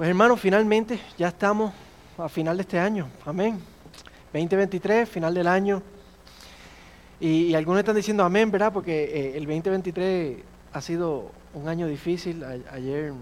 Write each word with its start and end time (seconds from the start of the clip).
Pues 0.00 0.08
hermanos, 0.08 0.40
finalmente 0.40 0.98
ya 1.18 1.28
estamos 1.28 1.74
a 2.16 2.26
final 2.26 2.56
de 2.56 2.62
este 2.62 2.78
año. 2.78 3.06
Amén. 3.26 3.60
2023, 4.32 5.06
final 5.06 5.34
del 5.34 5.46
año. 5.46 5.82
Y, 7.20 7.52
algunos 7.52 7.80
están 7.80 7.96
diciendo 7.96 8.24
amén, 8.24 8.50
¿verdad? 8.50 8.72
Porque 8.72 9.04
eh, 9.04 9.36
el 9.36 9.44
2023 9.44 10.38
ha 10.72 10.80
sido 10.80 11.30
un 11.52 11.68
año 11.68 11.86
difícil. 11.86 12.42
ayer 12.72 13.12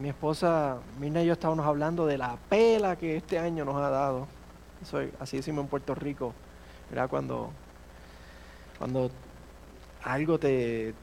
mi 0.00 0.08
esposa 0.08 0.78
Mirna 0.98 1.22
y 1.22 1.26
yo 1.26 1.34
estábamos 1.34 1.66
hablando 1.66 2.06
de 2.06 2.16
la 2.16 2.38
pela 2.48 2.96
que 2.96 3.18
este 3.18 3.38
año 3.38 3.66
nos 3.66 3.76
ha 3.76 3.90
dado. 3.90 4.26
Eso, 4.80 5.00
así 5.20 5.36
decimos 5.36 5.64
en 5.64 5.68
Puerto 5.68 5.94
Rico, 5.94 6.32
¿verdad? 6.88 7.10
Cuando, 7.10 7.50
cuando 8.78 9.10
algo 10.02 10.38
te, 10.38 10.94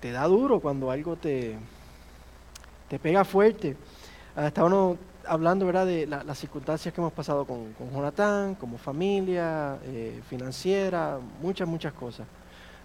te, 0.00 0.10
da 0.10 0.24
duro, 0.24 0.58
cuando 0.58 0.90
algo 0.90 1.16
te, 1.16 1.58
te 2.88 2.98
pega 2.98 3.26
fuerte. 3.26 3.76
Ah, 4.40 4.46
estábamos 4.46 4.98
hablando 5.26 5.66
¿verdad? 5.66 5.84
de 5.84 6.06
las 6.06 6.38
circunstancias 6.38 6.94
que 6.94 7.00
hemos 7.00 7.12
pasado 7.12 7.44
con, 7.44 7.72
con 7.72 7.90
Jonathan, 7.90 8.54
como 8.54 8.78
familia, 8.78 9.78
eh, 9.82 10.20
financiera, 10.28 11.18
muchas, 11.42 11.66
muchas 11.66 11.92
cosas. 11.92 12.24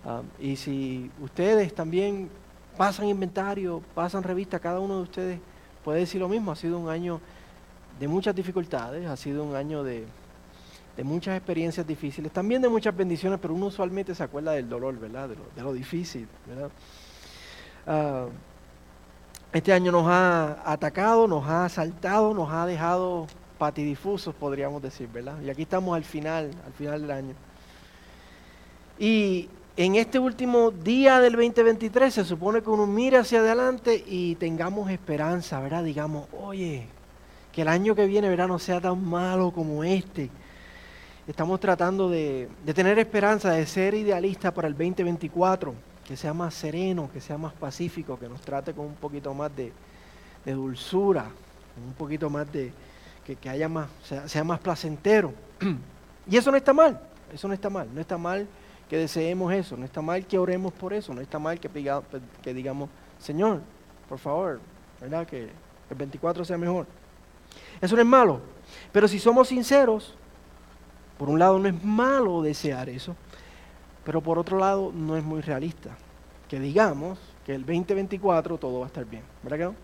Ah, 0.04 0.24
y 0.40 0.56
si 0.56 1.12
ustedes 1.22 1.76
también 1.76 2.28
pasan 2.76 3.06
inventario, 3.06 3.84
pasan 3.94 4.24
revista, 4.24 4.58
cada 4.58 4.80
uno 4.80 4.96
de 4.96 5.02
ustedes 5.04 5.40
puede 5.84 6.00
decir 6.00 6.20
lo 6.20 6.28
mismo. 6.28 6.52
Ha 6.52 6.56
sido 6.56 6.80
un 6.80 6.90
año 6.90 7.22
de 8.00 8.08
muchas 8.08 8.34
dificultades, 8.34 9.06
ha 9.06 9.16
sido 9.16 9.44
un 9.44 9.56
año 9.56 9.84
de, 9.84 10.06
de 10.98 11.04
muchas 11.04 11.38
experiencias 11.38 11.86
difíciles, 11.86 12.32
también 12.32 12.64
de 12.64 12.70
muchas 12.70 12.98
bendiciones, 12.98 13.38
pero 13.40 13.54
uno 13.54 13.68
usualmente 13.68 14.16
se 14.16 14.24
acuerda 14.24 14.54
del 14.54 14.68
dolor, 14.68 15.00
¿verdad? 15.00 15.30
De 15.30 15.62
lo, 15.62 15.72
difícil, 15.72 16.28
¿verdad? 16.48 16.72
Ah, 17.86 18.26
este 19.54 19.72
año 19.72 19.92
nos 19.92 20.08
ha 20.08 20.64
atacado, 20.66 21.28
nos 21.28 21.48
ha 21.48 21.66
asaltado, 21.66 22.34
nos 22.34 22.52
ha 22.52 22.66
dejado 22.66 23.28
patidifusos, 23.60 24.34
podríamos 24.34 24.82
decir, 24.82 25.08
¿verdad? 25.14 25.40
Y 25.42 25.50
aquí 25.52 25.62
estamos 25.62 25.96
al 25.96 26.04
final, 26.04 26.50
al 26.66 26.74
final 26.74 27.02
del 27.02 27.12
año. 27.12 27.34
Y 28.98 29.48
en 29.78 29.96
este 29.96 30.18
último 30.18 30.72
día 30.72 31.20
del 31.20 31.34
2023 31.34 32.12
se 32.12 32.26
supone 32.26 32.64
que 32.64 32.70
uno 32.72 32.88
mire 32.88 33.18
hacia 33.18 33.40
adelante 33.42 34.04
y 34.08 34.34
tengamos 34.36 34.90
esperanza, 34.90 35.60
¿verdad? 35.60 35.84
Digamos, 35.84 36.28
oye, 36.42 36.88
que 37.52 37.62
el 37.62 37.68
año 37.68 37.94
que 37.94 38.08
viene, 38.08 38.30
¿verdad? 38.30 38.48
No 38.48 38.58
sea 38.58 38.82
tan 38.82 39.06
malo 39.06 39.52
como 39.52 39.84
este. 39.84 40.32
Estamos 41.28 41.60
tratando 41.60 42.10
de, 42.10 42.50
de 42.66 42.74
tener 42.74 42.98
esperanza, 42.98 43.52
de 43.52 43.68
ser 43.68 43.94
idealistas 43.94 44.52
para 44.52 44.68
el 44.68 44.74
2024 44.74 45.93
que 46.06 46.18
sea 46.18 46.34
más 46.34 46.54
sereno, 46.54 47.10
que 47.12 47.22
sea 47.22 47.38
más 47.38 47.54
pacífico, 47.54 48.20
que 48.20 48.28
nos 48.28 48.42
trate 48.42 48.74
con 48.74 48.86
un 48.86 48.96
poquito 48.96 49.34
más 49.34 49.52
de, 49.56 49.72
dulzura, 50.46 51.28
un 51.86 51.94
poquito 51.94 52.30
más 52.30 52.52
de, 52.52 52.72
que, 53.26 53.50
haya 53.50 53.70
más, 53.70 53.90
sea, 54.28 54.44
más 54.44 54.60
placentero. 54.60 55.34
y 56.30 56.38
eso 56.38 56.52
no 56.52 56.58
está 56.58 56.74
mal, 56.74 57.00
eso 57.34 57.48
no 57.48 57.54
está 57.54 57.70
mal, 57.70 57.88
no 57.94 58.02
está 58.02 58.18
mal 58.18 58.48
que 58.90 58.98
deseemos 58.98 59.54
eso, 59.54 59.78
no 59.78 59.86
está 59.86 60.02
mal 60.02 60.26
que 60.26 60.38
oremos 60.38 60.74
por 60.74 60.94
eso, 60.94 61.14
no 61.14 61.22
está 61.22 61.40
mal 61.40 61.60
que, 61.60 61.70
que 62.42 62.54
digamos, 62.54 62.90
Señor, 63.20 63.62
por 64.10 64.20
favor, 64.20 64.60
¿verdad? 65.00 65.26
Que 65.26 65.50
el 65.90 65.96
24 65.96 66.44
sea 66.46 66.58
mejor. 66.58 66.86
Eso 67.82 67.96
no 67.96 68.02
es 68.02 68.08
malo, 68.08 68.42
pero 68.92 69.08
si 69.08 69.20
somos 69.20 69.48
sinceros, 69.48 70.16
por 71.18 71.30
un 71.30 71.40
lado 71.40 71.58
no 71.60 71.70
es 71.70 71.84
malo 71.84 72.42
desear 72.42 72.90
eso, 72.90 73.16
pero 74.04 74.22
por 74.22 74.38
otro 74.38 74.58
lado, 74.60 74.92
no 74.94 75.16
es 75.18 75.24
muy 75.24 75.42
realista. 75.42 75.98
Que 76.50 76.60
digamos 76.60 77.18
que 77.46 77.56
el 77.56 77.62
2024 77.62 78.58
todo 78.58 78.80
va 78.80 78.86
a 78.86 78.88
estar 78.88 79.06
bien. 79.06 79.24
¿Verdad 79.42 79.58
que 79.58 79.64
no? 79.66 79.76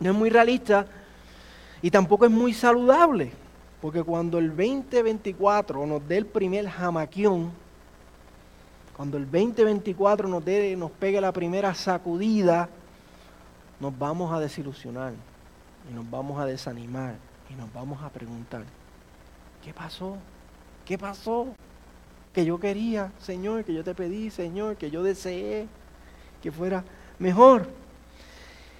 No 0.00 0.10
es 0.10 0.16
muy 0.16 0.30
realista 0.30 0.86
y 1.80 1.90
tampoco 1.90 2.24
es 2.24 2.30
muy 2.30 2.52
saludable. 2.52 3.32
Porque 3.80 4.02
cuando 4.02 4.38
el 4.38 4.48
2024 4.48 5.86
nos 5.86 6.06
dé 6.08 6.16
el 6.18 6.26
primer 6.26 6.68
jamaquión, 6.68 7.52
cuando 8.96 9.16
el 9.16 9.24
2024 9.24 10.28
nos, 10.28 10.44
dé, 10.44 10.74
nos 10.76 10.90
pegue 10.90 11.20
la 11.20 11.32
primera 11.32 11.74
sacudida, 11.74 12.68
nos 13.80 13.96
vamos 13.98 14.32
a 14.32 14.40
desilusionar 14.40 15.12
y 15.90 15.92
nos 15.92 16.08
vamos 16.10 16.40
a 16.40 16.46
desanimar 16.46 17.16
y 17.50 17.54
nos 17.54 17.72
vamos 17.72 18.02
a 18.02 18.08
preguntar, 18.08 18.64
¿qué 19.62 19.74
pasó? 19.74 20.16
¿Qué 20.84 20.96
pasó? 20.96 21.48
Que 22.34 22.44
yo 22.44 22.58
quería, 22.58 23.12
Señor, 23.20 23.64
que 23.64 23.72
yo 23.72 23.84
te 23.84 23.94
pedí, 23.94 24.28
Señor, 24.28 24.76
que 24.76 24.90
yo 24.90 25.02
deseé 25.02 25.68
que 26.42 26.50
fuera 26.50 26.84
mejor. 27.18 27.68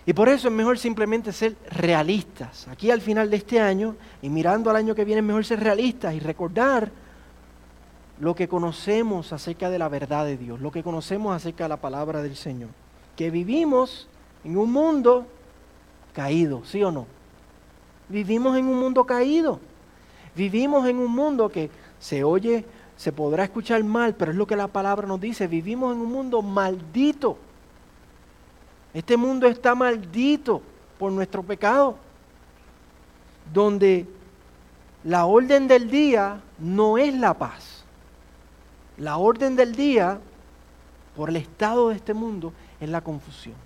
Y 0.07 0.13
por 0.13 0.29
eso 0.29 0.49
es 0.49 0.55
mejor 0.55 0.79
simplemente 0.79 1.33
ser 1.33 1.57
realistas. 1.71 2.69
Aquí 2.69 2.91
al 2.91 3.01
final 3.01 3.31
de 3.31 3.37
este 3.37 3.61
año 3.61 3.97
y 4.21 4.29
mirando 4.29 4.69
al 4.69 4.77
año 4.77 4.95
que 4.95 5.05
viene 5.05 5.21
es 5.21 5.27
mejor 5.27 5.45
ser 5.45 5.61
realistas 5.61 6.15
y 6.15 6.21
recordar 6.21 6.91
lo 8.21 8.35
que 8.35 8.49
conocemos 8.49 9.33
acerca 9.33 9.71
de 9.71 9.79
la 9.79 9.89
verdad 9.89 10.27
de 10.27 10.37
Dios, 10.37 10.61
lo 10.61 10.71
que 10.71 10.83
conocemos 10.83 11.35
acerca 11.35 11.65
de 11.65 11.69
la 11.69 11.81
palabra 11.81 12.23
del 12.23 12.37
Señor. 12.37 12.71
Que 13.17 13.31
vivimos 13.31 14.09
en 14.45 14.59
un 14.59 14.73
mundo 14.73 15.27
caído, 16.13 16.65
¿sí 16.65 16.83
o 16.83 16.91
no? 16.91 17.07
Vivimos 18.09 18.59
en 18.59 18.67
un 18.67 18.79
mundo 18.79 19.05
caído. 19.07 19.61
Vivimos 20.37 20.87
en 20.87 20.99
un 20.99 21.13
mundo 21.13 21.49
que 21.49 21.71
se 21.99 22.25
oye 22.25 22.65
se 22.97 23.13
podrá 23.13 23.45
escuchar 23.45 23.83
mal, 23.83 24.15
pero 24.15 24.31
es 24.31 24.37
lo 24.37 24.47
que 24.47 24.57
la 24.57 24.69
palabra 24.69 25.07
nos 25.07 25.21
dice. 25.21 25.47
Vivimos 25.47 25.95
en 25.95 26.01
un 26.01 26.11
mundo 26.11 26.43
maldito. 26.43 27.37
Este 28.93 29.17
mundo 29.17 29.47
está 29.49 29.75
maldito 29.75 30.63
por 30.99 31.11
nuestro 31.11 31.43
pecado, 31.43 31.97
donde 33.53 34.07
la 35.03 35.27
orden 35.27 35.67
del 35.67 35.91
día 35.91 36.41
no 36.59 36.97
es 36.97 37.13
la 37.15 37.35
paz. 37.35 37.85
La 38.97 39.17
orden 39.17 39.57
del 39.57 39.75
día, 39.75 40.21
por 41.17 41.31
el 41.31 41.37
estado 41.37 41.89
de 41.89 41.97
este 41.97 42.15
mundo, 42.15 42.53
es 42.79 42.89
la 42.89 43.01
confusión. 43.01 43.57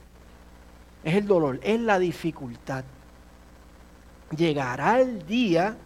Es 1.04 1.14
el 1.14 1.26
dolor, 1.26 1.60
es 1.62 1.78
la 1.78 1.98
dificultad. 1.98 2.84
Llegará 4.34 5.00
el 5.00 5.26
día 5.26 5.76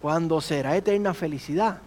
cuando 0.00 0.40
será 0.40 0.76
eterna 0.76 1.12
felicidad 1.12 1.80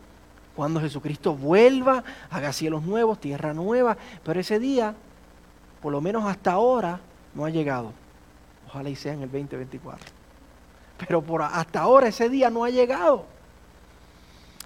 cuando 0.55 0.79
Jesucristo 0.79 1.35
vuelva, 1.35 2.03
haga 2.29 2.53
cielos 2.53 2.83
nuevos, 2.83 3.19
tierra 3.19 3.53
nueva, 3.53 3.97
pero 4.23 4.39
ese 4.39 4.59
día, 4.59 4.93
por 5.81 5.91
lo 5.91 5.99
menos 5.99 6.25
hasta 6.25 6.51
ahora, 6.51 6.99
no 7.33 7.45
ha 7.45 7.49
llegado. 7.49 7.91
Ojalá 8.67 8.89
y 8.89 8.95
sea 8.95 9.13
en 9.13 9.23
el 9.23 9.31
2024. 9.31 10.05
Pero 11.07 11.21
por 11.21 11.41
hasta 11.41 11.79
ahora 11.81 12.07
ese 12.07 12.29
día 12.29 12.49
no 12.49 12.63
ha 12.63 12.69
llegado. 12.69 13.25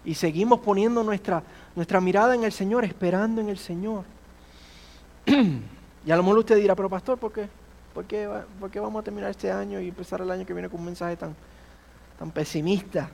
Y 0.04 0.14
seguimos 0.14 0.60
poniendo 0.60 1.04
nuestra, 1.04 1.42
nuestra 1.76 2.00
mirada 2.02 2.36
en 2.36 2.44
el 2.44 2.52
Señor, 2.52 2.84
esperando 2.86 3.42
en 3.42 3.50
el 3.50 3.58
Señor. 3.58 4.04
y 5.26 6.12
a 6.12 6.16
lo 6.16 6.24
mejor 6.24 6.40
usted 6.40 6.58
dirá, 6.58 6.76
pero 6.76 6.90
pastor, 6.90 7.18
¿por 7.18 7.32
qué? 7.32 7.50
¿Por 7.94 8.06
qué, 8.06 8.30
por 8.60 8.70
qué 8.70 8.80
vamos 8.80 9.02
a 9.02 9.04
terminar 9.04 9.32
este 9.32 9.52
año 9.52 9.80
y 9.80 9.88
empezar 9.88 10.22
el 10.22 10.30
año 10.30 10.46
que 10.46 10.54
viene 10.54 10.70
con 10.70 10.80
un 10.80 10.86
mensaje 10.86 11.18
tan, 11.18 11.36
tan 12.20 12.30
pesimista? 12.32 13.10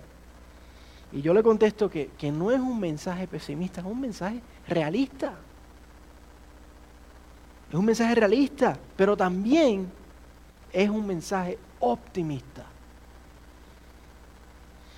Y 1.13 1.21
yo 1.21 1.33
le 1.33 1.43
contesto 1.43 1.89
que, 1.89 2.09
no 2.31 2.49
es 2.49 2.59
un 2.59 2.79
mensaje 2.79 3.27
pesimista, 3.27 3.81
es 3.81 3.87
un 3.87 4.01
mensaje 4.01 4.41
realista. 4.67 5.35
Es 7.69 7.75
un 7.75 7.85
mensaje 7.85 8.15
realista, 8.15 8.77
pero 8.95 9.15
también 9.15 9.91
es 10.71 10.89
un 10.89 11.05
mensaje 11.05 11.59
optimista. 11.79 12.65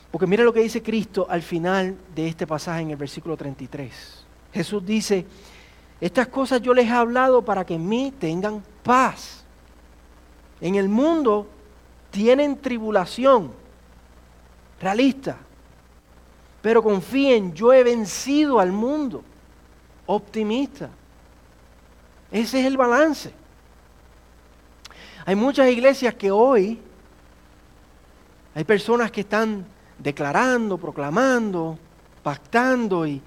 Porque 0.10 0.26
mire 0.26 0.46
lo 0.46 0.54
que 0.54 0.62
dice 0.62 0.82
Cristo 0.82 1.28
al 1.30 1.42
final 1.42 1.98
de 2.16 2.30
este 2.30 2.48
pasaje 2.48 2.82
en 2.82 2.92
el 2.92 2.98
versículo 2.98 3.36
33. 3.36 4.26
Jesús 4.54 4.86
dice, 4.86 5.26
estas 6.00 6.30
cosas 6.30 6.62
yo 6.62 6.74
les 6.74 6.88
he 6.88 6.92
hablado 6.92 7.44
para 7.44 7.66
que 7.66 7.74
en 7.74 7.90
mí 7.90 8.14
tengan 8.18 8.64
paz. 8.84 9.44
En 10.62 10.76
el 10.76 10.88
mundo 10.88 11.48
tienen 12.10 12.58
tribulación 12.62 13.52
realista. 14.80 15.40
Pero 16.66 16.82
confíen, 16.82 17.54
yo 17.54 17.72
he 17.72 17.84
vencido 17.84 18.60
al 18.60 18.72
mundo. 18.72 19.22
Optimista. 20.08 20.90
Ese 22.32 22.60
es 22.60 22.66
el 22.66 22.76
balance. 22.76 23.32
Hay 25.28 25.36
muchas 25.36 25.70
iglesias 25.70 26.16
que 26.16 26.32
hoy, 26.32 26.80
hay 28.56 28.64
personas 28.64 29.12
que 29.12 29.22
están 29.22 29.64
declarando, 30.00 30.80
proclamando, 30.80 31.78
pactando 32.24 33.06
y, 33.06 33.22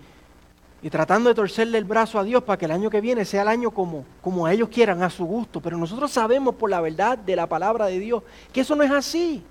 tratando 0.91 1.29
de 1.29 1.37
torcerle 1.37 1.79
el 1.79 1.85
brazo 1.85 2.19
a 2.19 2.25
Dios 2.25 2.43
para 2.43 2.59
que 2.59 2.65
el 2.65 2.73
año 2.73 2.91
que 2.91 3.01
viene 3.01 3.25
sea 3.25 3.43
el 3.43 3.49
año 3.49 3.71
como, 3.71 4.05
como 4.21 4.49
ellos 4.49 4.69
quieran, 4.69 5.01
a 5.05 5.11
su 5.11 5.25
gusto. 5.25 5.61
Pero 5.61 5.79
nosotros 5.79 6.11
sabemos 6.11 6.57
por 6.57 6.71
la 6.71 6.81
verdad 6.81 7.17
de 7.17 7.37
la 7.37 7.47
palabra 7.47 7.87
de 7.87 8.01
Dios 8.01 8.25
que 8.53 8.63
eso 8.63 8.75
no 8.75 8.83
es 8.83 8.91
así. 8.91 9.45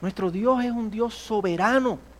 Nuestro 0.00 0.30
Dios 0.30 0.64
es 0.64 0.70
un 0.70 0.92
Dios 0.92 1.12
soberano 1.12 2.11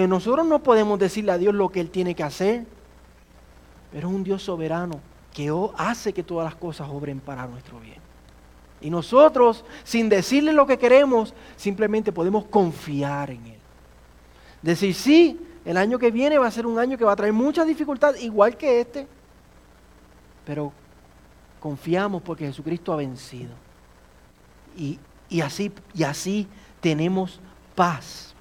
que 0.00 0.08
nosotros 0.08 0.44
no 0.44 0.60
podemos 0.60 0.98
decirle 0.98 1.30
a 1.30 1.38
Dios 1.38 1.54
lo 1.54 1.68
que 1.68 1.78
Él 1.78 1.88
tiene 1.88 2.16
que 2.16 2.24
hacer, 2.24 2.64
pero 3.92 4.08
es 4.08 4.14
un 4.14 4.24
Dios 4.24 4.42
soberano 4.42 4.98
que 5.32 5.52
hace 5.76 6.12
que 6.12 6.24
todas 6.24 6.44
las 6.44 6.56
cosas 6.56 6.88
obren 6.90 7.20
para 7.20 7.46
nuestro 7.46 7.78
bien. 7.78 7.98
Y 8.80 8.90
nosotros, 8.90 9.64
sin 9.84 10.08
decirle 10.08 10.52
lo 10.52 10.66
que 10.66 10.78
queremos, 10.78 11.32
simplemente 11.56 12.10
podemos 12.10 12.44
confiar 12.46 13.30
en 13.30 13.46
Él. 13.46 13.58
Decir, 14.62 14.96
sí, 14.96 15.40
el 15.64 15.76
año 15.76 15.96
que 15.96 16.10
viene 16.10 16.38
va 16.38 16.48
a 16.48 16.50
ser 16.50 16.66
un 16.66 16.78
año 16.80 16.98
que 16.98 17.04
va 17.04 17.12
a 17.12 17.16
traer 17.16 17.32
muchas 17.32 17.64
dificultades, 17.64 18.20
igual 18.20 18.56
que 18.56 18.80
este, 18.80 19.06
pero 20.44 20.72
confiamos 21.60 22.20
porque 22.20 22.46
Jesucristo 22.46 22.92
ha 22.92 22.96
vencido. 22.96 23.52
Y 24.76 24.98
así 25.40 26.48
tenemos 26.80 27.38
paz. 27.76 28.33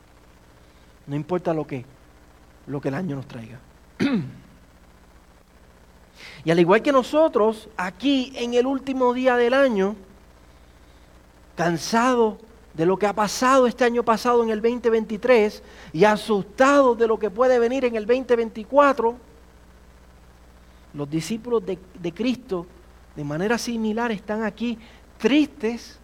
No 1.07 1.15
importa 1.15 1.53
lo 1.53 1.65
que, 1.67 1.85
lo 2.67 2.79
que 2.81 2.89
el 2.89 2.95
año 2.95 3.15
nos 3.15 3.27
traiga. 3.27 3.59
y 6.45 6.51
al 6.51 6.59
igual 6.59 6.81
que 6.81 6.91
nosotros, 6.91 7.69
aquí 7.77 8.33
en 8.35 8.53
el 8.53 8.65
último 8.65 9.13
día 9.13 9.35
del 9.35 9.53
año, 9.53 9.95
cansado 11.55 12.37
de 12.73 12.85
lo 12.85 12.97
que 12.97 13.05
ha 13.05 13.13
pasado 13.13 13.67
este 13.67 13.83
año 13.83 14.03
pasado 14.03 14.43
en 14.43 14.49
el 14.49 14.61
2023 14.61 15.61
y 15.93 16.03
asustado 16.05 16.95
de 16.95 17.07
lo 17.07 17.19
que 17.19 17.29
puede 17.29 17.59
venir 17.59 17.85
en 17.85 17.95
el 17.95 18.05
2024, 18.05 19.15
los 20.93 21.09
discípulos 21.09 21.65
de, 21.65 21.77
de 21.99 22.13
Cristo 22.13 22.65
de 23.15 23.23
manera 23.23 23.57
similar 23.57 24.11
están 24.11 24.43
aquí 24.43 24.77
tristes 25.17 25.99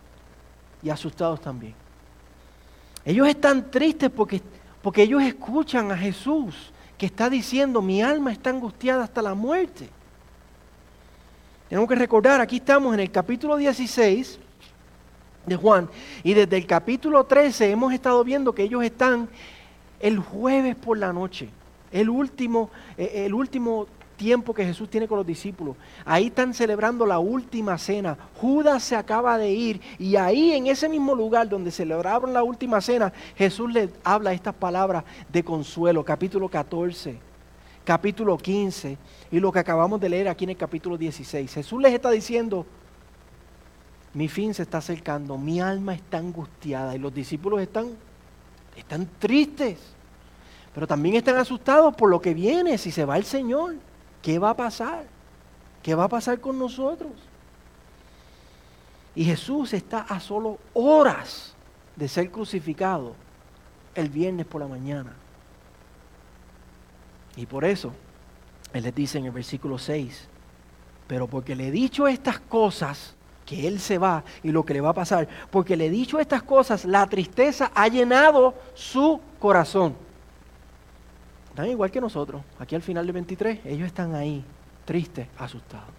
y 0.84 0.90
asustados 0.90 1.42
también. 1.42 1.74
Ellos 3.04 3.28
están 3.28 3.72
tristes 3.72 4.10
porque, 4.10 4.42
porque 4.90 5.04
ellos 5.04 5.22
escuchan 5.22 5.92
a 5.92 5.96
Jesús 5.96 6.56
que 6.98 7.06
está 7.06 7.30
diciendo, 7.30 7.80
mi 7.80 8.02
alma 8.02 8.32
está 8.32 8.50
angustiada 8.50 9.04
hasta 9.04 9.22
la 9.22 9.36
muerte. 9.36 9.88
Tenemos 11.68 11.88
que 11.88 11.94
recordar, 11.94 12.42
aquí 12.42 12.56
estamos 12.56 12.96
en 12.96 13.02
el 13.02 13.12
capítulo 13.12 13.58
16 13.58 14.40
de 15.46 15.56
Juan, 15.56 15.88
y 16.24 16.34
desde 16.34 16.58
el 16.58 16.66
capítulo 16.66 17.24
13 17.24 17.70
hemos 17.70 17.94
estado 17.94 18.24
viendo 18.24 18.56
que 18.56 18.64
ellos 18.64 18.84
están 18.84 19.30
el 20.00 20.18
jueves 20.18 20.76
por 20.76 20.98
la 20.98 21.14
noche, 21.14 21.50
el 21.92 22.10
último, 22.10 22.72
eh, 22.98 23.26
el 23.28 23.36
último 23.36 23.86
tiempo 24.20 24.54
que 24.54 24.66
Jesús 24.66 24.90
tiene 24.90 25.08
con 25.08 25.18
los 25.18 25.26
discípulos. 25.26 25.78
Ahí 26.06 26.28
están 26.28 26.54
celebrando 26.54 27.06
la 27.06 27.20
última 27.20 27.78
cena. 27.78 28.18
Judas 28.36 28.84
se 28.84 28.98
acaba 28.98 29.38
de 29.38 29.50
ir 29.50 29.82
y 29.98 30.18
ahí 30.18 30.52
en 30.52 30.68
ese 30.68 30.90
mismo 30.90 31.16
lugar 31.16 31.48
donde 31.48 31.72
celebraron 31.72 32.34
la 32.34 32.44
última 32.44 32.82
cena, 32.82 33.14
Jesús 33.36 33.72
les 33.72 33.90
habla 34.04 34.34
estas 34.34 34.54
palabras 34.54 35.06
de 35.32 35.42
consuelo, 35.42 36.04
capítulo 36.04 36.50
14, 36.50 37.18
capítulo 37.86 38.38
15 38.38 38.98
y 39.32 39.40
lo 39.40 39.54
que 39.54 39.60
acabamos 39.60 40.02
de 40.02 40.10
leer 40.10 40.28
aquí 40.28 40.44
en 40.44 40.52
el 40.52 40.58
capítulo 40.58 40.98
16. 40.98 41.54
Jesús 41.54 41.82
les 41.82 41.94
está 41.94 42.12
diciendo, 42.12 42.66
mi 44.14 44.28
fin 44.28 44.54
se 44.54 44.64
está 44.64 44.80
acercando, 44.80 45.38
mi 45.38 45.62
alma 45.62 45.94
está 45.94 46.18
angustiada 46.18 46.94
y 46.94 47.00
los 47.00 47.14
discípulos 47.14 47.62
están, 47.62 47.88
están 48.76 49.08
tristes, 49.18 49.80
pero 50.74 50.86
también 50.86 51.16
están 51.16 51.38
asustados 51.38 51.96
por 51.96 52.10
lo 52.10 52.20
que 52.20 52.34
viene 52.34 52.78
si 52.78 52.92
se 52.92 53.06
va 53.06 53.16
el 53.16 53.24
Señor. 53.24 53.76
¿Qué 54.22 54.40
va 54.40 54.52
a 54.52 54.56
pasar? 54.56 55.06
¿Qué 55.82 55.96
va 55.96 56.06
a 56.06 56.10
pasar 56.10 56.40
con 56.40 56.60
nosotros? 56.60 57.12
Y 59.16 59.26
Jesús 59.26 59.74
está 59.74 60.02
a 60.02 60.20
solo 60.20 60.60
horas 60.74 61.54
de 61.96 62.08
ser 62.08 62.32
crucificado 62.32 63.16
el 63.96 64.10
viernes 64.10 64.46
por 64.46 64.62
la 64.62 64.68
mañana. 64.68 65.14
Y 67.36 67.46
por 67.46 67.66
eso 67.66 67.94
Él 68.74 68.84
les 68.84 68.96
dice 68.96 69.18
en 69.18 69.26
el 69.26 69.32
versículo 69.32 69.78
6, 69.78 70.28
pero 71.08 71.28
porque 71.28 71.56
le 71.56 71.68
he 71.68 71.72
dicho 71.72 72.08
estas 72.08 72.40
cosas, 72.40 73.16
que 73.46 73.68
Él 73.68 73.80
se 73.80 73.98
va 73.98 74.24
y 74.44 74.52
lo 74.52 74.64
que 74.64 74.76
le 74.76 74.82
va 74.82 74.90
a 74.90 74.94
pasar, 74.94 75.28
porque 75.50 75.76
le 75.76 75.88
he 75.88 75.90
dicho 75.90 76.20
estas 76.20 76.44
cosas, 76.44 76.86
la 76.86 77.08
tristeza 77.08 77.72
ha 77.74 77.88
llenado 77.88 78.54
su 78.76 79.20
corazón. 79.40 79.96
Están 81.60 81.72
igual 81.72 81.92
que 81.92 82.00
nosotros. 82.00 82.42
Aquí 82.58 82.74
al 82.74 82.82
final 82.82 83.06
del 83.06 83.12
23, 83.12 83.66
ellos 83.66 83.86
están 83.86 84.16
ahí, 84.16 84.46
tristes, 84.86 85.28
asustados. 85.38 85.90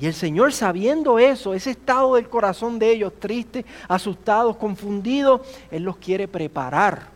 Y 0.00 0.06
el 0.06 0.12
Señor 0.12 0.52
sabiendo 0.52 1.20
eso, 1.20 1.54
ese 1.54 1.70
estado 1.70 2.16
del 2.16 2.28
corazón 2.28 2.80
de 2.80 2.90
ellos, 2.90 3.12
tristes, 3.20 3.64
asustados, 3.86 4.56
confundidos, 4.56 5.42
Él 5.70 5.84
los 5.84 5.98
quiere 5.98 6.26
preparar. 6.26 7.06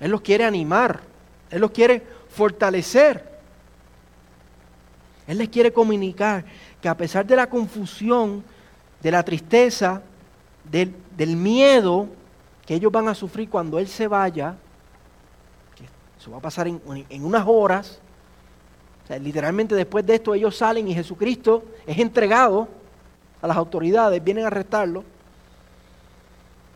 Él 0.00 0.10
los 0.10 0.20
quiere 0.20 0.44
animar. 0.44 1.00
Él 1.50 1.62
los 1.62 1.70
quiere 1.70 2.02
fortalecer. 2.28 3.24
Él 5.26 5.38
les 5.38 5.48
quiere 5.48 5.72
comunicar 5.72 6.44
que 6.82 6.90
a 6.90 6.94
pesar 6.94 7.24
de 7.24 7.36
la 7.36 7.48
confusión, 7.48 8.44
de 9.02 9.10
la 9.10 9.22
tristeza, 9.22 10.02
del, 10.70 10.94
del 11.16 11.36
miedo 11.36 12.06
que 12.66 12.74
ellos 12.74 12.92
van 12.92 13.08
a 13.08 13.14
sufrir 13.14 13.48
cuando 13.48 13.78
Él 13.78 13.88
se 13.88 14.08
vaya, 14.08 14.56
va 16.32 16.38
a 16.38 16.40
pasar 16.40 16.66
en, 16.66 17.24
unas 17.24 17.44
horas. 17.46 18.00
literalmente 19.20 19.74
después 19.74 20.04
de 20.04 20.16
esto 20.16 20.34
ellos 20.34 20.56
salen 20.56 20.88
y 20.88 20.94
Jesucristo 20.94 21.64
es 21.86 21.98
entregado 21.98 22.68
a 23.40 23.46
las 23.46 23.56
autoridades, 23.56 24.22
vienen 24.22 24.44
a 24.44 24.48
arrestarlo. 24.48 25.04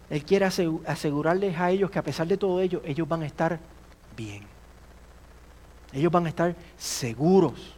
Él 0.09 0.25
quiere 0.25 0.45
asegurarles 0.45 1.59
a 1.59 1.71
ellos 1.71 1.91
que 1.91 1.99
a 1.99 2.03
pesar 2.03 2.27
de 2.27 2.37
todo 2.37 2.61
ello, 2.61 2.83
ellos 2.85 3.09
van 3.09 3.23
a 3.23 3.27
estar 3.27 3.59
bien. 4.17 4.43
Ellos 5.93 6.11
van 6.11 6.27
a 6.27 6.29
estar 6.29 6.55
seguros. 6.77 7.75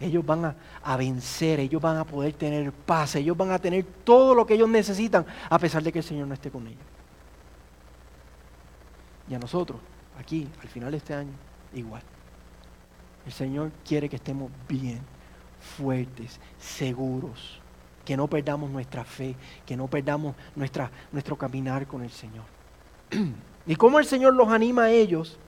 Ellos 0.00 0.24
van 0.24 0.56
a, 0.82 0.96
vencer, 0.96 1.60
ellos 1.60 1.80
van 1.80 1.98
a 1.98 2.04
poder 2.04 2.32
tener 2.32 2.72
paz, 2.72 3.16
ellos 3.16 3.36
van 3.36 3.50
a 3.50 3.58
tener 3.58 3.84
todo 4.02 4.34
lo 4.34 4.46
que 4.46 4.54
ellos 4.54 4.68
necesitan, 4.68 5.26
a 5.50 5.58
pesar 5.58 5.82
de 5.82 5.92
que 5.92 5.98
el 5.98 6.04
Señor 6.04 6.26
no 6.26 6.32
esté 6.32 6.50
con 6.50 6.66
ellos. 6.66 6.80
Y 9.28 9.34
a 9.34 9.38
nosotros, 9.38 9.78
aquí, 10.20 10.48
al 10.62 10.68
final 10.68 10.90
de 10.90 10.98
este 10.98 11.14
año, 11.14 11.32
igual. 11.74 12.02
El 13.26 13.32
Señor 13.32 13.70
quiere 13.86 14.08
que 14.08 14.16
estemos 14.16 14.50
bien, 14.68 15.00
fuertes, 15.76 16.40
seguros, 16.58 17.60
que 18.04 18.16
no 18.16 18.26
perdamos 18.28 18.70
nuestra 18.70 19.04
fe, 19.04 19.34
que 19.66 19.76
no 19.76 19.88
perdamos 19.88 20.34
nuestra, 20.56 20.90
nuestro 21.12 21.36
caminar 21.36 21.86
con 21.86 22.02
el 22.02 22.10
Señor. 22.10 22.44
y 23.66 23.76
cómo 23.76 23.98
el 23.98 24.06
Señor 24.06 24.34
los 24.34 24.48
anima 24.48 24.84
a 24.84 24.90
ellos, 24.90 25.38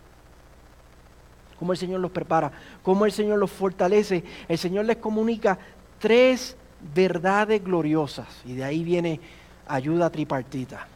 cómo 1.58 1.72
el 1.72 1.78
Señor 1.78 2.00
los 2.00 2.10
prepara, 2.10 2.52
cómo 2.82 3.06
el 3.06 3.12
Señor 3.12 3.38
los 3.38 3.50
fortalece. 3.50 4.24
El 4.48 4.58
Señor 4.58 4.84
les 4.84 4.96
comunica 4.96 5.58
tres 5.98 6.56
verdades 6.94 7.62
gloriosas, 7.62 8.28
y 8.44 8.54
de 8.54 8.64
ahí 8.64 8.84
viene 8.84 9.20
ayuda 9.66 10.10
tripartita. 10.10 10.86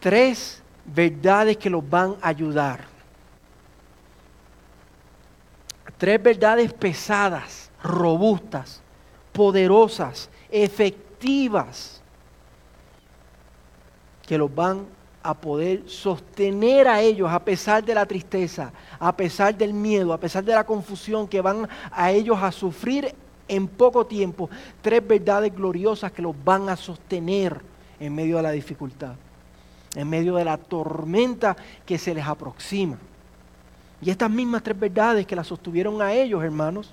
Tres 0.00 0.59
verdades 0.84 1.56
que 1.56 1.70
los 1.70 1.88
van 1.88 2.16
a 2.20 2.28
ayudar. 2.28 2.84
Tres 5.98 6.22
verdades 6.22 6.72
pesadas, 6.72 7.70
robustas, 7.82 8.80
poderosas, 9.32 10.30
efectivas, 10.50 12.00
que 14.26 14.38
los 14.38 14.54
van 14.54 14.86
a 15.22 15.34
poder 15.34 15.82
sostener 15.86 16.88
a 16.88 17.02
ellos 17.02 17.30
a 17.30 17.44
pesar 17.44 17.84
de 17.84 17.94
la 17.94 18.06
tristeza, 18.06 18.72
a 18.98 19.14
pesar 19.14 19.54
del 19.54 19.74
miedo, 19.74 20.12
a 20.14 20.18
pesar 20.18 20.42
de 20.42 20.54
la 20.54 20.64
confusión 20.64 21.28
que 21.28 21.42
van 21.42 21.68
a 21.90 22.10
ellos 22.10 22.38
a 22.40 22.50
sufrir 22.50 23.14
en 23.46 23.68
poco 23.68 24.06
tiempo. 24.06 24.48
Tres 24.80 25.06
verdades 25.06 25.54
gloriosas 25.54 26.12
que 26.12 26.22
los 26.22 26.34
van 26.42 26.70
a 26.70 26.76
sostener 26.76 27.60
en 27.98 28.14
medio 28.14 28.38
de 28.38 28.42
la 28.42 28.52
dificultad 28.52 29.14
en 29.94 30.08
medio 30.08 30.36
de 30.36 30.44
la 30.44 30.56
tormenta 30.56 31.56
que 31.84 31.98
se 31.98 32.14
les 32.14 32.26
aproxima. 32.26 32.98
Y 34.02 34.10
estas 34.10 34.30
mismas 34.30 34.62
tres 34.62 34.78
verdades 34.78 35.26
que 35.26 35.36
las 35.36 35.46
sostuvieron 35.46 36.00
a 36.00 36.12
ellos, 36.12 36.42
hermanos, 36.42 36.92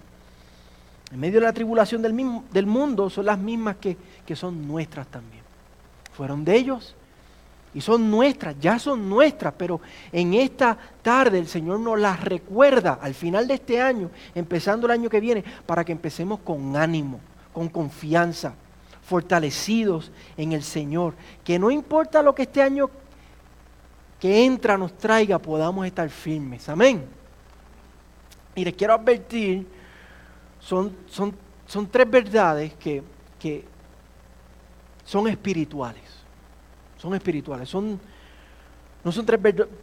en 1.12 1.20
medio 1.20 1.40
de 1.40 1.46
la 1.46 1.54
tribulación 1.54 2.02
del, 2.02 2.66
mundo, 2.66 3.10
son 3.10 3.26
las 3.26 3.40
mismas 3.40 3.78
que, 3.78 3.96
que 4.26 4.36
son 4.36 4.68
nuestras 4.68 5.08
también. 5.08 5.44
Fueron 6.12 6.44
de 6.44 6.56
ellos 6.56 6.96
y 7.74 7.82
son 7.82 8.10
nuestras, 8.10 8.60
ya 8.60 8.80
son 8.80 9.08
nuestras, 9.08 9.54
pero 9.56 9.80
en 10.12 10.34
esta 10.34 10.78
tarde 11.02 11.40
el 11.40 11.48
Señor 11.48 11.80
nos 11.80 12.00
las 12.00 12.22
recuerda 12.24 13.00
al 13.02 13.14
final 13.14 13.48
de 13.48 13.54
este 13.54 13.80
año, 13.82 14.10
empezando 14.36 14.88
el 14.88 14.92
año 14.92 15.10
que 15.10 15.20
viene, 15.20 15.44
para 15.66 15.86
que 15.86 15.92
empecemos 15.92 16.40
con 16.40 16.76
ánimo, 16.76 17.20
con 17.54 17.70
confianza, 17.70 18.54
fortalecidos 19.08 20.12
en 20.36 20.52
el 20.52 20.62
Señor. 20.62 21.14
Que 21.44 21.58
no 21.58 21.72
importa 21.72 22.22
lo 22.22 22.36
que 22.36 22.44
este 22.44 22.62
año 22.62 22.90
que 24.20 24.46
entra 24.46 24.78
nos 24.78 24.98
traiga, 24.98 25.40
podamos 25.40 25.86
estar 25.86 26.10
firmes. 26.10 26.68
Amén. 26.68 27.06
Y 28.56 28.66
les 28.66 28.74
quiero 28.74 28.96
advertir, 28.96 29.66
son, 30.60 30.96
son, 31.08 31.34
son 31.66 31.88
tres 31.88 32.10
verdades 32.10 32.74
que, 32.74 33.02
que 33.40 33.64
son 35.06 35.28
espirituales. 35.28 36.04
Son 36.98 37.14
espirituales. 37.16 37.70
Son, 37.70 37.98
No 39.04 39.12
son, 39.12 39.26
tres 39.26 39.40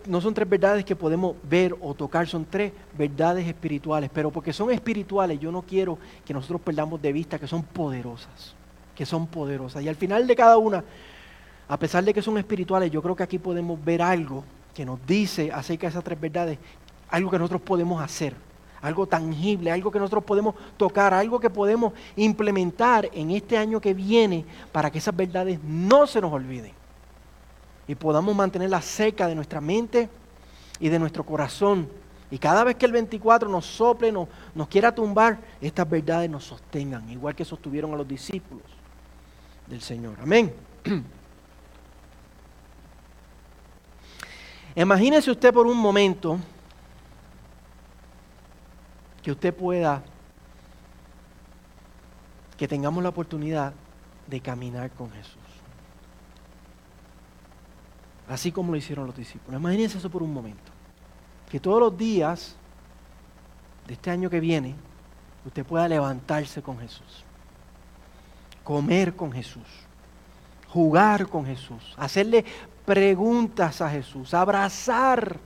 no 0.07 0.21
son 0.21 0.35
tres 0.35 0.47
verdades 0.47 0.85
que 0.85 0.97
podemos 0.97 1.37
ver 1.45 1.75
o 1.81 1.95
tocar, 1.95 2.27
son 2.27 2.45
tres 2.45 2.73
verdades 2.93 3.47
espirituales. 3.47 4.11
Pero 4.13 4.31
porque 4.31 4.53
son 4.53 4.71
espirituales, 4.71 5.41
yo 5.41 5.51
no 5.51 5.63
quiero 5.63 5.97
que 6.27 6.35
nosotros 6.35 6.61
perdamos 6.61 7.01
de 7.01 7.13
vista 7.13 7.39
que 7.39 7.47
son 7.47 7.63
poderosas, 7.63 8.55
que 8.95 9.07
son 9.07 9.27
poderosas. 9.27 9.83
Y 9.83 9.89
al 9.89 9.97
final 9.97 10.27
de 10.27 10.37
cada 10.37 10.57
una, 10.59 10.85
a 11.69 11.79
pesar 11.79 12.05
de 12.05 12.15
que 12.15 12.23
son 12.23 12.39
espirituales, 12.39 12.91
yo 12.91 13.03
creo 13.03 13.17
que 13.17 13.23
aquí 13.23 13.39
podemos 13.39 13.83
ver 13.85 14.03
algo 14.03 14.45
que 14.75 14.85
nos 14.85 15.05
dice 15.07 15.51
acerca 15.53 15.87
de 15.87 15.91
esas 15.91 16.05
tres 16.05 16.21
verdades, 16.21 16.59
algo 17.09 17.31
que 17.31 17.39
nosotros 17.39 17.63
podemos 17.63 18.03
hacer, 18.03 18.35
algo 18.83 19.07
tangible, 19.07 19.71
algo 19.71 19.91
que 19.91 19.99
nosotros 19.99 20.25
podemos 20.25 20.55
tocar, 20.77 21.15
algo 21.15 21.41
que 21.41 21.51
podemos 21.51 21.93
implementar 22.17 23.09
en 23.13 23.31
este 23.31 23.57
año 23.57 23.81
que 23.81 23.95
viene 23.95 24.45
para 24.73 24.91
que 24.91 24.99
esas 24.99 25.15
verdades 25.17 25.59
no 25.63 26.07
se 26.07 26.21
nos 26.21 26.33
olviden 26.33 26.73
y 27.87 27.95
podamos 27.95 28.35
mantenerlas 28.35 28.85
cerca 28.85 29.27
de 29.27 29.35
nuestra 29.35 29.61
mente 29.61 30.09
y 30.81 30.89
de 30.89 30.99
nuestro 30.99 31.25
corazón. 31.25 31.89
Y 32.31 32.39
cada 32.39 32.65
vez 32.65 32.77
que 32.77 32.87
el 32.87 32.93
24 32.93 33.49
nos 33.49 33.67
sople, 33.67 34.11
nos, 34.11 34.29
quiera 34.69 34.95
tumbar, 34.95 35.39
estas 35.61 35.89
verdades 35.89 36.29
nos 36.29 36.45
sostengan, 36.45 37.09
igual 37.11 37.35
que 37.35 37.45
sostuvieron 37.45 37.93
a 37.93 37.97
los 37.97 38.09
discípulos 38.09 38.65
del 39.67 39.81
Señor. 39.81 40.19
Amén. 40.21 40.55
Imagínese 44.77 45.31
usted 45.31 45.55
por 45.55 45.67
un 45.67 45.79
momento 45.79 46.39
que 49.23 49.31
usted 49.31 49.55
pueda, 49.55 50.03
que 52.57 52.69
tengamos 52.69 53.03
la 53.03 53.09
oportunidad 53.09 53.73
de 54.27 54.41
caminar 54.41 54.91
con 54.91 55.11
Jesús. 55.13 55.39
Así 58.29 58.51
como 58.53 58.73
lo 58.73 58.79
hicieron 58.79 59.07
los 59.07 59.17
discípulos. 59.17 59.61
Imagínense 59.61 59.99
eso 59.99 60.11
por 60.11 60.23
un 60.23 60.33
momento. 60.33 60.73
Que 61.51 61.61
todos 61.61 61.79
los 61.79 61.97
días 61.97 62.57
de 63.87 63.95
este 63.95 64.11
año 64.11 64.29
que 64.31 64.41
viene, 64.41 64.75
usted 65.45 65.65
pueda 65.65 65.89
levantarse 65.89 66.63
con 66.63 66.79
Jesús, 66.79 67.25
comer 68.65 69.15
con 69.15 69.31
Jesús, 69.31 69.69
jugar 70.69 71.29
con 71.29 71.45
Jesús, 71.45 71.95
hacerle 71.97 72.45
preguntas 72.85 73.81
a 73.81 73.91
Jesús, 73.91 74.35
abrazar 74.35 75.39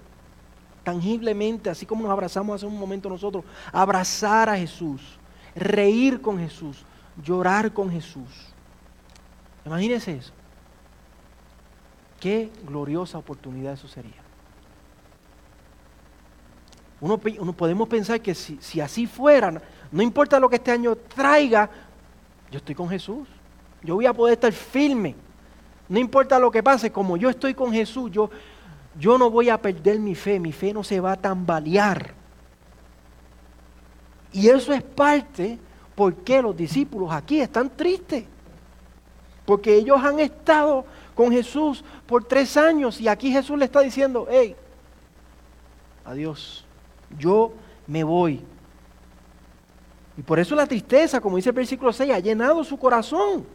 tangiblemente, 0.84 1.68
así 1.68 1.84
como 1.84 2.04
nos 2.04 2.12
abrazamos 2.12 2.56
hace 2.56 2.66
un 2.66 2.78
momento 2.78 3.10
nosotros, 3.10 3.44
abrazar 3.72 4.48
a 4.48 4.56
Jesús, 4.56 5.18
reír 5.54 6.22
con 6.22 6.38
Jesús, 6.38 6.84
llorar 7.22 7.72
con 7.72 7.90
Jesús. 7.90 8.54
Imagínense 9.66 10.16
eso. 10.16 10.32
Qué 12.20 12.50
gloriosa 12.64 13.18
oportunidad 13.18 13.74
eso 13.74 13.86
sería. 13.86 14.28
Uno, 17.00 17.18
podemos 17.18 17.86
pensar 17.86 18.20
que 18.20 18.34
si, 18.34 18.58
si 18.60 18.80
así 18.80 19.06
fuera, 19.06 19.62
no 19.92 20.02
importa 20.02 20.40
lo 20.40 20.48
que 20.48 20.56
este 20.56 20.72
año 20.72 20.96
traiga, 20.96 21.70
yo 22.50 22.58
estoy 22.58 22.74
con 22.74 22.88
Jesús. 22.88 23.28
Yo 23.82 23.94
voy 23.94 24.06
a 24.06 24.12
poder 24.12 24.34
estar 24.34 24.52
firme. 24.52 25.14
No 25.88 25.98
importa 25.98 26.38
lo 26.38 26.50
que 26.50 26.62
pase, 26.62 26.90
como 26.90 27.16
yo 27.16 27.30
estoy 27.30 27.54
con 27.54 27.72
Jesús, 27.72 28.10
yo, 28.10 28.30
yo 28.98 29.16
no 29.16 29.30
voy 29.30 29.48
a 29.48 29.60
perder 29.60 29.98
mi 29.98 30.14
fe, 30.14 30.38
mi 30.38 30.52
fe 30.52 30.72
no 30.72 30.82
se 30.82 31.00
va 31.00 31.12
a 31.12 31.16
tambalear. 31.16 32.14
Y 34.32 34.48
eso 34.48 34.72
es 34.72 34.82
parte 34.82 35.58
porque 35.94 36.42
los 36.42 36.56
discípulos 36.56 37.10
aquí 37.10 37.40
están 37.40 37.70
tristes. 37.70 38.24
Porque 39.46 39.76
ellos 39.76 39.98
han 40.02 40.20
estado 40.20 40.84
con 41.14 41.32
Jesús 41.32 41.82
por 42.06 42.24
tres 42.24 42.56
años 42.56 43.00
y 43.00 43.08
aquí 43.08 43.32
Jesús 43.32 43.58
le 43.58 43.64
está 43.64 43.80
diciendo, 43.80 44.26
hey, 44.30 44.54
adiós, 46.04 46.64
yo 47.18 47.52
me 47.86 48.04
voy. 48.04 48.44
Y 50.18 50.22
por 50.22 50.40
eso 50.40 50.56
la 50.56 50.66
tristeza, 50.66 51.20
como 51.20 51.36
dice 51.36 51.50
el 51.50 51.54
versículo 51.54 51.92
6, 51.92 52.10
ha 52.10 52.18
llenado 52.18 52.64
su 52.64 52.76
corazón. 52.76 53.46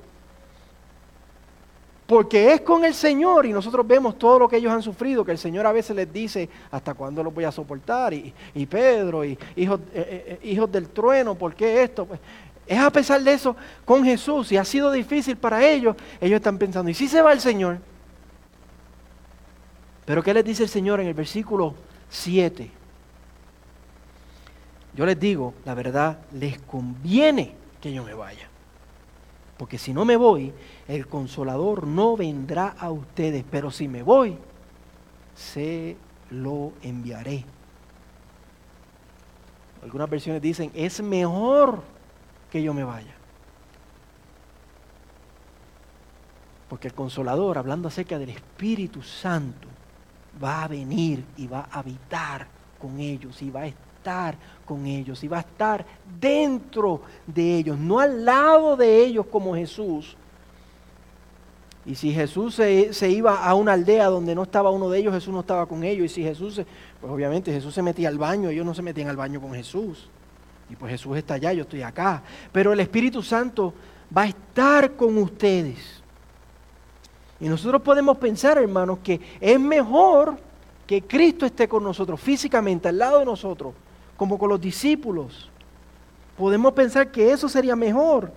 Porque 2.08 2.54
es 2.54 2.62
con 2.62 2.86
el 2.86 2.94
Señor 2.94 3.46
y 3.46 3.52
nosotros 3.52 3.86
vemos 3.86 4.18
todo 4.18 4.40
lo 4.40 4.48
que 4.48 4.58
ellos 4.58 4.72
han 4.72 4.82
sufrido, 4.82 5.26
que 5.26 5.34
el 5.34 5.38
Señor 5.38 5.68
a 5.68 5.74
veces 5.74 5.94
les 5.94 6.12
dice, 6.12 6.50
¿hasta 6.72 6.94
cuándo 6.94 7.22
los 7.22 7.34
voy 7.34 7.44
a 7.44 7.52
soportar? 7.52 8.14
Y, 8.14 8.66
Pedro, 8.66 9.26
y 9.26 9.38
hijos, 9.58 9.82
eh, 9.94 10.40
eh, 10.42 10.50
hijos 10.50 10.72
del 10.72 10.88
trueno, 10.88 11.36
¿por 11.36 11.54
qué 11.54 11.84
esto? 11.84 12.06
Pues, 12.06 12.22
es 12.66 12.80
a 12.80 12.90
pesar 12.90 13.22
de 13.22 13.34
eso 13.34 13.58
con 13.84 14.06
Jesús 14.06 14.50
y 14.54 14.58
ha 14.58 14.64
sido 14.64 14.90
difícil 14.90 15.36
para 15.36 15.68
ellos. 15.68 15.98
Ellos 16.22 16.38
están 16.38 16.58
pensando, 16.58 16.90
¿y 16.90 16.94
si 16.94 17.10
se 17.10 17.22
va 17.22 17.34
el 17.34 17.42
Señor? 17.42 17.80
Pero 20.06 20.24
¿qué 20.24 20.34
les 20.34 20.46
dice 20.46 20.64
el 20.64 20.70
Señor 20.70 21.02
en 21.02 21.08
el 21.08 21.14
versículo 21.14 21.76
7? 22.10 22.83
Yo 24.96 25.06
les 25.06 25.20
digo, 25.20 25.56
la 25.66 25.74
verdad, 25.74 26.20
les 26.34 26.62
conviene 26.62 27.56
que 27.82 27.92
yo 27.92 28.04
me 28.04 28.14
vaya. 28.14 28.48
Porque 29.58 29.78
si 29.78 29.94
no 29.94 30.06
me 30.06 30.18
voy, 30.18 30.54
el 30.88 31.08
consolador 31.08 31.88
no 31.88 32.16
vendrá 32.16 32.76
a 32.78 32.92
ustedes. 32.92 33.44
Pero 33.50 33.72
si 33.72 33.88
me 33.88 34.04
voy, 34.04 34.38
se 35.36 35.98
lo 36.30 36.74
enviaré. 36.82 37.44
Algunas 39.82 40.10
versiones 40.10 40.42
dicen, 40.42 40.72
es 40.74 41.02
mejor 41.02 41.82
que 42.52 42.62
yo 42.62 42.74
me 42.74 42.84
vaya. 42.84 43.14
Porque 46.70 46.88
el 46.88 46.94
consolador, 46.94 47.58
hablando 47.58 47.88
acerca 47.88 48.18
del 48.18 48.30
Espíritu 48.30 49.02
Santo, 49.02 49.68
va 50.44 50.64
a 50.64 50.68
venir 50.68 51.24
y 51.38 51.48
va 51.48 51.68
a 51.72 51.80
habitar 51.80 52.48
con 52.80 53.00
ellos 53.00 53.42
y 53.42 53.50
va 53.50 53.62
a 53.62 53.68
estar 53.68 53.93
con 54.66 54.86
ellos 54.86 55.24
y 55.24 55.28
va 55.28 55.38
a 55.38 55.42
estar 55.42 55.86
dentro 56.20 57.02
de 57.28 57.58
ellos, 57.58 57.78
no 57.78 58.00
al 58.00 58.26
lado 58.26 58.76
de 58.76 59.04
ellos 59.04 59.26
como 59.32 59.56
Jesús. 59.56 60.16
Y 61.86 61.96
si 61.96 62.14
Jesús 62.14 62.56
se, 62.56 63.10
iba 63.10 63.44
a 63.44 63.54
una 63.56 63.74
aldea 63.74 64.08
donde 64.08 64.34
no 64.36 64.44
estaba 64.44 64.70
uno 64.70 64.90
de 64.90 65.00
ellos, 65.00 65.14
Jesús 65.14 65.34
no 65.34 65.42
estaba 65.42 65.66
con 65.66 65.84
ellos. 65.84 66.06
Y 66.06 66.10
si 66.10 66.24
Jesús, 66.24 66.62
pues 67.02 67.12
obviamente 67.12 67.52
Jesús 67.52 67.74
se 67.74 67.82
metía 67.82 68.08
al 68.08 68.18
baño, 68.18 68.50
ellos 68.50 68.66
no 68.66 68.74
se 68.74 68.82
metían 68.82 69.10
al 69.10 69.18
baño 69.18 69.42
con 69.42 69.54
Jesús. 69.54 70.08
Y 70.70 70.78
pues 70.78 70.92
Jesús 70.92 71.18
está 71.18 71.34
allá, 71.34 71.52
yo 71.52 71.64
estoy 71.64 71.82
acá. 71.82 72.24
Pero 72.54 72.72
el 72.72 72.80
Espíritu 72.80 73.22
Santo 73.22 73.74
va 74.16 74.22
a 74.22 74.28
estar 74.28 74.94
con 74.94 75.18
ustedes. 75.18 76.02
Y 77.42 77.50
nosotros 77.50 77.82
podemos 77.82 78.18
pensar, 78.18 78.58
hermanos, 78.58 79.00
que 79.04 79.20
es 79.42 79.60
mejor 79.60 80.38
que 80.88 81.02
Cristo 81.02 81.46
esté 81.46 81.68
con 81.68 81.84
nosotros 81.84 82.20
físicamente, 82.20 82.88
al 82.88 82.98
lado 82.98 83.20
de 83.20 83.26
nosotros, 83.26 83.74
como 84.24 84.38
con 84.38 84.48
los 84.48 84.62
discípulos. 84.62 85.50
Podemos 86.38 86.72
pensar 86.72 87.12
que 87.12 87.30
eso 87.30 87.50
sería 87.50 87.76
mejor, 87.76 88.32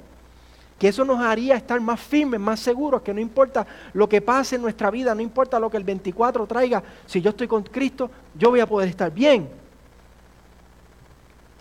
que 0.81 0.88
eso 0.88 1.05
nos 1.05 1.21
haría 1.21 1.55
estar 1.55 1.81
más 1.81 2.00
firmes, 2.00 2.40
más 2.40 2.59
seguros, 2.59 3.02
que 3.02 3.14
no 3.14 3.21
importa 3.21 3.64
lo 3.93 4.09
que 4.09 4.21
pase 4.21 4.57
en 4.57 4.62
nuestra 4.62 4.90
vida, 4.90 5.14
no 5.14 5.21
importa 5.21 5.61
lo 5.61 5.71
que 5.71 5.76
el 5.76 5.85
24 5.85 6.45
traiga, 6.49 6.83
si 7.07 7.21
yo 7.21 7.31
estoy 7.31 7.47
con 7.47 7.62
Cristo, 7.62 8.11
yo 8.37 8.50
voy 8.50 8.59
a 8.59 8.66
poder 8.66 8.88
estar 8.88 9.12
bien. 9.12 9.49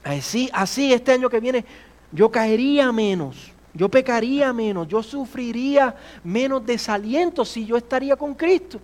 Así, 0.04 0.50
así 0.52 0.92
este 0.92 1.12
año 1.12 1.30
que 1.30 1.40
viene 1.40 1.64
yo 2.12 2.32
caería 2.32 2.92
menos, 2.92 3.52
yo 3.76 3.90
pecaría 3.90 4.52
menos, 4.54 4.88
yo 4.88 5.04
sufriría 5.04 5.96
menos 6.24 6.66
desaliento 6.66 7.46
si 7.46 7.64
yo 7.64 7.78
estaría 7.78 8.16
con 8.16 8.34
Cristo. 8.34 8.80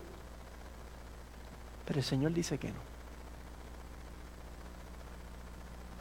Pero 1.84 1.98
el 1.98 2.06
Señor 2.06 2.32
dice 2.32 2.60
que 2.60 2.68
no. 2.68 2.92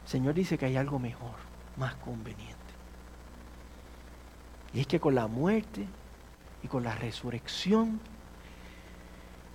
Señor 0.11 0.33
dice 0.33 0.57
que 0.57 0.65
hay 0.65 0.75
algo 0.75 0.99
mejor, 0.99 1.35
más 1.77 1.95
conveniente. 1.95 2.57
Y 4.73 4.81
es 4.81 4.87
que 4.87 4.99
con 4.99 5.15
la 5.15 5.27
muerte 5.27 5.87
y 6.61 6.67
con 6.67 6.83
la 6.83 6.93
resurrección 6.95 8.01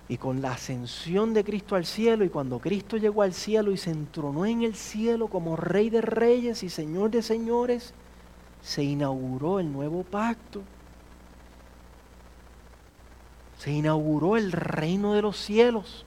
y 0.07 0.17
con 0.17 0.41
la 0.41 0.53
ascensión 0.53 1.35
de 1.35 1.43
Cristo 1.43 1.75
al 1.75 1.85
cielo 1.85 2.25
y 2.25 2.29
cuando 2.29 2.57
Cristo 2.57 2.97
llegó 2.97 3.21
al 3.21 3.35
cielo 3.35 3.71
y 3.71 3.77
se 3.77 3.91
entronó 3.91 4.47
en 4.47 4.63
el 4.63 4.73
cielo 4.73 5.27
como 5.27 5.57
Rey 5.57 5.91
de 5.91 6.01
Reyes 6.01 6.63
y 6.63 6.69
Señor 6.69 7.11
de 7.11 7.21
Señores, 7.21 7.93
se 8.63 8.83
inauguró 8.83 9.59
el 9.59 9.71
nuevo 9.71 10.03
pacto. 10.03 10.63
Se 13.59 13.69
inauguró 13.69 14.37
el 14.37 14.51
reino 14.51 15.13
de 15.13 15.21
los 15.21 15.37
cielos. 15.37 16.03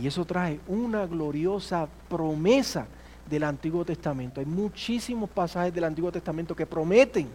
Y 0.00 0.06
eso 0.06 0.24
trae 0.24 0.60
una 0.68 1.06
gloriosa 1.06 1.88
promesa 2.08 2.86
del 3.30 3.44
Antiguo 3.44 3.84
Testamento. 3.84 4.40
Hay 4.40 4.46
muchísimos 4.46 5.30
pasajes 5.30 5.72
del 5.72 5.84
Antiguo 5.84 6.12
Testamento 6.12 6.54
que 6.54 6.66
prometen 6.66 7.30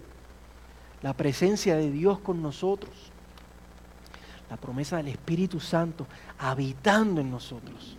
la 1.02 1.14
presencia 1.14 1.76
de 1.76 1.90
Dios 1.90 2.20
con 2.20 2.42
nosotros 2.42 2.92
la 4.50 4.58
promesa 4.58 4.98
del 4.98 5.08
Espíritu 5.10 5.60
Santo 5.60 6.08
habitando 6.38 7.22
en 7.22 7.32
nosotros 7.32 7.98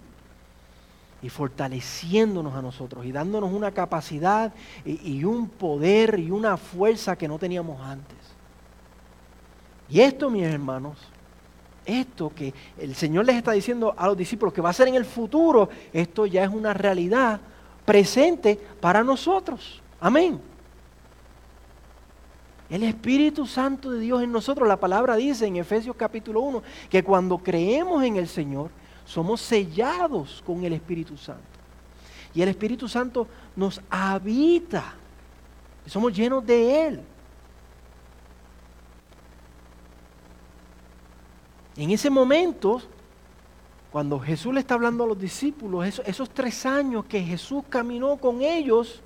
y 1.22 1.28
fortaleciéndonos 1.28 2.54
a 2.54 2.62
nosotros 2.62 3.04
y 3.04 3.12
dándonos 3.12 3.52
una 3.52 3.72
capacidad 3.72 4.52
y, 4.84 5.24
un 5.24 5.48
poder 5.48 6.18
y 6.18 6.30
una 6.30 6.56
fuerza 6.56 7.16
que 7.16 7.26
no 7.26 7.38
teníamos 7.38 7.80
antes. 7.80 8.18
Y 9.88 10.00
esto, 10.00 10.30
mis 10.30 10.44
hermanos, 10.44 10.98
esto 11.84 12.32
que 12.34 12.52
el 12.78 12.94
Señor 12.94 13.24
les 13.24 13.36
está 13.36 13.52
diciendo 13.52 13.94
a 13.96 14.06
los 14.06 14.16
discípulos 14.16 14.52
que 14.52 14.60
va 14.60 14.70
a 14.70 14.74
ser 14.74 14.88
en 14.88 14.94
el 14.94 15.04
futuro, 15.04 15.68
esto 15.92 16.26
ya 16.26 16.44
es 16.44 16.50
una 16.50 16.74
realidad 16.74 17.40
presente 17.86 18.60
para 18.80 19.02
nosotros. 19.02 19.80
Amén. 19.98 20.38
El 22.68 22.82
Espíritu 22.82 23.46
Santo 23.46 23.92
de 23.92 24.00
Dios 24.00 24.22
en 24.22 24.32
nosotros, 24.32 24.66
la 24.68 24.76
palabra 24.76 25.14
dice 25.14 25.46
en 25.46 25.56
Efesios 25.56 25.94
capítulo 25.96 26.40
1, 26.40 26.62
que 26.90 27.04
cuando 27.04 27.38
creemos 27.38 28.02
en 28.04 28.16
el 28.16 28.26
Señor, 28.26 28.70
somos 29.04 29.40
sellados 29.40 30.42
con 30.44 30.64
el 30.64 30.72
Espíritu 30.72 31.16
Santo. 31.16 31.44
Y 32.34 32.42
el 32.42 32.48
Espíritu 32.48 32.88
Santo 32.88 33.28
nos 33.54 33.80
habita. 33.88 34.94
Somos 35.86 36.12
llenos 36.12 36.44
de 36.44 36.86
Él. 36.88 37.00
En 41.76 41.90
ese 41.90 42.10
momento, 42.10 42.82
cuando 43.96 44.20
Jesús 44.20 44.52
le 44.52 44.60
está 44.60 44.74
hablando 44.74 45.04
a 45.04 45.06
los 45.06 45.18
discípulos, 45.18 46.00
esos, 46.04 46.28
tres 46.28 46.66
años 46.66 47.06
que 47.06 47.22
Jesús 47.22 47.64
caminó 47.66 48.18
con 48.18 48.42
ellos, 48.42 49.00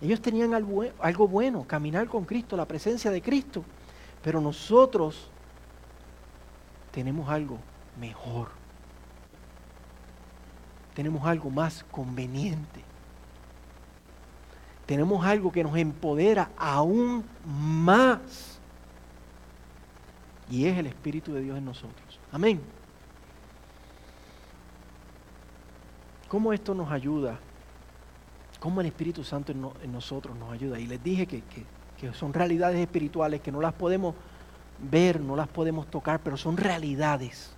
ellos 0.00 0.20
tenían 0.20 0.54
algo, 0.54 0.84
algo 1.00 1.26
bueno, 1.26 1.64
caminar 1.66 2.06
con 2.06 2.24
Cristo, 2.24 2.56
la 2.56 2.66
presencia 2.66 3.10
de 3.10 3.20
Cristo. 3.20 3.64
Pero 4.22 4.40
nosotros 4.40 5.28
tenemos 6.92 7.28
algo 7.28 7.58
mejor. 7.98 8.50
Tenemos 10.94 11.26
algo 11.26 11.50
más 11.50 11.84
conveniente. 11.90 12.80
Tenemos 14.86 15.26
algo 15.26 15.50
que 15.50 15.64
nos 15.64 15.76
empodera 15.76 16.52
aún 16.56 17.24
más. 17.44 18.60
Y 20.48 20.66
es 20.66 20.78
el 20.78 20.86
Espíritu 20.86 21.32
de 21.32 21.40
Dios 21.40 21.58
en 21.58 21.64
nosotros. 21.64 22.20
Amén. 22.30 22.83
¿Cómo 26.34 26.52
esto 26.52 26.74
nos 26.74 26.90
ayuda 26.90 27.38
cómo 28.58 28.80
el 28.80 28.88
Espíritu 28.88 29.22
Santo 29.22 29.52
en, 29.52 29.92
nosotros 29.92 30.36
nos 30.36 30.52
ayuda. 30.52 30.80
Y 30.80 30.88
les 30.88 31.00
dije 31.00 31.28
que, 31.28 31.42
son 32.12 32.32
realidades 32.32 32.80
espirituales 32.80 33.40
que 33.40 33.52
no 33.52 33.60
las 33.60 33.72
podemos 33.72 34.16
ver, 34.90 35.20
no 35.20 35.36
las 35.36 35.46
podemos 35.46 35.86
tocar, 35.86 36.18
pero 36.24 36.36
son 36.36 36.56
realidades. 36.56 37.52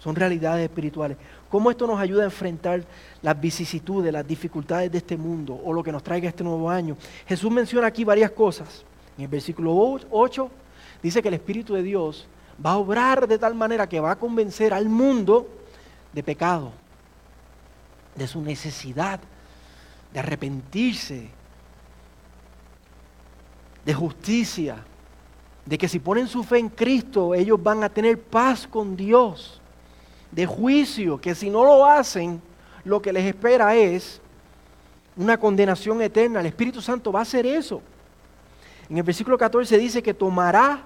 Son 0.00 0.16
realidades 0.16 0.68
espirituales. 0.68 1.16
¿Cómo 1.48 1.70
esto 1.70 1.86
nos 1.86 2.00
ayuda 2.00 2.22
a 2.22 2.24
enfrentar 2.24 2.82
las 3.22 3.40
vicisitudes, 3.40 4.12
las 4.12 4.26
dificultades 4.26 4.90
de 4.90 4.98
este 4.98 5.16
mundo 5.16 5.56
o 5.64 5.72
lo 5.72 5.84
que 5.84 5.92
nos 5.92 6.02
traiga 6.02 6.28
este 6.28 6.42
nuevo 6.42 6.68
año? 6.68 6.96
Jesús 7.24 7.52
menciona 7.52 7.86
aquí 7.86 8.02
varias 8.02 8.32
cosas. 8.32 8.84
En 9.16 9.22
el 9.22 9.28
versículo 9.28 9.76
8 10.10 10.50
dice 11.00 11.22
que 11.22 11.28
el 11.28 11.34
Espíritu 11.34 11.74
de 11.74 11.84
Dios 11.84 12.26
va 12.66 12.72
a 12.72 12.78
obrar 12.78 13.28
de 13.28 13.38
tal 13.38 13.54
manera 13.54 13.88
que 13.88 14.00
va 14.00 14.10
a 14.10 14.18
convencer 14.18 14.74
al 14.74 14.88
mundo 14.88 15.46
de 16.12 16.24
pecado, 16.24 16.72
de 18.18 18.26
su 18.26 18.40
necesidad 18.42 19.20
de 20.12 20.20
arrepentirse, 20.20 21.28
de 23.84 23.94
justicia, 23.94 24.84
de 25.64 25.78
que 25.78 25.88
si 25.88 25.98
ponen 25.98 26.26
su 26.26 26.42
fe 26.42 26.58
en 26.58 26.68
Cristo, 26.68 27.34
ellos 27.34 27.62
van 27.62 27.84
a 27.84 27.88
tener 27.88 28.20
paz 28.20 28.66
con 28.66 28.96
Dios, 28.96 29.60
de 30.30 30.46
juicio, 30.46 31.20
que 31.20 31.34
si 31.34 31.50
no 31.50 31.64
lo 31.64 31.84
hacen, 31.86 32.40
lo 32.84 33.00
que 33.00 33.12
les 33.12 33.24
espera 33.24 33.74
es 33.74 34.20
una 35.16 35.38
condenación 35.38 36.00
eterna. 36.00 36.40
El 36.40 36.46
Espíritu 36.46 36.80
Santo 36.80 37.12
va 37.12 37.20
a 37.20 37.22
hacer 37.22 37.44
eso. 37.46 37.82
En 38.88 38.96
el 38.96 39.02
versículo 39.02 39.36
14 39.36 39.76
dice 39.76 40.02
que 40.02 40.14
tomará 40.14 40.82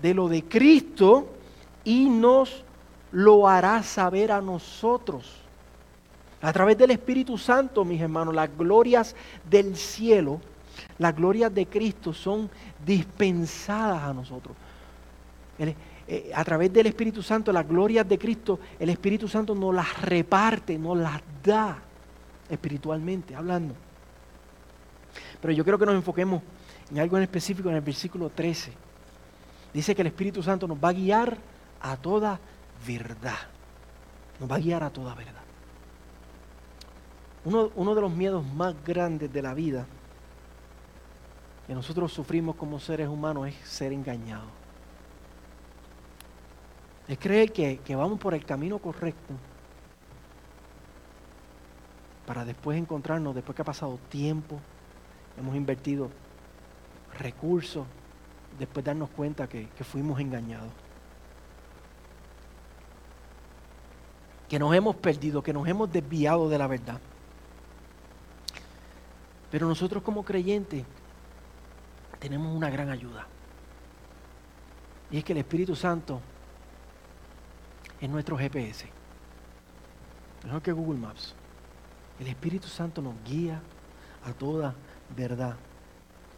de 0.00 0.14
lo 0.14 0.28
de 0.28 0.42
Cristo 0.44 1.28
y 1.84 2.08
nos 2.08 2.64
lo 3.12 3.48
hará 3.48 3.82
saber 3.82 4.32
a 4.32 4.40
nosotros. 4.40 5.45
A 6.46 6.52
través 6.52 6.78
del 6.78 6.92
Espíritu 6.92 7.36
Santo, 7.36 7.84
mis 7.84 8.00
hermanos, 8.00 8.32
las 8.32 8.56
glorias 8.56 9.16
del 9.50 9.74
cielo, 9.74 10.40
las 10.96 11.16
glorias 11.16 11.52
de 11.52 11.66
Cristo 11.66 12.14
son 12.14 12.48
dispensadas 12.86 14.00
a 14.04 14.14
nosotros. 14.14 14.56
Eh, 15.58 16.30
a 16.32 16.44
través 16.44 16.72
del 16.72 16.86
Espíritu 16.86 17.20
Santo, 17.20 17.52
las 17.52 17.66
glorias 17.66 18.08
de 18.08 18.16
Cristo, 18.16 18.60
el 18.78 18.90
Espíritu 18.90 19.26
Santo 19.26 19.56
nos 19.56 19.74
las 19.74 20.00
reparte, 20.00 20.78
nos 20.78 20.96
las 20.96 21.20
da 21.42 21.78
espiritualmente, 22.48 23.34
hablando. 23.34 23.74
Pero 25.40 25.52
yo 25.52 25.64
quiero 25.64 25.80
que 25.80 25.86
nos 25.86 25.96
enfoquemos 25.96 26.42
en 26.92 27.00
algo 27.00 27.16
en 27.16 27.24
específico 27.24 27.70
en 27.70 27.74
el 27.74 27.80
versículo 27.82 28.30
13. 28.30 28.70
Dice 29.74 29.96
que 29.96 30.02
el 30.02 30.06
Espíritu 30.06 30.44
Santo 30.44 30.68
nos 30.68 30.78
va 30.78 30.90
a 30.90 30.92
guiar 30.92 31.38
a 31.80 31.96
toda 31.96 32.38
verdad. 32.86 33.48
Nos 34.38 34.48
va 34.48 34.54
a 34.54 34.60
guiar 34.60 34.84
a 34.84 34.90
toda 34.90 35.12
verdad. 35.16 35.45
Uno, 37.46 37.94
de 37.94 38.00
los 38.00 38.10
miedos 38.10 38.44
más 38.44 38.74
grandes 38.84 39.32
de 39.32 39.40
la 39.40 39.54
vida 39.54 39.86
que 41.64 41.74
nosotros 41.74 42.12
sufrimos 42.12 42.56
como 42.56 42.80
seres 42.80 43.08
humanos 43.08 43.46
es 43.46 43.54
ser 43.68 43.92
engañados. 43.92 44.48
Es 47.06 47.16
creer 47.18 47.52
que, 47.52 47.94
vamos 47.94 48.18
por 48.18 48.34
el 48.34 48.44
camino 48.44 48.80
correcto 48.80 49.34
para 52.26 52.44
después 52.44 52.76
encontrarnos, 52.76 53.32
después 53.32 53.54
que 53.54 53.62
ha 53.62 53.64
pasado 53.64 53.96
tiempo, 54.08 54.58
hemos 55.38 55.54
invertido 55.54 56.10
recursos, 57.16 57.86
después 58.58 58.84
darnos 58.84 59.08
cuenta 59.10 59.46
que 59.46 59.68
fuimos 59.84 60.18
engañados. 60.18 60.72
Que 64.48 64.58
nos 64.58 64.74
hemos 64.74 64.96
perdido, 64.96 65.44
que 65.44 65.52
nos 65.52 65.68
hemos 65.68 65.92
desviado 65.92 66.48
de 66.48 66.58
la 66.58 66.66
verdad. 66.66 67.00
Pero 69.56 69.68
nosotros 69.68 70.02
como 70.02 70.22
creyentes 70.22 70.84
tenemos 72.18 72.54
una 72.54 72.68
gran 72.68 72.90
ayuda. 72.90 73.26
Y 75.10 75.16
es 75.16 75.24
que 75.24 75.32
el 75.32 75.38
Espíritu 75.38 75.74
Santo 75.74 76.20
es 77.98 78.10
nuestro 78.10 78.36
GPS. 78.36 78.86
Mejor 80.44 80.60
que 80.60 80.72
Google 80.72 80.98
Maps. 80.98 81.34
El 82.20 82.26
Espíritu 82.26 82.68
Santo 82.68 83.00
nos 83.00 83.14
guía 83.24 83.62
a 84.26 84.34
toda 84.34 84.74
verdad. 85.16 85.56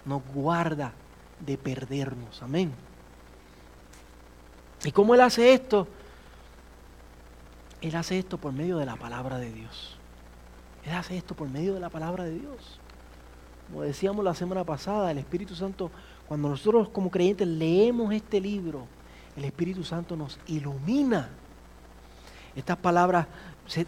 Nos 0.04 0.22
guarda 0.33 0.92
de 1.40 1.59
perdernos. 1.59 2.40
Amén. 2.40 2.72
¿Y 4.85 4.92
cómo 4.92 5.16
Él 5.16 5.22
hace 5.22 5.54
esto? 5.54 5.88
Él 7.81 7.96
hace 7.96 8.16
esto 8.16 8.38
por 8.38 8.52
medio 8.52 8.78
de 8.78 8.87
la 8.87 8.94
palabra 8.94 9.38
de 9.38 9.52
Dios. 9.52 9.96
Él 10.85 10.92
hace 10.92 11.16
esto 11.16 11.35
por 11.35 11.48
medio 11.48 11.74
de 11.74 11.81
la 11.81 11.88
palabra 11.88 12.22
de 12.22 12.38
Dios. 12.38 12.78
Como 13.68 13.83
decíamos 13.83 14.24
la 14.24 14.35
semana 14.35 14.64
pasada, 14.64 15.11
el 15.11 15.18
Espíritu 15.18 15.54
Santo, 15.54 15.90
cuando 16.26 16.48
nosotros 16.48 16.88
como 16.88 17.11
creyentes 17.11 17.46
leemos 17.46 18.12
este 18.14 18.40
libro, 18.40 18.87
el 19.37 19.44
Espíritu 19.44 19.85
Santo 19.85 20.16
nos 20.16 20.38
ilumina. 20.46 21.28
Estas 22.57 22.78
palabras 22.78 23.26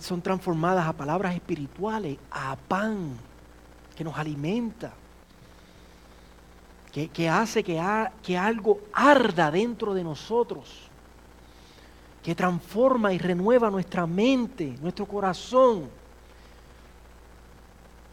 son 0.01 0.21
transformadas 0.21 0.87
a 0.87 0.93
palabras 0.93 1.35
espirituales, 1.35 2.19
a 2.31 2.57
pan, 2.57 3.16
que 3.97 4.05
nos 4.05 4.16
alimenta, 4.16 4.93
que, 6.93 7.29
hace 7.29 7.62
que, 7.62 7.83
que 8.23 8.37
algo 8.37 8.81
arda 8.93 9.51
dentro 9.51 9.95
de 9.95 10.05
nosotros, 10.05 10.90
que 12.23 12.35
transforma 12.35 13.12
y 13.12 13.19
renueva 13.19 13.71
nuestra 13.71 14.07
mente, 14.07 14.77
nuestro 14.83 15.07
corazón 15.07 15.88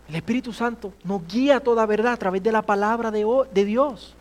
el 0.07 0.15
Espíritu 0.15 0.53
Santo 0.53 0.93
nos 1.03 1.27
guía 1.27 1.59
toda 1.59 1.85
verdad 1.85 2.13
a 2.13 2.17
través 2.17 2.41
de 2.41 2.51
la 2.51 2.61
palabra 2.61 3.11
de, 3.11 3.25
de 3.53 3.65
Dios. 3.65 4.15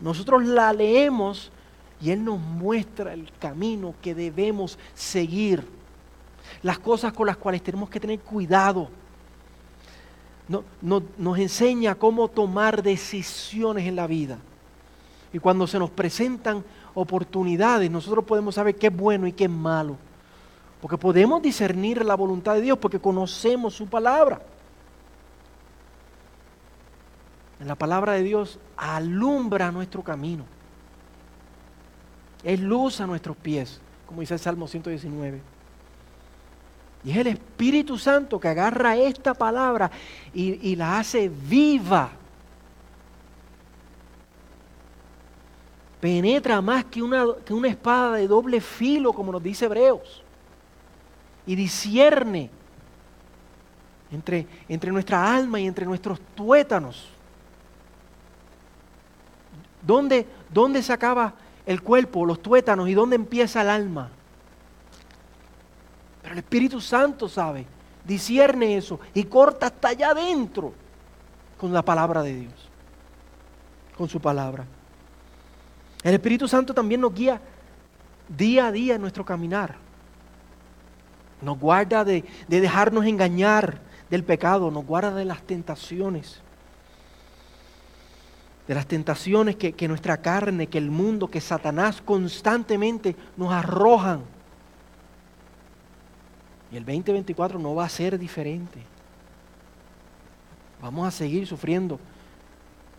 Nosotros 0.00 0.44
la 0.44 0.72
leemos 0.72 1.52
y 2.00 2.10
Él 2.10 2.24
nos 2.24 2.40
muestra 2.40 3.12
el 3.12 3.30
camino 3.38 3.94
que 4.02 4.14
debemos 4.14 4.76
seguir. 4.94 5.64
Las 6.62 6.80
cosas 6.80 7.12
con 7.12 7.28
las 7.28 7.36
cuales 7.36 7.62
tenemos 7.62 7.88
que 7.88 8.00
tener 8.00 8.18
cuidado. 8.18 8.88
nos 10.80 11.38
enseña 11.38 11.94
cómo 11.94 12.26
tomar 12.26 12.82
decisiones 12.82 13.86
en 13.86 13.94
la 13.94 14.08
vida. 14.08 14.38
Y 15.32 15.38
cuando 15.38 15.68
se 15.68 15.78
nos 15.78 15.90
presentan 15.90 16.64
oportunidades, 16.94 17.88
nosotros 17.88 18.24
podemos 18.24 18.56
saber 18.56 18.74
qué 18.74 18.88
es 18.88 18.96
bueno 18.96 19.28
y 19.28 19.32
qué 19.32 19.44
es 19.44 19.50
malo. 19.50 19.96
Porque 20.82 20.98
podemos 20.98 21.40
discernir 21.40 22.04
la 22.04 22.16
voluntad 22.16 22.54
de 22.54 22.60
Dios 22.60 22.76
porque 22.76 22.98
conocemos 22.98 23.72
su 23.72 23.86
palabra. 23.86 24.42
En 27.60 27.68
la 27.68 27.76
palabra 27.76 28.14
de 28.14 28.24
Dios 28.24 28.58
alumbra 28.76 29.70
nuestro 29.70 30.02
camino. 30.02 30.44
Es 32.42 32.58
luz 32.58 33.00
a 33.00 33.06
nuestros 33.06 33.36
pies, 33.36 33.80
como 34.06 34.22
dice 34.22 34.34
el 34.34 34.40
Salmo 34.40 34.66
119. 34.66 35.40
Y 37.04 37.12
es 37.12 37.16
el 37.16 37.28
Espíritu 37.28 37.96
Santo 37.96 38.40
que 38.40 38.48
agarra 38.48 38.96
esta 38.96 39.34
palabra 39.34 39.88
y, 40.34 40.68
y 40.68 40.74
la 40.74 40.98
hace 40.98 41.28
viva. 41.28 42.10
penetra 46.00 46.60
más 46.60 46.86
que 46.86 47.00
una, 47.00 47.24
que 47.44 47.54
una 47.54 47.68
espada 47.68 48.16
de 48.16 48.26
doble 48.26 48.60
filo, 48.60 49.12
como 49.12 49.30
nos 49.30 49.40
dice 49.40 49.66
Hebreos, 49.66 50.24
y 51.46 51.54
discierne 51.54 52.50
entre, 54.10 54.46
entre 54.68 54.92
nuestra 54.92 55.34
alma 55.34 55.58
y 55.60 55.66
entre 55.66 55.86
nuestros 55.86 56.20
tuétanos. 56.34 57.08
¿Dónde, 59.84 60.26
¿Dónde 60.52 60.82
se 60.82 60.92
acaba 60.92 61.34
el 61.66 61.82
cuerpo, 61.82 62.24
los 62.24 62.40
tuétanos, 62.40 62.88
y 62.88 62.94
dónde 62.94 63.16
empieza 63.16 63.62
el 63.62 63.70
alma? 63.70 64.10
Pero 66.22 66.34
el 66.34 66.38
Espíritu 66.38 66.80
Santo 66.80 67.28
sabe, 67.28 67.66
discierne 68.04 68.76
eso 68.76 69.00
y 69.12 69.24
corta 69.24 69.66
hasta 69.66 69.88
allá 69.88 70.10
adentro 70.10 70.72
con 71.58 71.72
la 71.72 71.82
palabra 71.82 72.22
de 72.22 72.34
Dios, 72.34 72.54
con 73.96 74.08
su 74.08 74.20
palabra. 74.20 74.64
El 76.02 76.14
Espíritu 76.14 76.46
Santo 76.46 76.74
también 76.74 77.00
nos 77.00 77.14
guía 77.14 77.40
día 78.28 78.66
a 78.66 78.72
día 78.72 78.94
en 78.94 79.00
nuestro 79.00 79.24
caminar. 79.24 79.76
Nos 81.42 81.58
guarda 81.58 82.04
de, 82.04 82.24
dejarnos 82.48 83.04
engañar 83.04 83.80
del 84.10 84.24
pecado, 84.24 84.70
nos 84.70 84.86
guarda 84.86 85.14
de 85.14 85.24
las 85.24 85.42
tentaciones. 85.42 86.40
De 88.66 88.74
las 88.74 88.86
tentaciones 88.86 89.56
que, 89.56 89.72
que 89.72 89.88
nuestra 89.88 90.18
carne, 90.18 90.68
que 90.68 90.78
el 90.78 90.90
mundo, 90.90 91.28
que 91.28 91.40
Satanás 91.40 92.00
constantemente 92.00 93.16
nos 93.36 93.52
arrojan. 93.52 94.22
Y 96.70 96.76
el 96.76 96.84
2024 96.84 97.58
no 97.58 97.74
va 97.74 97.84
a 97.84 97.88
ser 97.88 98.18
diferente. 98.18 98.80
Vamos 100.80 101.06
a 101.06 101.10
seguir 101.10 101.46
sufriendo 101.46 102.00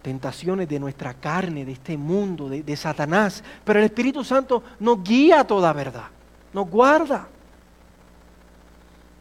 tentaciones 0.03 0.69
de 0.69 0.79
nuestra 0.79 1.13
carne, 1.13 1.65
de 1.65 1.71
este 1.71 1.97
mundo, 1.97 2.49
de, 2.49 2.77
Satanás. 2.77 3.43
Pero 3.63 3.79
el 3.79 3.86
Espíritu 3.86 4.23
Santo 4.23 4.62
nos 4.79 5.03
guía 5.03 5.39
a 5.39 5.47
toda 5.47 5.73
verdad, 5.73 6.08
nos 6.53 6.69
guarda. 6.69 7.27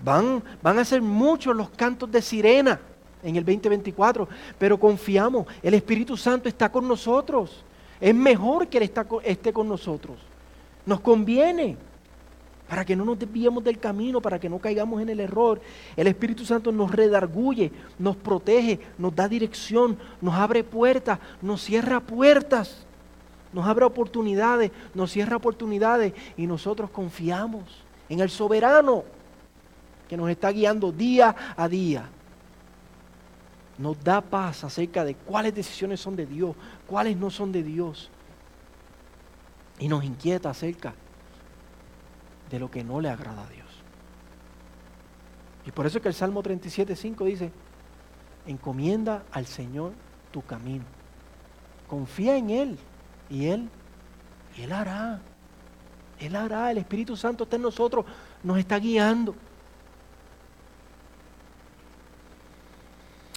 Van, 0.05 0.43
van 0.63 0.79
a 0.79 0.85
ser 0.85 1.01
muchos 1.01 1.55
los 1.55 1.71
cantos 1.71 2.11
de 2.11 2.23
sirena 2.23 2.81
en 3.23 3.37
el 3.37 3.45
2024, 3.45 4.29
pero 4.59 4.79
confiamos, 4.79 5.47
el 5.63 5.75
Espíritu 5.75 6.17
Santo 6.17 6.49
está 6.49 6.71
con 6.71 6.87
nosotros. 6.89 7.65
Es 8.01 8.15
mejor 8.15 8.67
que 8.67 8.79
Él 8.79 8.93
esté 9.25 9.53
con 9.53 9.69
nosotros. 9.69 10.19
Nos 10.85 11.01
conviene 11.01 11.77
para 12.69 12.85
que 12.85 12.97
no 12.97 13.05
nos 13.05 13.19
desviemos 13.19 13.63
del 13.63 13.79
camino, 13.79 14.21
para 14.21 14.41
que 14.41 14.49
no 14.49 14.59
caigamos 14.59 15.01
en 15.03 15.11
el 15.11 15.21
error. 15.21 15.61
El 15.97 16.07
Espíritu 16.07 16.45
Santo 16.45 16.73
nos 16.73 16.91
redarguye, 16.91 17.71
nos 17.99 18.17
protege, 18.17 18.81
nos 18.99 19.15
da 19.15 19.29
dirección, 19.29 19.99
nos 20.21 20.35
abre 20.35 20.65
puertas, 20.65 21.19
nos 21.43 21.63
cierra 21.63 22.01
puertas, 22.01 22.87
nos 23.53 23.67
abre 23.67 23.85
oportunidades, 23.85 24.71
nos 24.95 25.13
cierra 25.13 25.37
oportunidades 25.37 26.15
y 26.37 26.47
nosotros 26.47 26.91
confiamos 26.91 27.63
en 28.09 28.21
el 28.21 28.31
soberano 28.31 29.05
que 30.13 30.17
nos 30.19 30.29
está 30.29 30.51
guiando 30.51 30.93
día 30.93 31.35
a 31.57 31.67
día. 31.71 32.05
Nos 33.79 34.05
da 34.05 34.21
paz 34.21 34.63
acerca 34.63 35.07
de 35.07 35.15
cuáles 35.15 35.55
decisiones 35.55 36.01
son 36.01 36.17
de 36.17 36.27
Dios, 36.27 36.55
cuáles 36.87 37.17
no 37.17 37.31
son 37.31 37.51
de 37.51 37.63
Dios. 37.63 38.11
Y 39.79 39.89
nos 39.89 40.05
inquieta 40.05 40.51
acerca 40.51 40.93
de 42.51 42.59
lo 42.59 42.71
que 42.71 42.85
no 42.85 43.01
le 43.01 43.09
agrada 43.09 43.43
a 43.43 43.47
Dios. 43.49 43.67
Y 45.65 45.71
por 45.71 45.87
eso 45.87 45.97
es 45.97 46.03
que 46.03 46.11
el 46.11 46.15
Salmo 46.15 46.43
37, 46.43 46.95
5 46.95 47.25
dice, 47.25 47.51
encomienda 48.47 49.25
al 49.33 49.47
Señor 49.47 49.93
tu 50.31 50.43
camino. 50.43 50.85
Confía 51.89 52.37
en 52.37 52.51
Él 52.51 52.79
y 53.31 53.47
Él, 53.47 53.71
y 54.59 54.61
Él 54.61 54.73
hará. 54.73 55.23
Él 56.21 56.37
hará, 56.37 56.71
el 56.71 56.77
Espíritu 56.77 57.17
Santo 57.17 57.45
está 57.45 57.57
en 57.57 57.63
nosotros, 57.63 58.05
nos 58.43 58.59
está 58.59 58.79
guiando. 58.79 59.35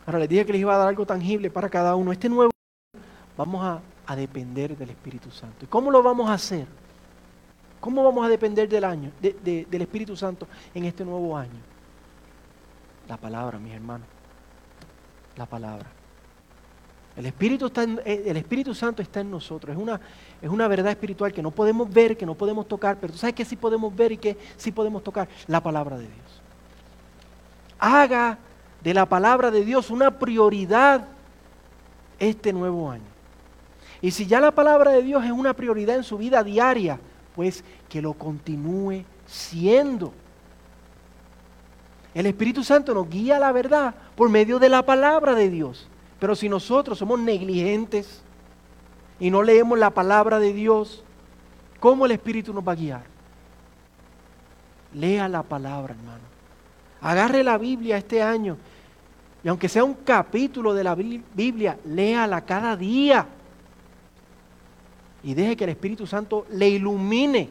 Ahora 0.06 0.20
les 0.20 0.30
dije 0.30 0.46
que 0.46 0.52
les 0.54 0.62
iba 0.62 0.76
a 0.76 0.78
dar 0.78 0.88
algo 0.88 1.06
tangible 1.06 1.50
para 1.50 1.70
cada 1.70 1.96
uno. 1.96 2.12
Este 2.12 2.30
nuevo 2.30 2.52
vamos 3.38 3.64
a, 3.64 3.82
a 4.06 4.16
depender 4.16 4.78
del 4.78 4.92
Espíritu 4.92 5.32
Santo. 5.32 5.66
¿Y 5.66 5.68
cómo 5.68 5.92
lo 5.92 6.04
vamos 6.04 6.30
a 6.30 6.34
hacer? 6.34 6.68
¿Cómo 7.80 8.04
vamos 8.04 8.26
a 8.26 8.30
depender 8.30 8.68
del 8.68 8.84
año, 8.84 9.12
del 9.22 9.82
Espíritu 9.82 10.16
Santo 10.16 10.48
en 10.74 10.86
este 10.86 11.06
nuevo 11.06 11.38
año? 11.38 11.60
La 13.08 13.18
palabra, 13.18 13.60
mis 13.60 13.74
hermanos. 13.74 14.08
La 15.36 15.46
palabra. 15.46 15.86
El 17.16 17.28
Espíritu, 17.28 17.68
está 17.68 17.84
eh, 17.84 18.24
el 18.26 18.38
Espíritu 18.38 18.74
Santo 18.74 19.02
está 19.02 19.22
en 19.22 19.32
nosotros. 19.32 19.76
Es 19.76 19.82
una, 19.82 20.02
es 20.42 20.50
una 20.50 20.68
verdad 20.68 20.92
espiritual 20.92 21.32
que 21.32 21.42
no 21.42 21.52
podemos 21.52 21.92
ver, 21.92 22.18
que 22.18 22.26
no 22.26 22.36
podemos 22.36 22.68
tocar, 22.68 22.98
pero 23.00 23.14
tú 23.14 23.20
sabes 23.20 23.36
que 23.36 23.46
sí 23.46 23.56
podemos 23.56 23.96
ver 23.96 24.12
y 24.12 24.18
que 24.18 24.38
sí 24.58 24.72
podemos 24.72 25.04
tocar 25.04 25.30
la 25.48 25.62
palabra 25.62 25.98
de 25.98 26.04
Dios. 26.04 26.42
Haga 27.80 28.38
de 28.86 28.94
la 28.94 29.08
palabra 29.08 29.50
de 29.50 29.66
Dios 29.66 29.90
una 29.90 30.12
prioridad 30.12 31.08
este 32.20 32.54
nuevo 32.54 32.92
año. 32.92 33.04
Y 34.00 34.12
si 34.12 34.28
ya 34.28 34.40
la 34.40 34.52
palabra 34.52 34.92
de 34.92 35.02
Dios 35.02 35.26
es 35.26 35.32
una 35.32 35.56
prioridad 35.56 35.96
en 35.96 36.04
su 36.04 36.20
vida 36.20 36.44
diaria, 36.44 37.00
pues 37.36 37.64
que 37.90 38.00
lo 38.00 38.14
continúe 38.14 39.04
siendo. 39.26 40.14
El 42.14 42.28
Espíritu 42.28 42.64
Santo 42.64 42.94
nos 42.94 43.10
guía 43.10 43.38
a 43.38 43.40
la 43.40 43.52
verdad 43.52 43.96
por 44.16 44.30
medio 44.30 44.60
de 44.60 44.70
la 44.70 44.86
palabra 44.86 45.34
de 45.34 45.50
Dios. 45.50 45.88
Pero 46.20 46.36
si 46.36 46.48
nosotros 46.48 47.00
somos 47.00 47.20
negligentes 47.20 48.22
y 49.20 49.32
no 49.32 49.42
leemos 49.42 49.80
la 49.80 49.90
palabra 49.90 50.38
de 50.38 50.54
Dios, 50.54 51.04
¿cómo 51.80 52.06
el 52.06 52.12
Espíritu 52.12 52.54
nos 52.54 52.66
va 52.66 52.74
a 52.74 52.76
guiar? 52.76 53.04
Lea 54.94 55.28
la 55.28 55.42
palabra, 55.42 55.96
hermano. 55.96 56.24
Agarre 57.02 57.44
la 57.44 57.58
Biblia 57.58 57.98
este 57.98 58.22
año 58.22 58.58
y 59.46 59.48
aunque 59.48 59.70
sea 59.70 59.84
un 59.84 59.94
capítulo 59.94 60.74
de 60.74 60.84
la 60.84 60.96
Biblia, 60.96 61.78
léala 61.86 62.42
cada 62.46 62.76
día 62.76 63.28
y 65.22 65.36
deje 65.36 65.56
que 65.56 65.66
el 65.66 65.70
Espíritu 65.70 66.08
Santo 66.08 66.48
le 66.50 66.68
ilumine, 66.68 67.50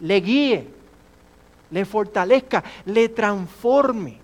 le 0.00 0.20
guíe, 0.20 0.66
le 1.70 1.84
fortalezca, 1.84 2.64
le 2.84 3.08
transforme, 3.10 4.18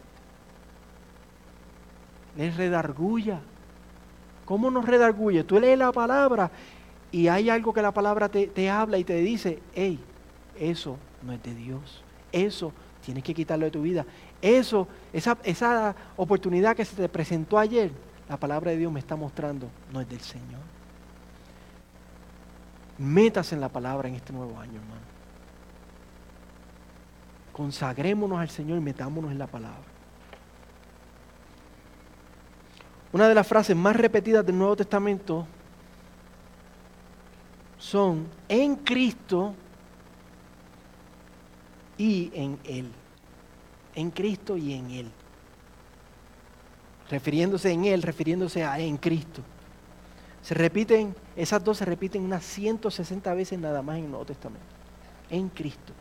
le 2.36 2.50
redarguya. 2.50 3.40
¿Cómo 4.44 4.68
nos 4.68 4.84
redarguye? 4.84 5.44
Tú 5.44 5.60
lees 5.60 5.78
la 5.78 5.92
palabra 5.92 6.50
y 7.12 7.28
hay 7.28 7.50
algo 7.50 7.72
que 7.72 7.82
la 7.82 7.92
palabra 7.92 8.28
te, 8.28 8.68
habla 8.68 8.98
y 8.98 9.04
te 9.04 9.14
dice, 9.14 9.60
hey, 9.76 9.96
eso 10.58 10.98
no 11.22 11.34
es 11.34 11.42
de 11.44 11.54
Dios, 11.54 12.02
eso 12.32 12.72
tienes 13.04 13.22
que 13.22 13.32
quitarlo 13.32 13.64
de 13.64 13.70
tu 13.70 13.82
vida. 13.82 14.04
Eso, 14.42 14.88
esa, 15.12 15.38
esa 15.44 15.94
oportunidad 16.16 16.74
que 16.74 16.84
se 16.84 16.96
te 16.96 17.08
presentó 17.08 17.58
ayer, 17.58 17.92
la 18.28 18.36
palabra 18.36 18.72
de 18.72 18.76
Dios 18.76 18.92
me 18.92 18.98
está 18.98 19.14
mostrando, 19.14 19.68
no 19.92 20.00
es 20.00 20.08
del 20.08 20.20
Señor. 20.20 20.60
Métase 22.98 23.54
en 23.54 23.60
la 23.60 23.68
palabra 23.68 24.08
en 24.08 24.16
este 24.16 24.32
nuevo 24.32 24.58
año, 24.58 24.80
hermano. 24.80 25.00
Consagrémonos 27.52 28.38
al 28.38 28.48
Señor 28.50 28.78
y 28.78 28.80
metámonos 28.80 29.30
en 29.30 29.38
la 29.38 29.46
palabra. 29.46 29.92
Una 33.12 33.28
de 33.28 33.34
las 33.34 33.46
frases 33.46 33.76
más 33.76 33.94
repetidas 33.94 34.44
del 34.44 34.58
Nuevo 34.58 34.74
Testamento 34.74 35.46
son 37.78 38.26
en 38.48 38.76
Cristo 38.76 39.54
y 41.98 42.30
en 42.34 42.58
Él. 42.64 42.90
En 43.94 44.10
Cristo 44.10 44.56
y 44.56 44.74
en 44.74 44.90
Él. 44.90 45.10
Refiriéndose 47.10 47.70
en 47.70 47.84
Él, 47.84 48.02
refiriéndose 48.02 48.64
a 48.64 48.78
en 48.78 48.96
Cristo. 48.96 49.42
Se 50.42 50.54
repiten, 50.54 51.14
esas 51.36 51.62
dos 51.62 51.78
se 51.78 51.84
repiten 51.84 52.22
unas 52.22 52.44
160 52.44 53.32
veces 53.34 53.58
nada 53.58 53.82
más 53.82 53.98
en 53.98 54.04
el 54.04 54.10
Nuevo 54.10 54.26
Testamento. 54.26 54.66
En 55.30 55.48
Cristo. 55.48 55.92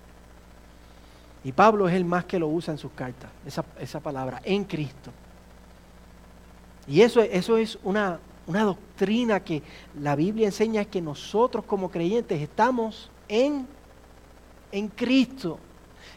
Y 1.44 1.52
Pablo 1.52 1.88
es 1.88 1.96
el 1.96 2.06
más 2.06 2.26
que 2.26 2.40
lo 2.40 2.48
usa 2.48 2.72
en 2.72 2.78
sus 2.78 2.92
cartas, 2.92 3.32
esa, 3.46 4.00
palabra, 4.00 4.42
en 4.44 4.64
Cristo. 4.64 5.12
Y 6.88 7.02
eso, 7.02 7.22
eso 7.22 7.58
es 7.58 7.80
una, 7.84 8.20
una 8.46 8.64
doctrina 8.64 9.40
que 9.40 9.64
la 10.00 10.16
Biblia 10.16 10.48
enseña 10.48 10.86
que 10.86 11.02
nosotros 11.02 11.66
como 11.66 11.90
creyentes 11.90 12.42
estamos 12.42 13.10
en, 13.28 13.68
en 14.72 14.88
Cristo. 14.90 15.58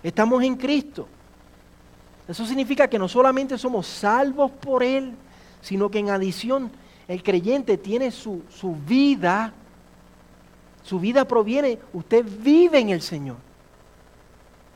Estamos 0.03 0.43
en 0.43 0.57
Cristo. 0.57 1.09
Eso 2.27 2.47
significa 2.47 2.89
que 2.89 2.99
no 2.99 3.09
solamente 3.09 3.59
somos 3.59 3.87
salvos 3.87 4.51
por 4.51 4.83
Él, 4.83 5.13
sino 5.61 5.91
que 5.91 5.99
en 5.99 6.11
adición 6.11 6.71
el 7.07 7.23
creyente 7.23 7.77
tiene 7.77 8.11
su, 8.11 8.43
vida, 8.87 9.53
su 10.83 10.99
vida 10.99 11.27
proviene, 11.27 11.79
usted 11.93 12.25
vive 12.25 12.79
en 12.79 12.91
el 12.91 13.03
Señor. 13.03 13.37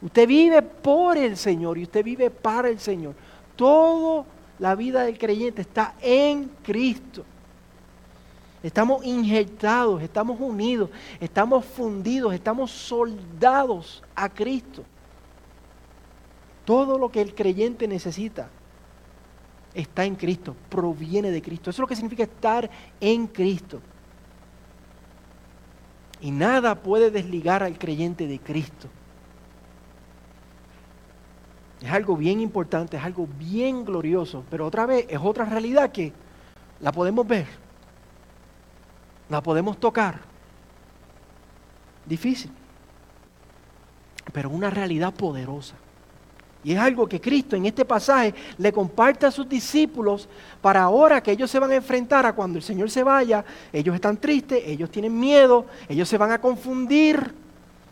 Usted 0.01 0.29
vive 0.29 0.63
por 0.63 1.17
el 1.17 1.37
Señor 1.37 1.79
y 1.79 1.85
usted 1.85 2.05
vive 2.05 2.31
para 2.31 2.69
el 2.69 2.79
Señor. 2.79 3.15
Toda 3.57 4.25
la 4.59 4.75
vida 4.75 5.03
del 5.03 5.19
creyente 5.19 5.63
está 5.63 5.95
en 6.01 6.51
Cristo. 6.63 7.25
Estamos 8.63 9.05
injertados, 9.05 10.03
estamos 10.03 10.39
unidos, 10.41 10.91
estamos 11.21 11.65
fundidos, 11.65 12.35
estamos 12.35 12.71
soldados 12.71 14.03
a 14.15 14.29
Cristo. 14.29 14.85
Todo 16.69 16.99
lo 16.99 17.11
que 17.11 17.23
el 17.23 17.35
creyente 17.35 17.89
necesita 17.89 18.51
está 19.73 20.05
en 20.05 20.17
Cristo, 20.17 20.55
proviene 20.69 21.31
de 21.31 21.41
Cristo. 21.41 21.71
Eso 21.71 21.77
es 21.77 21.81
lo 21.81 21.87
que 21.87 21.97
significa 21.97 22.25
estar 22.25 22.69
en 23.01 23.27
Cristo. 23.27 23.81
Y 26.21 26.31
nada 26.31 26.75
puede 26.75 27.11
desligar 27.11 27.63
al 27.63 27.79
creyente 27.79 28.27
de 28.27 28.39
Cristo. 28.39 28.87
Es 31.81 31.91
algo 31.91 32.19
bien 32.19 32.39
importante, 32.39 32.99
es 32.99 33.03
algo 33.03 33.27
bien 33.39 33.83
glorioso, 33.83 34.45
pero 34.51 34.67
otra 34.67 34.85
vez 34.85 35.07
es 35.09 35.21
otra 35.23 35.47
realidad 35.47 35.91
que 35.91 36.13
la 36.81 36.93
podemos 36.93 37.27
ver, 37.27 37.47
la 39.31 39.43
podemos 39.43 39.81
tocar. 39.81 40.21
Difícil, 42.05 42.51
pero 44.35 44.51
una 44.51 44.69
realidad 44.69 45.15
poderosa. 45.15 45.75
Y 46.65 46.73
es 46.73 46.79
algo 46.79 47.09
que 47.09 47.21
Cristo 47.21 47.55
en 47.55 47.67
este 47.67 47.85
pasaje 47.85 48.35
le 48.57 48.73
comparte 48.73 49.27
a 49.27 49.31
sus 49.31 49.49
discípulos 49.49 50.29
para 50.61 50.83
ahora 50.83 51.23
que 51.23 51.31
ellos 51.31 51.51
se 51.51 51.59
van 51.59 51.71
a 51.71 51.77
enfrentar 51.77 52.27
a 52.27 52.33
cuando 52.33 52.59
el 52.59 52.65
Señor 52.65 52.91
se 52.91 53.03
vaya. 53.05 53.45
Ellos 53.73 53.95
están 53.95 54.17
tristes, 54.17 54.63
ellos 54.67 54.91
tienen 54.91 55.19
miedo, 55.19 55.67
ellos 55.89 56.09
se 56.09 56.19
van 56.19 56.33
a 56.33 56.41
confundir, 56.41 57.33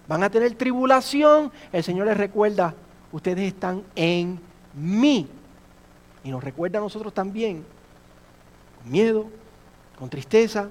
van 0.09 0.23
a 0.25 0.31
tener 0.31 0.55
tribulación. 0.55 1.53
El 1.73 1.85
Señor 1.85 2.07
les 2.07 2.17
recuerda, 2.17 2.75
ustedes 3.13 3.47
están 3.47 3.83
en 3.95 4.41
mí. 4.75 5.29
Y 6.25 6.31
nos 6.31 6.43
recuerda 6.43 6.81
a 6.81 6.83
nosotros 6.83 7.15
también, 7.15 7.65
con 8.83 8.91
miedo, 8.91 9.27
con 9.97 10.11
tristeza. 10.11 10.69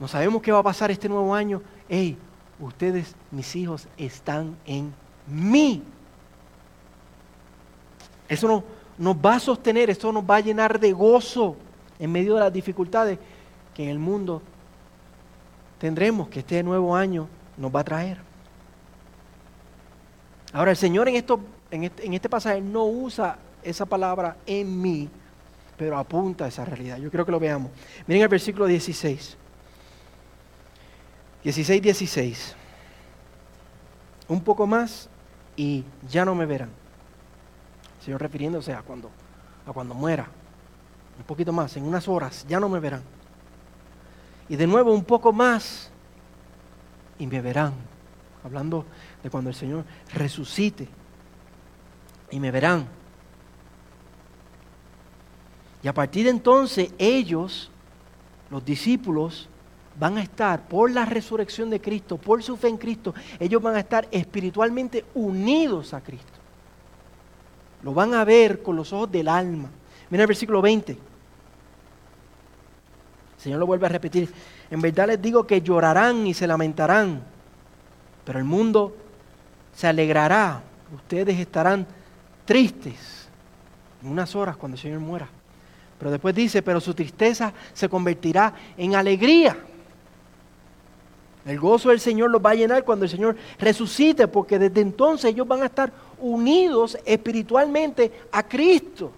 No 0.00 0.08
sabemos 0.08 0.40
qué 0.40 0.50
va 0.50 0.60
a 0.60 0.64
pasar 0.64 0.90
este 0.90 1.10
nuevo 1.10 1.34
año. 1.34 1.60
Hey, 1.90 2.16
ustedes, 2.58 3.14
mis 3.30 3.54
hijos, 3.54 3.86
están 3.98 4.56
en 4.64 4.94
mí. 5.26 5.82
Eso 8.32 8.64
nos, 8.96 9.16
va 9.16 9.34
a 9.34 9.40
sostener, 9.40 9.90
eso 9.90 10.10
nos 10.10 10.24
va 10.24 10.36
a 10.36 10.40
llenar 10.40 10.80
de 10.80 10.90
gozo 10.92 11.54
en 11.98 12.10
medio 12.10 12.34
de 12.34 12.40
las 12.40 12.52
dificultades 12.52 13.18
que 13.74 13.84
en 13.84 13.90
el 13.90 13.98
mundo 13.98 14.40
tendremos, 15.78 16.28
que 16.28 16.38
este 16.38 16.62
nuevo 16.62 16.96
año 16.96 17.28
nos 17.58 17.74
va 17.74 17.80
a 17.80 17.84
traer. 17.84 18.16
Ahora, 20.54 20.70
el 20.70 20.78
Señor 20.78 21.10
en, 21.10 21.16
esto, 21.16 21.40
en, 21.70 21.84
este, 21.84 22.06
en 22.06 22.14
este 22.14 22.30
pasaje 22.30 22.62
no 22.62 22.86
usa 22.86 23.36
esa 23.62 23.84
palabra 23.84 24.38
en 24.46 24.80
mí, 24.80 25.10
pero 25.76 25.98
apunta 25.98 26.46
a 26.46 26.48
esa 26.48 26.64
realidad. 26.64 26.96
Yo 26.96 27.10
creo 27.10 27.26
que 27.26 27.32
lo 27.32 27.40
veamos. 27.40 27.70
Miren 28.06 28.22
el 28.22 28.28
versículo 28.28 28.64
16. 28.64 29.36
16, 31.44 31.82
16. 31.82 32.56
Un 34.28 34.42
poco 34.42 34.66
más 34.66 35.10
y 35.54 35.84
ya 36.08 36.24
no 36.24 36.34
me 36.34 36.46
verán. 36.46 36.81
Señor 38.04 38.20
refiriéndose 38.20 38.72
a 38.72 38.82
cuando, 38.82 39.10
a 39.66 39.72
cuando 39.72 39.94
muera. 39.94 40.26
Un 41.18 41.24
poquito 41.24 41.52
más, 41.52 41.76
en 41.76 41.84
unas 41.84 42.08
horas, 42.08 42.44
ya 42.48 42.58
no 42.58 42.68
me 42.68 42.80
verán. 42.80 43.02
Y 44.48 44.56
de 44.56 44.66
nuevo 44.66 44.92
un 44.92 45.04
poco 45.04 45.32
más 45.32 45.90
y 47.18 47.26
me 47.26 47.40
verán. 47.40 47.74
Hablando 48.44 48.84
de 49.22 49.30
cuando 49.30 49.50
el 49.50 49.56
Señor 49.56 49.84
resucite 50.12 50.88
y 52.30 52.40
me 52.40 52.50
verán. 52.50 52.86
Y 55.82 55.88
a 55.88 55.94
partir 55.94 56.24
de 56.24 56.30
entonces 56.30 56.92
ellos, 56.98 57.70
los 58.50 58.64
discípulos, 58.64 59.48
van 59.98 60.18
a 60.18 60.22
estar 60.22 60.66
por 60.66 60.90
la 60.90 61.04
resurrección 61.04 61.70
de 61.70 61.80
Cristo, 61.80 62.16
por 62.16 62.42
su 62.42 62.56
fe 62.56 62.68
en 62.68 62.78
Cristo, 62.78 63.14
ellos 63.38 63.62
van 63.62 63.76
a 63.76 63.80
estar 63.80 64.08
espiritualmente 64.10 65.04
unidos 65.14 65.94
a 65.94 66.00
Cristo. 66.00 66.41
Lo 67.82 67.92
van 67.94 68.14
a 68.14 68.24
ver 68.24 68.62
con 68.62 68.76
los 68.76 68.92
ojos 68.92 69.10
del 69.10 69.28
alma. 69.28 69.68
Mira 70.10 70.24
el 70.24 70.28
versículo 70.28 70.62
20. 70.62 70.92
El 70.92 70.98
Señor 73.38 73.58
lo 73.58 73.66
vuelve 73.66 73.86
a 73.86 73.88
repetir. 73.88 74.32
En 74.70 74.80
verdad 74.80 75.08
les 75.08 75.20
digo 75.20 75.46
que 75.46 75.60
llorarán 75.60 76.26
y 76.26 76.34
se 76.34 76.46
lamentarán, 76.46 77.22
pero 78.24 78.38
el 78.38 78.44
mundo 78.44 78.96
se 79.74 79.86
alegrará. 79.86 80.62
Ustedes 80.94 81.38
estarán 81.38 81.86
tristes 82.44 83.28
en 84.02 84.10
unas 84.10 84.34
horas 84.36 84.56
cuando 84.56 84.76
el 84.76 84.82
Señor 84.82 85.00
muera. 85.00 85.28
Pero 85.98 86.10
después 86.10 86.34
dice, 86.34 86.62
pero 86.62 86.80
su 86.80 86.94
tristeza 86.94 87.52
se 87.72 87.88
convertirá 87.88 88.52
en 88.76 88.94
alegría. 88.94 89.56
El 91.44 91.58
gozo 91.58 91.88
del 91.88 92.00
Señor 92.00 92.30
los 92.30 92.44
va 92.44 92.50
a 92.50 92.54
llenar 92.54 92.84
cuando 92.84 93.04
el 93.04 93.10
Señor 93.10 93.36
resucite, 93.58 94.28
porque 94.28 94.58
desde 94.58 94.80
entonces 94.80 95.30
ellos 95.30 95.46
van 95.46 95.62
a 95.62 95.66
estar 95.66 95.92
unidos 96.22 96.96
espiritualmente 97.04 98.10
a 98.30 98.42
Cristo. 98.42 99.12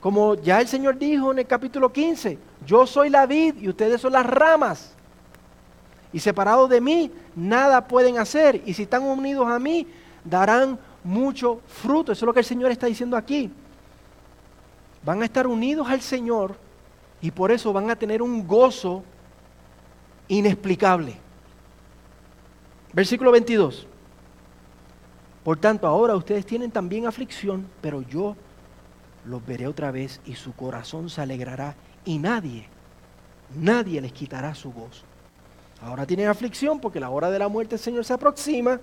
Como 0.00 0.34
ya 0.36 0.60
el 0.60 0.68
Señor 0.68 0.98
dijo 0.98 1.32
en 1.32 1.40
el 1.40 1.46
capítulo 1.46 1.92
15, 1.92 2.38
yo 2.66 2.86
soy 2.86 3.10
la 3.10 3.26
vid 3.26 3.56
y 3.60 3.68
ustedes 3.68 4.00
son 4.00 4.12
las 4.12 4.24
ramas. 4.26 4.92
Y 6.12 6.20
separados 6.20 6.70
de 6.70 6.80
mí, 6.80 7.10
nada 7.34 7.88
pueden 7.88 8.18
hacer. 8.18 8.62
Y 8.64 8.74
si 8.74 8.84
están 8.84 9.02
unidos 9.02 9.48
a 9.48 9.58
mí, 9.58 9.86
darán 10.24 10.78
mucho 11.02 11.60
fruto. 11.66 12.12
Eso 12.12 12.24
es 12.24 12.26
lo 12.26 12.32
que 12.32 12.40
el 12.40 12.46
Señor 12.46 12.70
está 12.70 12.86
diciendo 12.86 13.16
aquí. 13.16 13.50
Van 15.04 15.22
a 15.22 15.24
estar 15.24 15.46
unidos 15.46 15.88
al 15.88 16.00
Señor 16.00 16.56
y 17.20 17.30
por 17.30 17.50
eso 17.50 17.72
van 17.72 17.90
a 17.90 17.96
tener 17.96 18.22
un 18.22 18.46
gozo 18.46 19.02
inexplicable. 20.28 21.16
Versículo 22.92 23.32
22. 23.32 23.86
Por 25.44 25.58
tanto, 25.58 25.86
ahora 25.86 26.16
ustedes 26.16 26.46
tienen 26.46 26.70
también 26.70 27.06
aflicción, 27.06 27.66
pero 27.82 28.00
yo 28.00 28.34
los 29.26 29.44
veré 29.44 29.66
otra 29.66 29.90
vez 29.90 30.20
y 30.24 30.34
su 30.34 30.54
corazón 30.54 31.10
se 31.10 31.20
alegrará 31.20 31.76
y 32.04 32.18
nadie, 32.18 32.66
nadie 33.54 34.00
les 34.00 34.12
quitará 34.12 34.54
su 34.54 34.72
gozo. 34.72 35.04
Ahora 35.82 36.06
tienen 36.06 36.28
aflicción 36.28 36.80
porque 36.80 36.98
la 36.98 37.10
hora 37.10 37.30
de 37.30 37.38
la 37.38 37.48
muerte 37.48 37.74
del 37.74 37.78
Señor 37.78 38.06
se 38.06 38.14
aproxima, 38.14 38.80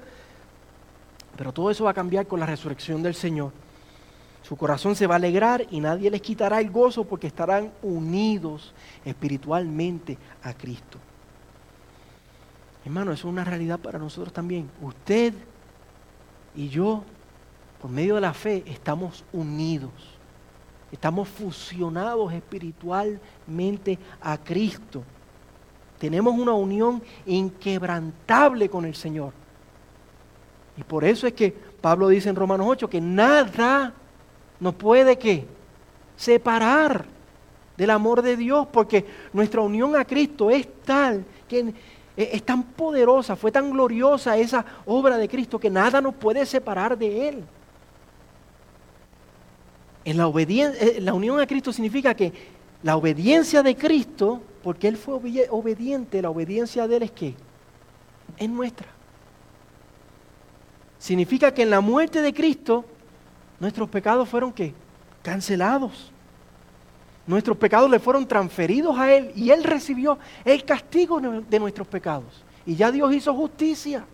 pero 1.36 1.52
todo 1.52 1.72
eso 1.72 1.86
va 1.86 1.92
a 1.92 1.96
cambiar 1.96 2.28
con 2.28 2.40
la 2.40 2.46
resurrección 2.46 3.02
del 3.02 3.16
Señor. 3.16 3.52
Su 4.44 4.56
corazón 4.56 4.96
se 4.96 5.08
va 5.08 5.16
a 5.16 5.18
alegrar 5.18 5.66
y 5.72 5.80
nadie 5.80 6.12
les 6.12 6.22
quitará 6.22 6.60
el 6.60 6.70
gozo 6.70 7.06
porque 7.06 7.28
estarán 7.28 7.72
unidos 7.82 8.74
espiritualmente 9.04 10.18
a 10.44 10.54
Cristo. 10.54 11.00
Hermano, 12.86 13.12
eso 13.12 13.28
es 13.28 13.32
una 13.32 13.46
realidad 13.46 13.80
para 13.80 13.98
nosotros 13.98 14.34
también. 14.34 14.70
Usted 14.82 15.34
y 16.56 16.70
yo, 16.70 17.04
por 17.82 17.90
medio 17.90 18.16
de 18.16 18.22
la 18.22 18.34
fe, 18.34 18.64
estamos 18.66 19.24
unidos. 19.32 19.92
Estamos 20.92 21.30
fusionados 21.30 22.34
espiritualmente 22.34 23.98
a 24.22 24.38
Cristo. 24.38 25.04
Tenemos 25.98 26.34
una 26.38 26.54
unión 26.54 27.02
inquebrantable 27.26 28.70
con 28.70 28.86
el 28.86 28.96
Señor. 28.96 29.34
Y 30.76 30.84
por 30.84 31.04
eso 31.06 31.28
es 31.28 31.34
que 31.34 31.52
Pablo 31.52 32.10
dice 32.10 32.30
en 32.30 32.36
Romanos 32.36 32.68
8 32.70 32.90
que 32.90 33.00
nada 33.00 33.94
nos 34.60 34.76
puede 34.76 35.18
que 35.18 35.46
separar 36.18 37.06
del 37.78 37.90
amor 37.90 38.22
de 38.22 38.38
Dios, 38.38 38.68
porque 38.72 39.06
nuestra 39.34 39.62
unión 39.62 39.96
a 39.96 40.06
Cristo 40.06 40.52
es 40.52 40.68
tal 40.84 41.26
que 41.48 41.74
es 42.32 42.44
tan 42.44 42.64
poderosa, 42.64 43.36
fue 43.36 43.52
tan 43.52 43.72
gloriosa 43.72 44.38
esa 44.38 44.66
obra 44.86 45.18
de 45.18 45.28
Cristo 45.30 45.60
que 45.60 45.70
nada 45.70 46.02
nos 46.02 46.16
puede 46.16 46.46
separar 46.46 46.98
de 46.98 47.30
Él. 47.30 47.44
En 50.04 50.18
la, 50.18 50.28
obediencia, 50.28 50.82
eh, 50.82 51.02
la 51.02 51.14
unión 51.14 51.40
a 51.40 51.48
Cristo 51.48 51.72
significa 51.72 52.14
que 52.16 52.34
la 52.84 52.96
obediencia 52.96 53.62
de 53.62 53.76
Cristo, 53.76 54.42
porque 54.64 54.88
Él 54.88 54.98
fue 54.98 55.16
obediente, 55.50 56.22
la 56.22 56.30
obediencia 56.30 56.88
de 56.88 56.98
Él 56.98 57.04
es 57.04 57.12
que 57.12 57.36
es 58.38 58.50
nuestra. 58.50 58.88
Significa 60.98 61.54
que 61.54 61.64
en 61.64 61.70
la 61.70 61.82
muerte 61.82 62.22
de 62.22 62.34
Cristo 62.34 62.86
nuestros 63.60 63.90
pecados 63.90 64.28
fueron 64.28 64.52
que 64.52 64.74
cancelados. 65.22 66.11
Nuestros 67.28 67.58
pecados 67.58 67.90
le 67.90 68.00
fueron 68.00 68.28
transferidos 68.28 68.98
a 68.98 69.14
Él 69.14 69.32
y 69.36 69.52
Él 69.52 69.64
recibió 69.64 70.18
el 70.44 70.64
castigo 70.66 71.20
de 71.20 71.60
nuestros 71.60 71.88
pecados. 71.88 72.44
Y 72.66 72.76
ya 72.76 72.92
Dios 72.92 73.14
hizo 73.14 73.34
justicia. 73.34 74.06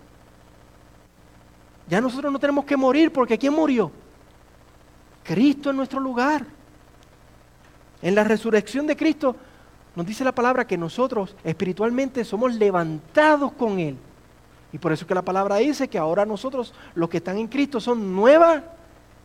Ya 1.88 2.02
nosotros 2.02 2.32
no 2.32 2.40
tenemos 2.40 2.66
que 2.66 2.76
morir 2.76 3.12
porque 3.12 3.38
¿quién 3.38 3.54
murió? 3.54 3.92
Cristo 5.24 5.70
en 5.70 5.78
nuestro 5.78 6.00
lugar. 6.00 6.46
En 8.02 8.14
la 8.14 8.24
resurrección 8.24 8.86
de 8.88 8.96
Cristo 8.96 9.36
nos 9.96 10.06
dice 10.06 10.24
la 10.24 10.36
palabra 10.36 10.68
que 10.68 10.78
nosotros 10.78 11.36
espiritualmente 11.44 12.24
somos 12.24 12.54
levantados 12.54 13.54
con 13.54 13.80
Él. 13.80 13.98
Y 14.74 14.78
por 14.78 14.92
eso 14.92 15.08
que 15.08 15.16
la 15.16 15.22
palabra 15.22 15.56
dice 15.56 15.88
que 15.88 15.98
ahora 15.98 16.26
nosotros, 16.26 16.74
los 16.94 17.10
que 17.10 17.18
están 17.18 17.38
en 17.38 17.48
Cristo, 17.48 17.80
son 17.80 18.16
nuevas 18.16 18.62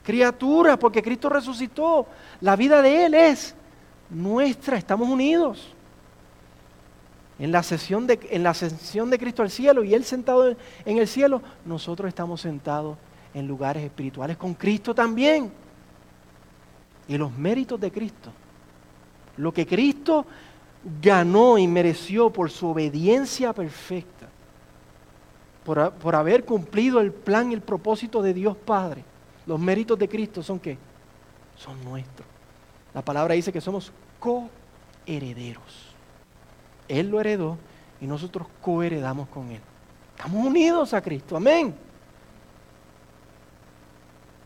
criaturas, 0.03 0.79
porque 0.79 1.03
Cristo 1.03 1.29
resucitó. 1.29 2.07
La 2.41 2.57
vida 2.57 2.81
de 2.81 3.07
Él 3.07 3.15
es 3.15 3.55
nuestra, 4.13 4.77
estamos 4.77 5.09
unidos. 5.09 5.75
En 7.39 7.51
la, 7.51 7.63
sesión 7.63 8.07
de, 8.07 8.21
en 8.31 8.43
la 8.43 8.51
ascensión 8.51 9.11
de 9.11 9.19
Cristo 9.19 9.43
al 9.43 9.51
cielo 9.51 9.83
y 9.83 9.95
Él 9.95 10.05
sentado 10.05 10.55
en 10.85 10.99
el 10.99 11.09
cielo, 11.09 11.43
nosotros 11.65 12.09
estamos 12.09 12.41
sentados 12.41 12.97
en 13.35 13.49
lugares 13.49 13.83
espirituales 13.83 14.37
con 14.37 14.55
Cristo 14.55 14.95
también. 14.95 15.51
Y 17.09 17.17
los 17.17 17.33
méritos 17.37 17.81
de 17.81 17.91
Cristo, 17.91 18.31
lo 19.37 19.53
que 19.53 19.67
Cristo 19.67 20.25
ganó 21.01 21.59
y 21.59 21.67
mereció 21.67 22.31
por 22.31 22.51
su 22.51 22.69
obediencia 22.69 23.53
perfecta, 23.53 24.29
por, 25.65 25.93
por 25.95 26.15
haber 26.15 26.45
cumplido 26.45 27.01
el 27.01 27.13
plan 27.13 27.51
y 27.51 27.55
el 27.55 27.61
propósito 27.61 28.23
de 28.23 28.35
Dios 28.35 28.57
Padre, 28.57 29.05
los 29.47 29.59
méritos 29.59 29.99
de 29.99 30.09
Cristo 30.09 30.43
son 30.43 30.61
qué? 30.61 30.79
Son 31.57 31.83
nuestros. 31.85 32.32
La 32.95 33.03
palabra 33.03 33.35
dice 33.35 33.53
que 33.53 33.61
somos 33.61 33.93
coherederos. 34.19 35.95
Él 36.89 37.09
lo 37.09 37.21
heredó 37.21 37.59
y 38.01 38.07
nosotros 38.07 38.47
coheredamos 38.61 39.29
con 39.29 39.51
Él. 39.51 39.61
Estamos 40.17 40.47
unidos 40.47 40.93
a 40.93 41.01
Cristo. 41.01 41.37
Amén. 41.37 41.75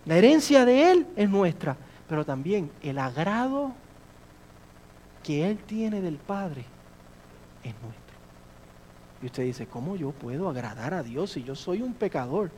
La 0.05 0.17
herencia 0.17 0.65
de 0.65 0.93
Él 0.93 1.07
es 1.17 1.29
nuestra, 1.29 1.77
pero 2.09 2.25
también 2.25 2.71
el 2.83 2.99
agrado 2.99 3.73
que 5.25 5.51
Él 5.51 5.59
tiene 5.59 6.01
del 6.01 6.17
Padre 6.17 6.65
es 7.65 7.75
nuestro. 7.83 8.17
Y 9.23 9.27
usted 9.27 9.43
dice, 9.43 9.67
¿cómo 9.67 9.97
yo 9.97 10.13
puedo 10.13 10.49
agradar 10.49 10.95
a 10.95 11.03
Dios 11.03 11.33
si 11.33 11.43
yo 11.43 11.57
soy 11.57 11.83
un 11.83 11.95
pecador? 11.95 12.51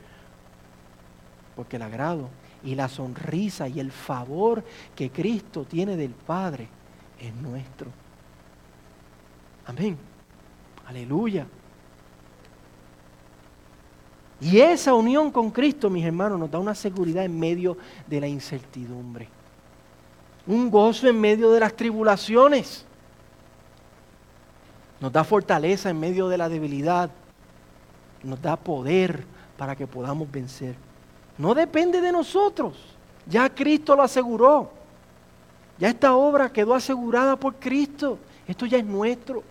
Porque 1.55 1.77
el 1.77 1.81
agrado 1.81 2.29
y 2.63 2.75
la 2.75 2.87
sonrisa 2.89 3.67
y 3.67 3.79
el 3.79 3.91
favor 3.91 4.63
que 4.95 5.09
Cristo 5.09 5.65
tiene 5.65 5.95
del 5.95 6.11
Padre 6.11 6.67
es 7.19 7.33
nuestro. 7.33 7.89
Amén. 9.65 9.97
Aleluya. 10.87 11.45
Y 14.41 14.59
esa 14.59 14.93
unión 14.93 15.31
con 15.31 15.51
Cristo, 15.51 15.89
mis 15.89 16.05
hermanos, 16.05 16.39
nos 16.39 16.49
da 16.49 16.59
una 16.59 16.75
seguridad 16.75 17.25
en 17.25 17.37
medio 17.37 17.77
de 18.07 18.21
la 18.21 18.27
incertidumbre. 18.27 19.27
Un 20.47 20.71
gozo 20.71 21.07
en 21.07 21.19
medio 21.19 21.51
de 21.51 21.59
las 21.59 21.75
tribulaciones. 21.75 22.85
Nos 24.99 25.11
da 25.11 25.23
fortaleza 25.23 25.89
en 25.89 25.99
medio 25.99 26.27
de 26.29 26.37
la 26.37 26.49
debilidad. 26.49 27.11
Nos 28.23 28.41
da 28.41 28.55
poder 28.55 29.25
para 29.57 29.75
que 29.75 29.87
podamos 29.87 30.29
vencer. 30.31 30.75
No 31.39 31.55
depende 31.55 31.99
de 32.01 32.11
nosotros. 32.11 32.77
Ya 33.25 33.49
Cristo 33.49 33.95
lo 33.95 34.03
aseguró. 34.03 34.69
Ya 35.79 35.89
esta 35.89 36.13
obra 36.13 36.53
quedó 36.53 36.75
asegurada 36.75 37.35
por 37.35 37.55
Cristo. 37.55 38.19
Esto 38.47 38.67
ya 38.67 38.77
es 38.77 38.85
nuestro 38.85 39.43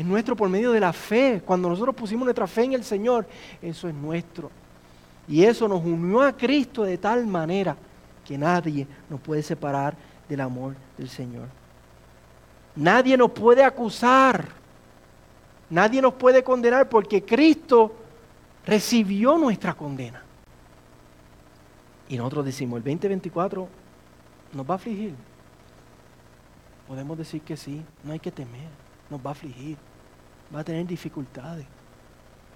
es 0.00 0.06
nuestro 0.06 0.34
por 0.34 0.48
medio 0.48 0.72
de 0.72 0.80
la 0.80 0.94
fe. 0.94 1.42
Cuando 1.44 1.68
nosotros 1.68 1.94
pusimos 1.94 2.24
nuestra 2.24 2.46
fe 2.46 2.64
en 2.64 2.72
el 2.72 2.84
Señor, 2.84 3.26
eso 3.60 3.86
es 3.86 3.94
nuestro. 3.94 4.50
Y 5.28 5.44
eso 5.44 5.68
nos 5.68 5.84
unió 5.84 6.22
a 6.22 6.32
Cristo 6.32 6.84
de 6.84 6.96
tal 6.96 7.26
manera 7.26 7.76
que 8.24 8.38
nadie 8.38 8.86
nos 9.10 9.20
puede 9.20 9.42
separar 9.42 9.94
del 10.26 10.40
amor 10.40 10.74
del 10.96 11.10
Señor. 11.10 11.48
Nadie 12.76 13.18
nos 13.18 13.30
puede 13.32 13.62
acusar. 13.62 14.48
Nadie 15.68 16.00
nos 16.00 16.14
puede 16.14 16.42
condenar 16.42 16.88
porque 16.88 17.22
Cristo 17.22 17.94
recibió 18.66 19.38
nuestra 19.38 19.74
condena. 19.74 20.22
Y 22.08 22.16
nosotros 22.16 22.44
decimos, 22.44 22.78
el 22.78 22.84
2024 22.84 23.68
nos 24.52 24.68
va 24.68 24.74
a 24.74 24.76
afligir. 24.76 25.14
Podemos 26.88 27.16
decir 27.16 27.42
que 27.42 27.56
sí, 27.56 27.82
no 28.02 28.12
hay 28.12 28.18
que 28.18 28.32
temer, 28.32 28.68
nos 29.08 29.20
va 29.24 29.30
a 29.30 29.32
afligir 29.32 29.76
va 30.54 30.60
a 30.60 30.64
tener 30.64 30.86
dificultades, 30.86 31.64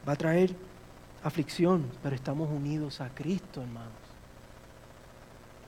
va 0.06 0.12
a 0.12 0.16
traer 0.16 0.54
aflicción, 1.22 1.84
pero 2.02 2.14
estamos 2.14 2.50
unidos 2.50 3.00
a 3.00 3.08
Cristo, 3.08 3.62
hermanos. 3.62 3.92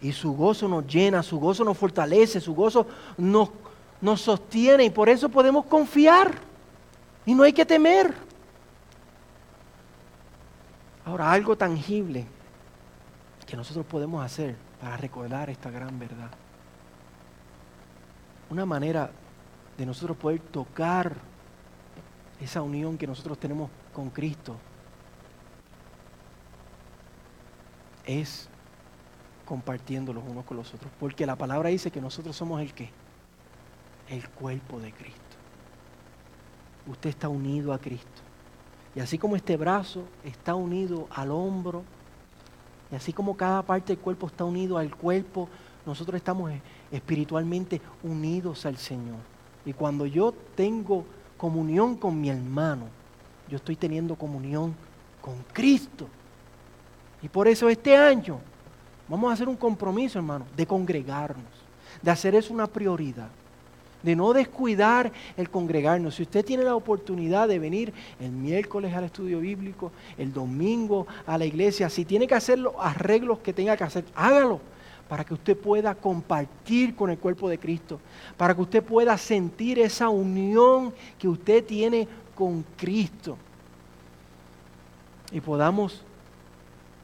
Y 0.00 0.12
su 0.12 0.34
gozo 0.34 0.68
nos 0.68 0.86
llena, 0.86 1.22
su 1.22 1.38
gozo 1.38 1.64
nos 1.64 1.78
fortalece, 1.78 2.40
su 2.40 2.54
gozo 2.54 2.86
nos, 3.16 3.50
nos 4.00 4.20
sostiene 4.20 4.84
y 4.84 4.90
por 4.90 5.08
eso 5.08 5.28
podemos 5.28 5.64
confiar 5.66 6.34
y 7.24 7.34
no 7.34 7.44
hay 7.44 7.52
que 7.52 7.64
temer. 7.64 8.25
Ahora, 11.06 11.30
algo 11.30 11.56
tangible 11.56 12.26
que 13.46 13.56
nosotros 13.56 13.86
podemos 13.86 14.24
hacer 14.24 14.56
para 14.80 14.96
recordar 14.96 15.48
esta 15.48 15.70
gran 15.70 15.96
verdad. 16.00 16.30
Una 18.50 18.66
manera 18.66 19.10
de 19.78 19.86
nosotros 19.86 20.16
poder 20.16 20.40
tocar 20.40 21.14
esa 22.40 22.60
unión 22.60 22.98
que 22.98 23.06
nosotros 23.06 23.38
tenemos 23.38 23.70
con 23.94 24.10
Cristo 24.10 24.56
es 28.04 28.48
compartiendo 29.44 30.12
los 30.12 30.24
unos 30.24 30.44
con 30.44 30.56
los 30.56 30.74
otros. 30.74 30.90
Porque 30.98 31.24
la 31.24 31.36
palabra 31.36 31.68
dice 31.68 31.92
que 31.92 32.00
nosotros 32.00 32.34
somos 32.34 32.60
el 32.60 32.74
qué? 32.74 32.90
El 34.08 34.28
cuerpo 34.30 34.80
de 34.80 34.92
Cristo. 34.92 35.20
Usted 36.88 37.10
está 37.10 37.28
unido 37.28 37.72
a 37.72 37.78
Cristo. 37.78 38.22
Y 38.96 39.00
así 39.00 39.18
como 39.18 39.36
este 39.36 39.58
brazo 39.58 40.04
está 40.24 40.54
unido 40.54 41.06
al 41.10 41.30
hombro, 41.30 41.84
y 42.90 42.94
así 42.94 43.12
como 43.12 43.36
cada 43.36 43.62
parte 43.62 43.94
del 43.94 44.02
cuerpo 44.02 44.26
está 44.26 44.44
unido 44.44 44.78
al 44.78 44.96
cuerpo, 44.96 45.50
nosotros 45.84 46.16
estamos 46.16 46.50
espiritualmente 46.90 47.82
unidos 48.02 48.64
al 48.64 48.78
Señor. 48.78 49.18
Y 49.66 49.74
cuando 49.74 50.06
yo 50.06 50.32
tengo 50.54 51.04
comunión 51.36 51.96
con 51.96 52.18
mi 52.18 52.30
hermano, 52.30 52.86
yo 53.48 53.56
estoy 53.56 53.76
teniendo 53.76 54.16
comunión 54.16 54.74
con 55.20 55.34
Cristo. 55.52 56.08
Y 57.20 57.28
por 57.28 57.48
eso 57.48 57.68
este 57.68 57.96
año 57.96 58.38
vamos 59.08 59.30
a 59.30 59.34
hacer 59.34 59.48
un 59.48 59.56
compromiso, 59.56 60.18
hermano, 60.18 60.46
de 60.56 60.66
congregarnos, 60.66 61.44
de 62.00 62.10
hacer 62.10 62.34
eso 62.34 62.54
una 62.54 62.66
prioridad, 62.66 63.28
de 64.06 64.16
no 64.16 64.32
descuidar 64.32 65.12
el 65.36 65.50
congregarnos. 65.50 66.14
Si 66.14 66.22
usted 66.22 66.44
tiene 66.44 66.62
la 66.62 66.76
oportunidad 66.76 67.48
de 67.48 67.58
venir 67.58 67.92
el 68.20 68.30
miércoles 68.30 68.94
al 68.94 69.04
estudio 69.04 69.40
bíblico, 69.40 69.90
el 70.16 70.32
domingo 70.32 71.08
a 71.26 71.36
la 71.36 71.44
iglesia, 71.44 71.90
si 71.90 72.04
tiene 72.04 72.28
que 72.28 72.36
hacer 72.36 72.58
los 72.60 72.72
arreglos 72.78 73.40
que 73.40 73.52
tenga 73.52 73.76
que 73.76 73.82
hacer, 73.82 74.04
hágalo 74.14 74.60
para 75.08 75.24
que 75.24 75.34
usted 75.34 75.56
pueda 75.56 75.94
compartir 75.96 76.94
con 76.94 77.10
el 77.10 77.18
cuerpo 77.18 77.48
de 77.48 77.58
Cristo, 77.58 78.00
para 78.36 78.54
que 78.54 78.62
usted 78.62 78.82
pueda 78.82 79.18
sentir 79.18 79.80
esa 79.80 80.08
unión 80.08 80.94
que 81.18 81.28
usted 81.28 81.64
tiene 81.64 82.06
con 82.34 82.64
Cristo 82.76 83.36
y 85.32 85.40
podamos 85.40 86.02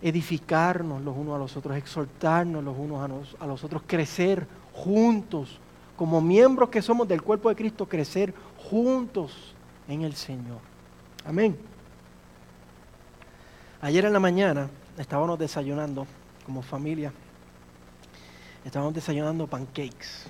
edificarnos 0.03 1.03
los 1.03 1.17
unos 1.17 1.35
a 1.35 1.39
los 1.39 1.57
otros, 1.57 1.77
exhortarnos 1.77 2.63
los 2.63 2.77
unos 2.77 3.35
a 3.41 3.47
los, 3.47 3.65
otros, 3.65 3.83
crecer 3.87 4.47
juntos, 4.73 5.59
como 6.03 6.21
miembros 6.21 6.69
que 6.69 6.83
somos 6.83 7.07
del 7.07 7.23
cuerpo 7.23 7.49
de 7.49 7.55
Cristo, 7.55 7.89
crecer 7.89 8.35
juntos 8.57 9.55
en 9.87 10.03
el 10.03 10.17
Señor. 10.17 10.59
Amén. 11.25 11.57
Ayer 13.81 14.07
en 14.07 14.13
la 14.13 14.19
mañana 14.19 14.69
estábamos 14.99 15.39
desayunando 15.39 16.05
como 16.45 16.61
familia 16.61 17.13
estábamos 18.65 18.95
desayunando 18.95 19.47
pancakes. 19.47 20.27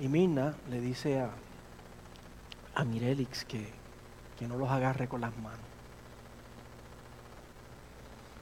Y 0.00 0.08
Mirna 0.08 0.54
le 0.70 0.80
dice 0.80 1.20
a, 1.20 1.28
a 2.74 2.84
Mirelix 2.84 3.44
que, 3.44 3.68
que 4.38 4.48
no 4.48 4.56
los 4.56 4.70
agarre 4.70 5.08
con 5.08 5.20
las 5.20 5.36
manos. 5.36 5.60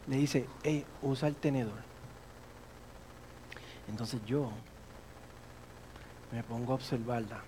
Le 0.07 0.19
dice, 0.19 0.47
hey, 0.63 0.87
usa 1.03 1.27
el 1.27 1.35
tenedor. 1.35 1.83
Entonces 3.89 4.21
yo 4.25 4.53
me 6.33 6.43
pongo 6.43 6.73
a 6.73 6.77
observarla. 6.77 7.43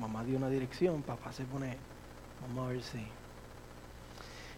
Mamá 0.00 0.24
dio 0.24 0.36
una 0.36 0.48
dirección, 0.48 1.02
papá 1.02 1.32
se 1.32 1.44
pone, 1.44 1.76
vamos 2.42 2.66
a 2.66 2.72
ver 2.72 2.82
si. 2.82 3.04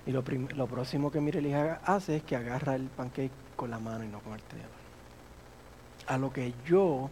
Y 0.06 0.12
lo, 0.12 0.22
lo 0.54 0.66
próximo 0.66 1.10
que 1.10 1.20
Mirelis 1.20 1.54
hace 1.84 2.16
es 2.16 2.22
que 2.22 2.36
agarra 2.36 2.76
el 2.76 2.88
pancake 2.88 3.32
con 3.56 3.70
la 3.70 3.78
mano 3.78 4.04
y 4.04 4.08
no 4.08 4.20
con 4.20 4.34
el 4.34 4.42
tenedor 4.42 4.76
a 6.06 6.18
lo 6.18 6.32
que 6.32 6.54
yo, 6.66 7.10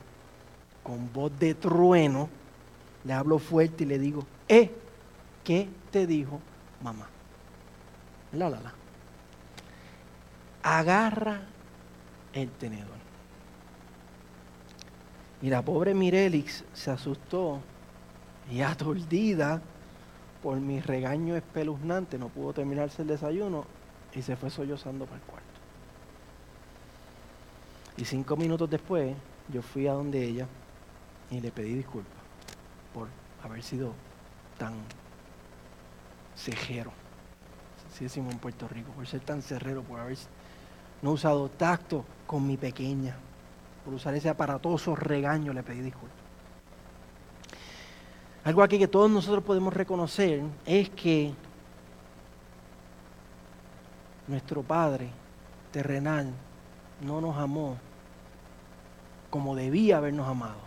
con 0.83 1.13
voz 1.13 1.37
de 1.39 1.55
trueno, 1.55 2.29
le 3.05 3.13
hablo 3.13 3.39
fuerte 3.39 3.85
y 3.85 3.87
le 3.87 3.99
digo, 3.99 4.25
eh, 4.49 4.71
¿qué 5.43 5.69
te 5.91 6.07
dijo 6.07 6.41
mamá? 6.83 7.07
La, 8.33 8.49
la, 8.49 8.61
la. 8.61 8.73
Agarra 10.63 11.43
el 12.33 12.51
tenedor. 12.51 13.04
Y 15.43 15.51
la 15.51 15.63
pobre 15.63 15.95
Mirelix 15.95 16.65
se 16.73 16.91
asustó 16.91 17.61
y 18.51 18.61
aturdida 18.61 19.61
por 20.43 20.59
mi 20.59 20.81
regaño 20.81 21.37
espeluznante, 21.37 22.19
no 22.19 22.29
pudo 22.29 22.53
terminarse 22.53 23.03
el 23.03 23.09
desayuno 23.09 23.65
y 24.15 24.23
se 24.23 24.37
fue 24.37 24.51
sollozando 24.51 25.07
para 25.07 25.17
el 25.17 25.23
cuarto. 25.23 25.49
Y 27.97 28.05
cinco 28.05 28.37
minutos 28.37 28.69
después 28.69 29.15
yo 29.53 29.63
fui 29.63 29.87
a 29.87 29.93
donde 29.93 30.23
ella 30.23 30.47
y 31.31 31.41
le 31.41 31.51
pedí 31.51 31.75
disculpas 31.75 32.13
por 32.93 33.09
haber 33.43 33.63
sido 33.63 33.93
tan 34.59 34.75
cejero, 36.37 36.93
así 37.91 38.05
decimos 38.05 38.33
en 38.33 38.39
Puerto 38.39 38.69
Rico, 38.69 38.91
por 38.93 39.07
ser 39.07 39.21
tan 39.21 39.43
cerrero, 39.43 39.83
por 39.83 40.01
haber 40.01 40.19
no 41.03 41.13
usado 41.13 41.49
tacto 41.49 42.05
con 42.27 42.47
mi 42.47 42.57
pequeña, 42.57 43.17
por 43.85 43.95
usar 43.95 44.15
ese 44.15 44.29
aparatoso 44.29 44.97
regaño, 44.97 45.53
le 45.53 45.63
pedí 45.63 45.81
disculpas. 45.81 46.19
Algo 48.45 48.63
aquí 48.63 48.79
que 48.79 48.89
todos 48.89 49.11
nosotros 49.11 49.43
podemos 49.43 49.73
reconocer 49.73 50.43
es 50.67 50.91
que 50.91 51.33
nuestro 54.27 54.63
Padre 54.63 55.09
terrenal 55.73 56.31
no 57.01 57.21
nos 57.21 57.37
amó 57.37 57.77
como 59.31 59.57
debía 59.57 59.97
habernos 59.97 60.29
amado. 60.29 60.59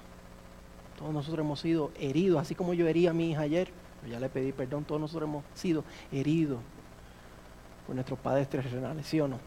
Todos 0.97 1.13
nosotros 1.13 1.45
hemos 1.45 1.59
sido 1.59 1.91
heridos, 1.99 2.41
así 2.41 2.55
como 2.55 2.73
yo 2.73 2.87
herí 2.87 3.07
a 3.07 3.13
mi 3.13 3.31
hija 3.31 3.41
ayer, 3.41 3.71
ya 4.09 4.19
le 4.19 4.29
pedí 4.29 4.51
perdón, 4.51 4.83
todos 4.83 4.99
nosotros 5.01 5.29
hemos 5.29 5.43
sido 5.53 5.83
heridos 6.11 6.59
por 7.85 7.95
nuestros 7.95 8.17
padres 8.19 8.49
terrenales, 8.49 9.05
¿sí 9.05 9.19
o 9.21 9.27
no? 9.27 9.39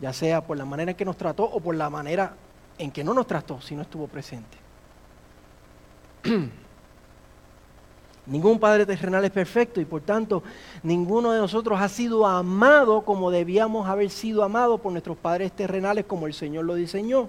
Ya 0.00 0.12
sea 0.12 0.44
por 0.44 0.56
la 0.56 0.64
manera 0.64 0.90
en 0.90 0.96
que 0.96 1.04
nos 1.04 1.16
trató 1.16 1.44
o 1.44 1.60
por 1.60 1.74
la 1.74 1.88
manera 1.88 2.34
en 2.78 2.90
que 2.90 3.02
no 3.02 3.14
nos 3.14 3.26
trató 3.26 3.60
si 3.60 3.74
no 3.74 3.82
estuvo 3.82 4.06
presente. 4.06 4.58
Ningún 8.26 8.58
padre 8.58 8.84
terrenal 8.84 9.24
es 9.24 9.30
perfecto 9.30 9.80
y 9.80 9.84
por 9.84 10.00
tanto 10.00 10.42
ninguno 10.82 11.30
de 11.30 11.38
nosotros 11.38 11.80
ha 11.80 11.88
sido 11.88 12.26
amado 12.26 13.02
como 13.02 13.30
debíamos 13.30 13.88
haber 13.88 14.10
sido 14.10 14.42
amados 14.42 14.80
por 14.80 14.90
nuestros 14.90 15.16
padres 15.16 15.52
terrenales 15.52 16.06
como 16.06 16.26
el 16.26 16.34
Señor 16.34 16.64
lo 16.64 16.74
diseñó. 16.74 17.28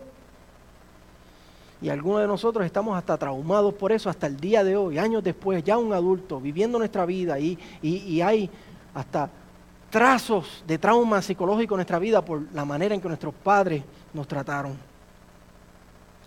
Y 1.79 1.89
algunos 1.89 2.21
de 2.21 2.27
nosotros 2.27 2.65
estamos 2.65 2.97
hasta 2.97 3.15
traumados 3.17 3.75
por 3.75 3.91
eso 3.91 4.09
hasta 4.09 4.25
el 4.25 4.37
día 4.37 4.63
de 4.63 4.75
hoy, 4.75 4.97
años 4.97 5.23
después, 5.23 5.63
ya 5.63 5.77
un 5.77 5.93
adulto, 5.93 6.41
viviendo 6.41 6.79
nuestra 6.79 7.05
vida 7.05 7.39
y, 7.39 7.59
y 7.83 8.21
hay 8.21 8.49
hasta 8.95 9.29
trazos 9.89 10.63
de 10.67 10.77
trauma 10.77 11.21
psicológico 11.21 11.75
en 11.75 11.77
nuestra 11.77 11.99
vida 11.99 12.23
por 12.23 12.41
la 12.53 12.65
manera 12.65 12.93
en 12.93 13.01
que 13.01 13.07
nuestros 13.07 13.33
padres 13.33 13.83
nos 14.13 14.27
trataron. 14.27 14.77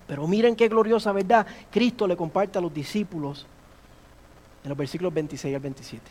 Pero 0.06 0.26
miren 0.26 0.56
qué 0.56 0.68
gloriosa 0.68 1.12
verdad 1.12 1.46
Cristo 1.70 2.06
le 2.06 2.16
comparte 2.16 2.58
a 2.58 2.60
los 2.60 2.72
discípulos 2.72 3.46
en 4.64 4.68
los 4.68 4.76
versículos 4.76 5.14
26 5.14 5.54
al 5.54 5.60
27. 5.60 6.04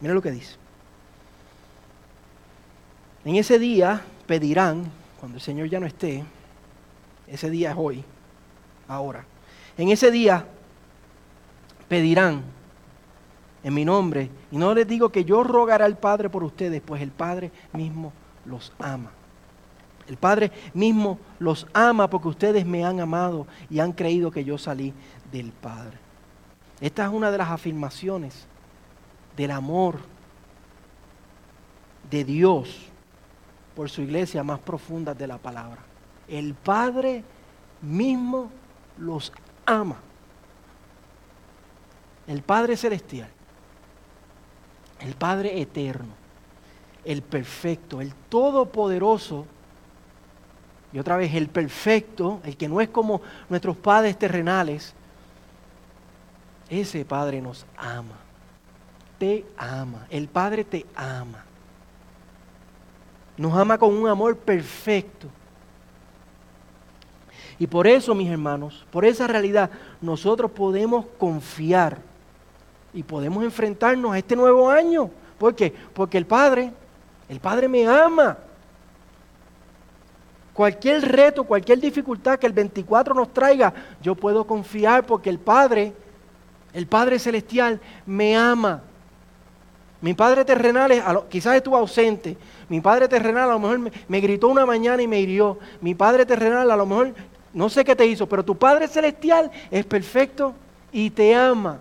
Mira 0.00 0.14
lo 0.14 0.22
que 0.22 0.30
dice. 0.30 0.56
En 3.24 3.36
ese 3.36 3.58
día 3.58 4.02
pedirán, 4.26 4.90
cuando 5.20 5.36
el 5.36 5.42
Señor 5.42 5.68
ya 5.68 5.78
no 5.78 5.86
esté, 5.86 6.24
ese 7.28 7.48
día 7.48 7.70
es 7.70 7.76
hoy, 7.78 8.04
ahora. 8.88 9.24
En 9.78 9.88
ese 9.90 10.10
día 10.10 10.44
pedirán 11.88 12.42
en 13.64 13.74
mi 13.74 13.84
nombre, 13.84 14.30
y 14.50 14.56
no 14.56 14.74
les 14.74 14.86
digo 14.86 15.10
que 15.10 15.24
yo 15.24 15.42
rogaré 15.44 15.84
al 15.84 15.96
Padre 15.96 16.28
por 16.28 16.42
ustedes, 16.42 16.82
pues 16.84 17.00
el 17.02 17.10
Padre 17.10 17.50
mismo 17.72 18.12
los 18.44 18.72
ama. 18.78 19.10
El 20.08 20.16
Padre 20.16 20.50
mismo 20.74 21.18
los 21.38 21.66
ama 21.72 22.10
porque 22.10 22.28
ustedes 22.28 22.66
me 22.66 22.84
han 22.84 23.00
amado 23.00 23.46
y 23.70 23.78
han 23.78 23.92
creído 23.92 24.30
que 24.30 24.44
yo 24.44 24.58
salí 24.58 24.92
del 25.30 25.52
Padre. 25.52 25.96
Esta 26.80 27.04
es 27.06 27.12
una 27.12 27.30
de 27.30 27.38
las 27.38 27.50
afirmaciones 27.50 28.46
del 29.36 29.52
amor 29.52 30.00
de 32.10 32.24
Dios 32.24 32.88
por 33.76 33.88
su 33.88 34.02
iglesia 34.02 34.42
más 34.42 34.58
profunda 34.58 35.14
de 35.14 35.26
la 35.26 35.38
palabra. 35.38 35.78
El 36.28 36.54
Padre 36.54 37.24
mismo 37.80 38.50
los 38.98 39.32
ama. 39.64 39.96
El 42.26 42.42
Padre 42.42 42.76
celestial, 42.76 43.28
el 45.02 45.14
Padre 45.14 45.60
eterno, 45.60 46.14
el 47.04 47.22
perfecto, 47.22 48.00
el 48.00 48.14
todopoderoso, 48.28 49.46
y 50.92 50.98
otra 50.98 51.16
vez 51.16 51.34
el 51.34 51.48
perfecto, 51.48 52.40
el 52.44 52.56
que 52.56 52.68
no 52.68 52.80
es 52.80 52.88
como 52.88 53.22
nuestros 53.48 53.76
padres 53.76 54.18
terrenales, 54.18 54.94
ese 56.68 57.04
Padre 57.04 57.40
nos 57.40 57.66
ama. 57.76 58.16
Te 59.18 59.44
ama. 59.56 60.06
El 60.10 60.28
Padre 60.28 60.64
te 60.64 60.84
ama. 60.94 61.44
Nos 63.36 63.56
ama 63.56 63.78
con 63.78 63.94
un 63.94 64.06
amor 64.08 64.36
perfecto. 64.36 65.28
Y 67.58 67.66
por 67.66 67.86
eso, 67.86 68.14
mis 68.14 68.28
hermanos, 68.28 68.84
por 68.90 69.04
esa 69.04 69.26
realidad, 69.26 69.70
nosotros 70.00 70.50
podemos 70.50 71.06
confiar 71.18 71.98
y 72.92 73.02
podemos 73.02 73.42
enfrentarnos 73.44 74.12
a 74.12 74.18
este 74.18 74.36
nuevo 74.36 74.70
año. 74.70 75.10
¿Por 75.38 75.54
qué? 75.54 75.72
Porque 75.94 76.18
el 76.18 76.26
Padre, 76.26 76.72
el 77.28 77.40
Padre 77.40 77.68
me 77.68 77.86
ama. 77.86 78.38
Cualquier 80.52 81.00
reto, 81.10 81.44
cualquier 81.44 81.80
dificultad 81.80 82.38
que 82.38 82.46
el 82.46 82.52
24 82.52 83.14
nos 83.14 83.32
traiga, 83.32 83.72
yo 84.02 84.14
puedo 84.14 84.44
confiar 84.46 85.06
porque 85.06 85.30
el 85.30 85.38
Padre 85.38 85.94
el 86.72 86.86
Padre 86.86 87.18
Celestial 87.18 87.80
me 88.06 88.36
ama. 88.36 88.82
Mi 90.00 90.14
Padre 90.14 90.44
terrenal 90.44 90.90
quizás 91.28 91.56
estuvo 91.56 91.76
ausente. 91.76 92.36
Mi 92.68 92.80
Padre 92.80 93.08
terrenal 93.08 93.50
a 93.50 93.52
lo 93.52 93.58
mejor 93.58 93.92
me, 94.08 94.20
gritó 94.20 94.48
una 94.48 94.66
mañana 94.66 95.02
y 95.02 95.06
me 95.06 95.20
hirió. 95.20 95.58
Mi 95.80 95.94
Padre 95.94 96.26
terrenal 96.26 96.70
a 96.70 96.76
lo 96.76 96.86
mejor 96.86 97.14
no 97.52 97.68
sé 97.68 97.84
qué 97.84 97.94
te 97.94 98.06
hizo, 98.06 98.26
pero 98.26 98.44
tu 98.44 98.56
Padre 98.56 98.88
Celestial 98.88 99.50
es 99.70 99.84
perfecto 99.84 100.54
y 100.90 101.10
te 101.10 101.34
ama. 101.34 101.78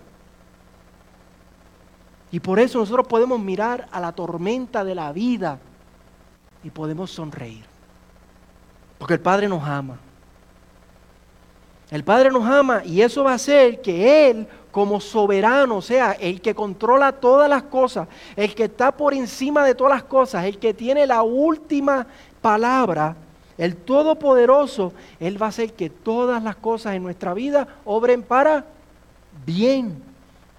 Y 2.31 2.39
por 2.39 2.59
eso 2.59 2.79
nosotros 2.79 3.07
podemos 3.07 3.39
mirar 3.39 3.87
a 3.91 3.99
la 3.99 4.13
tormenta 4.13 4.83
de 4.83 4.95
la 4.95 5.11
vida 5.11 5.59
y 6.63 6.69
podemos 6.69 7.11
sonreír. 7.11 7.65
Porque 8.97 9.15
el 9.15 9.19
Padre 9.19 9.49
nos 9.49 9.63
ama. 9.63 9.97
El 11.89 12.03
Padre 12.05 12.31
nos 12.31 12.45
ama 12.45 12.83
y 12.85 13.01
eso 13.01 13.23
va 13.23 13.31
a 13.31 13.35
hacer 13.35 13.81
que 13.81 14.29
Él 14.29 14.47
como 14.71 15.01
soberano, 15.01 15.77
o 15.77 15.81
sea, 15.81 16.13
el 16.13 16.39
que 16.39 16.55
controla 16.55 17.11
todas 17.11 17.49
las 17.49 17.63
cosas, 17.63 18.07
el 18.37 18.55
que 18.55 18.63
está 18.65 18.95
por 18.95 19.13
encima 19.13 19.65
de 19.65 19.75
todas 19.75 19.93
las 19.93 20.03
cosas, 20.03 20.45
el 20.45 20.57
que 20.57 20.73
tiene 20.73 21.05
la 21.05 21.23
última 21.23 22.07
palabra, 22.41 23.17
el 23.57 23.75
Todopoderoso, 23.75 24.93
Él 25.19 25.41
va 25.41 25.47
a 25.47 25.49
hacer 25.49 25.73
que 25.73 25.89
todas 25.89 26.41
las 26.41 26.55
cosas 26.55 26.95
en 26.95 27.03
nuestra 27.03 27.33
vida 27.33 27.67
obren 27.83 28.23
para 28.23 28.65
bien, 29.45 30.01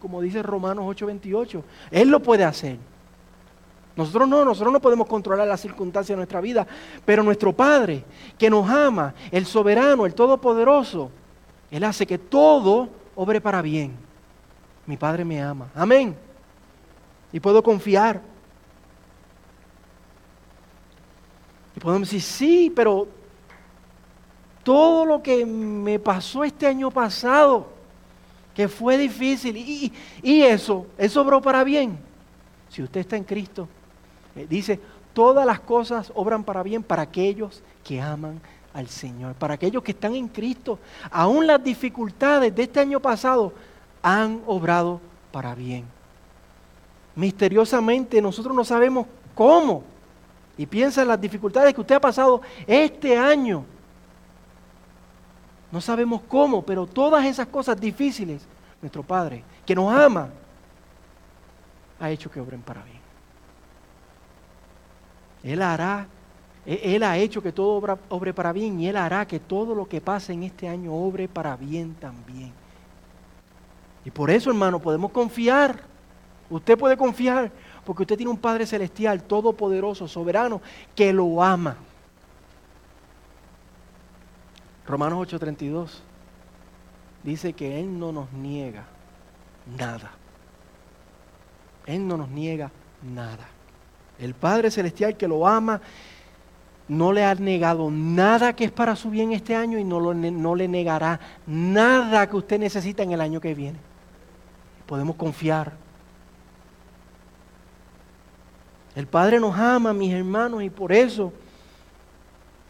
como 0.02 0.20
dice 0.20 0.42
Romanos 0.42 0.84
8:28. 0.84 1.62
Él 1.92 2.08
lo 2.08 2.20
puede 2.20 2.42
hacer. 2.42 2.76
Nosotros 3.94 4.28
no, 4.28 4.44
nosotros 4.44 4.72
no 4.72 4.80
podemos 4.80 5.06
controlar 5.06 5.46
las 5.46 5.60
circunstancias 5.60 6.08
de 6.08 6.16
nuestra 6.16 6.40
vida, 6.40 6.66
pero 7.04 7.22
nuestro 7.22 7.52
Padre, 7.52 8.04
que 8.36 8.50
nos 8.50 8.68
ama, 8.68 9.14
el 9.30 9.46
soberano, 9.46 10.04
el 10.04 10.14
Todopoderoso, 10.14 11.12
Él 11.70 11.84
hace 11.84 12.04
que 12.04 12.18
todo 12.18 12.88
obre 13.14 13.40
para 13.40 13.62
bien. 13.62 13.92
Mi 14.86 14.96
Padre 14.96 15.24
me 15.24 15.40
ama. 15.40 15.70
Amén. 15.72 16.16
Y 17.32 17.38
puedo 17.38 17.62
confiar. 17.62 18.20
Y 21.76 21.80
podemos 21.80 22.08
decir, 22.08 22.22
sí, 22.22 22.72
pero 22.74 23.06
todo 24.64 25.04
lo 25.04 25.22
que 25.22 25.46
me 25.46 26.00
pasó 26.00 26.42
este 26.42 26.66
año 26.66 26.90
pasado, 26.90 27.71
que 28.54 28.68
fue 28.68 28.98
difícil, 28.98 29.56
y, 29.56 29.92
y 30.22 30.42
eso, 30.42 30.86
eso 30.98 31.20
obró 31.22 31.40
para 31.40 31.64
bien. 31.64 31.98
Si 32.68 32.82
usted 32.82 33.00
está 33.00 33.16
en 33.16 33.24
Cristo, 33.24 33.68
eh, 34.34 34.46
dice, 34.48 34.80
todas 35.12 35.46
las 35.46 35.60
cosas 35.60 36.12
obran 36.14 36.44
para 36.44 36.62
bien 36.62 36.82
para 36.82 37.02
aquellos 37.02 37.62
que 37.84 38.00
aman 38.00 38.40
al 38.74 38.88
Señor. 38.88 39.34
Para 39.34 39.54
aquellos 39.54 39.82
que 39.82 39.92
están 39.92 40.14
en 40.14 40.28
Cristo, 40.28 40.78
aún 41.10 41.46
las 41.46 41.62
dificultades 41.62 42.54
de 42.54 42.62
este 42.62 42.80
año 42.80 43.00
pasado 43.00 43.52
han 44.02 44.42
obrado 44.46 45.00
para 45.30 45.54
bien. 45.54 45.84
Misteriosamente 47.14 48.22
nosotros 48.22 48.56
no 48.56 48.64
sabemos 48.64 49.06
cómo. 49.34 49.84
Y 50.56 50.66
piensa 50.66 51.02
en 51.02 51.08
las 51.08 51.20
dificultades 51.20 51.74
que 51.74 51.80
usted 51.80 51.96
ha 51.96 52.00
pasado 52.00 52.42
este 52.66 53.16
año. 53.16 53.64
No 55.72 55.80
sabemos 55.80 56.20
cómo, 56.28 56.62
pero 56.62 56.86
todas 56.86 57.24
esas 57.24 57.48
cosas 57.48 57.80
difíciles, 57.80 58.46
nuestro 58.80 59.02
Padre, 59.02 59.42
que 59.66 59.74
nos 59.74 59.92
ama, 59.92 60.28
ha 61.98 62.10
hecho 62.10 62.30
que 62.30 62.40
obren 62.40 62.62
para 62.62 62.82
bien. 62.84 63.00
Él 65.42 65.62
hará 65.62 66.06
e-, 66.66 66.94
él 66.94 67.02
ha 67.02 67.16
hecho 67.18 67.42
que 67.42 67.52
todo 67.52 67.98
obre 68.08 68.34
para 68.34 68.52
bien 68.52 68.80
y 68.80 68.88
Él 68.88 68.96
hará 68.96 69.26
que 69.26 69.40
todo 69.40 69.74
lo 69.74 69.88
que 69.88 70.00
pase 70.00 70.32
en 70.32 70.44
este 70.44 70.68
año 70.68 70.94
obre 70.94 71.28
para 71.28 71.56
bien 71.56 71.94
también. 71.94 72.52
Y 74.04 74.10
por 74.10 74.30
eso, 74.30 74.50
hermano, 74.50 74.80
podemos 74.80 75.10
confiar. 75.12 75.80
Usted 76.50 76.76
puede 76.76 76.96
confiar 76.96 77.50
porque 77.84 78.02
usted 78.02 78.16
tiene 78.16 78.30
un 78.30 78.38
Padre 78.38 78.66
Celestial, 78.66 79.22
todopoderoso, 79.22 80.06
soberano, 80.06 80.60
que 80.94 81.12
lo 81.12 81.42
ama. 81.42 81.76
Romanos 84.86 85.32
8:32 85.32 86.00
dice 87.22 87.52
que 87.52 87.78
Él 87.80 87.98
no 87.98 88.12
nos 88.12 88.32
niega 88.32 88.84
nada. 89.78 90.10
Él 91.86 92.06
no 92.06 92.16
nos 92.16 92.28
niega 92.28 92.70
nada. 93.02 93.48
El 94.18 94.34
Padre 94.34 94.70
Celestial 94.70 95.16
que 95.16 95.28
lo 95.28 95.46
ama 95.46 95.80
no 96.88 97.12
le 97.12 97.24
ha 97.24 97.34
negado 97.34 97.90
nada 97.90 98.54
que 98.54 98.64
es 98.64 98.70
para 98.70 98.96
su 98.96 99.10
bien 99.10 99.32
este 99.32 99.54
año 99.56 99.78
y 99.78 99.84
no, 99.84 100.12
no 100.14 100.54
le 100.54 100.68
negará 100.68 101.20
nada 101.46 102.28
que 102.28 102.36
usted 102.36 102.58
necesita 102.58 103.02
en 103.02 103.12
el 103.12 103.20
año 103.20 103.40
que 103.40 103.54
viene. 103.54 103.78
Podemos 104.86 105.16
confiar. 105.16 105.72
El 108.94 109.06
Padre 109.06 109.40
nos 109.40 109.56
ama, 109.56 109.92
mis 109.94 110.12
hermanos, 110.12 110.62
y 110.62 110.68
por 110.68 110.92
eso, 110.92 111.32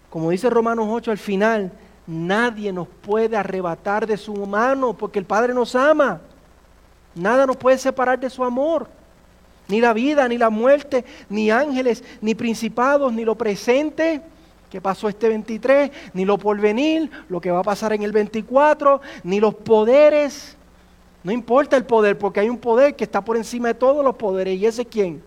como 0.08 0.30
dice 0.30 0.48
Romanos 0.48 0.86
8 0.88 1.10
al 1.10 1.18
final, 1.18 1.72
nadie 2.07 2.72
nos 2.72 2.88
puede 2.88 3.36
arrebatar 3.36 4.07
de 4.07 4.16
su 4.16 4.34
mano 4.46 4.94
porque 4.94 5.18
el 5.18 5.24
Padre 5.24 5.55
nos 5.55 5.74
ama. 5.74 6.20
Nada 7.14 7.46
nos 7.46 7.57
puede 7.57 7.78
separar 7.78 8.18
de 8.18 8.30
su 8.30 8.44
amor. 8.44 8.88
Ni 9.68 9.80
la 9.80 9.92
vida, 9.92 10.26
ni 10.28 10.38
la 10.38 10.50
muerte, 10.50 11.05
ni 11.28 11.50
ángeles, 11.50 12.03
ni 12.20 12.34
principados, 12.34 13.12
ni 13.12 13.24
lo 13.24 13.36
presente 13.36 14.22
que 14.70 14.80
pasó 14.80 15.07
este 15.07 15.28
23, 15.28 15.90
ni 16.14 16.24
lo 16.24 16.38
porvenir, 16.38 17.11
lo 17.28 17.42
que 17.42 17.50
va 17.50 17.61
a 17.61 17.62
pasar 17.62 17.92
en 17.92 18.03
el 18.03 18.11
24, 18.11 19.03
ni 19.22 19.38
los 19.38 19.55
poderes. 19.55 20.57
No 21.22 21.30
importa 21.30 21.76
el 21.76 21.84
poder, 21.84 22.18
porque 22.18 22.40
hay 22.40 22.48
un 22.48 22.57
poder 22.57 22.96
que 22.96 23.05
está 23.05 23.22
por 23.22 23.36
encima 23.36 23.68
de 23.68 23.74
todos 23.74 24.03
los 24.03 24.16
poderes. 24.16 24.59
¿Y 24.59 24.64
ese 24.64 24.86
quién? 24.86 25.22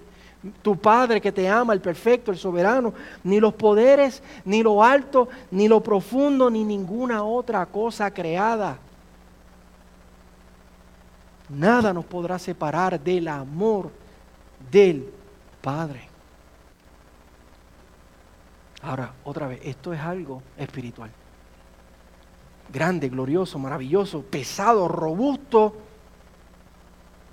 Tu 0.61 0.77
Padre 0.77 1.19
que 1.21 1.31
te 1.31 1.49
ama, 1.49 1.73
el 1.73 1.81
perfecto, 1.81 2.31
el 2.31 2.37
soberano. 2.37 2.93
Ni 3.23 3.39
los 3.39 3.53
poderes, 3.53 4.21
ni 4.43 4.61
lo 4.61 4.83
alto, 4.83 5.27
ni 5.51 5.67
lo 5.67 5.81
profundo, 5.81 6.49
ni 6.49 6.63
ninguna 6.63 7.23
otra 7.23 7.65
cosa 7.65 8.11
creada. 8.11 8.77
Nada 11.49 11.93
nos 11.93 12.05
podrá 12.05 12.39
separar 12.39 12.99
del 12.99 13.27
amor 13.27 13.91
del 14.71 15.11
Padre. 15.61 16.09
Ahora, 18.81 19.13
otra 19.23 19.47
vez, 19.47 19.61
esto 19.63 19.93
es 19.93 19.99
algo 19.99 20.43
espiritual. 20.57 21.09
Grande, 22.71 23.09
glorioso, 23.09 23.57
maravilloso, 23.57 24.21
pesado, 24.21 24.87
robusto, 24.87 25.75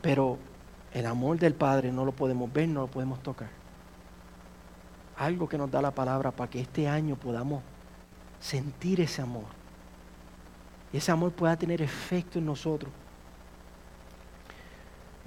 pero 0.01 0.39
el 0.95 1.07
amor 1.07 1.38
del 1.38 1.55
Padre 1.55 1.90
no 1.90 2.05
lo 2.05 2.12
podemos 2.12 2.53
ver, 2.53 2.68
no 2.68 2.82
lo 2.82 2.86
podemos 2.86 3.22
tocar. 3.22 3.49
Algo 5.16 5.49
que 5.49 5.57
nos 5.57 5.70
da 5.70 5.80
la 5.80 5.90
palabra 5.90 6.30
para 6.30 6.51
que 6.51 6.61
este 6.61 6.88
año 6.88 7.16
podamos 7.16 7.62
sentir 8.40 9.01
ese 9.01 9.22
amor. 9.22 9.45
Y 10.93 10.99
ese 10.99 11.11
amor 11.11 11.32
pueda 11.32 11.57
tener 11.57 11.80
efecto 11.80 12.38
en 12.38 12.47
nosotros. 12.47 12.93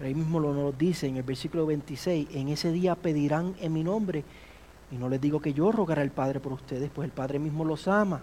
Ahí 0.04 0.14
mismo 0.14 0.40
lo 0.40 0.54
nos 0.54 0.78
dice 0.78 1.08
en 1.08 1.18
el 1.18 1.24
versículo 1.24 1.66
26, 1.66 2.28
en 2.34 2.50
ese 2.50 2.72
día 2.72 2.96
pedirán 2.96 3.56
en 3.60 3.74
mi 3.74 3.84
nombre. 3.84 4.24
Y 4.92 4.98
no 4.98 5.10
les 5.10 5.20
digo 5.20 5.40
que 5.40 5.54
yo 5.54 5.72
rogaré 5.72 6.02
al 6.02 6.12
Padre 6.12 6.40
por 6.40 6.54
ustedes, 6.54 6.92
pues 6.94 7.06
el 7.06 7.12
Padre 7.12 7.40
mismo 7.40 7.66
los 7.66 7.88
ama. 7.88 8.22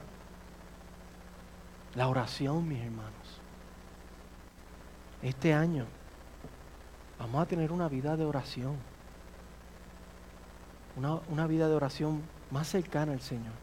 La 1.95 2.09
oración, 2.09 2.69
mis 2.69 2.81
hermanos. 2.81 3.41
Este 5.23 5.55
año 5.55 5.87
vamos 7.23 7.43
a 7.43 7.47
tener 7.47 7.71
una 7.71 7.89
vida 7.89 8.17
de 8.17 8.25
oración. 8.25 8.75
Una, 10.97 11.21
una 11.31 11.47
vida 11.47 11.69
de 11.69 11.75
oración 11.75 12.21
más 12.51 12.69
cercana 12.69 13.13
al 13.13 13.21
Señor, 13.21 13.55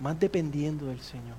más 0.00 0.18
dependiendo 0.18 0.86
del 0.86 1.00
Señor. 1.00 1.36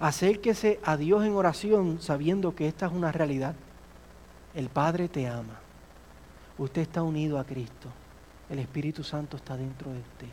Acérquese 0.00 0.80
a 0.82 0.96
Dios 0.96 1.24
en 1.24 1.34
oración 1.34 1.98
sabiendo 2.00 2.54
que 2.54 2.68
esta 2.68 2.86
es 2.86 2.92
una 2.92 3.12
realidad. 3.12 3.54
El 4.54 4.68
Padre 4.68 5.08
te 5.08 5.28
ama. 5.28 5.60
Usted 6.58 6.82
está 6.82 7.02
unido 7.02 7.38
a 7.38 7.44
Cristo. 7.44 7.90
El 8.48 8.58
Espíritu 8.58 9.04
Santo 9.04 9.36
está 9.36 9.56
dentro 9.56 9.92
de 9.92 10.00
usted. 10.00 10.28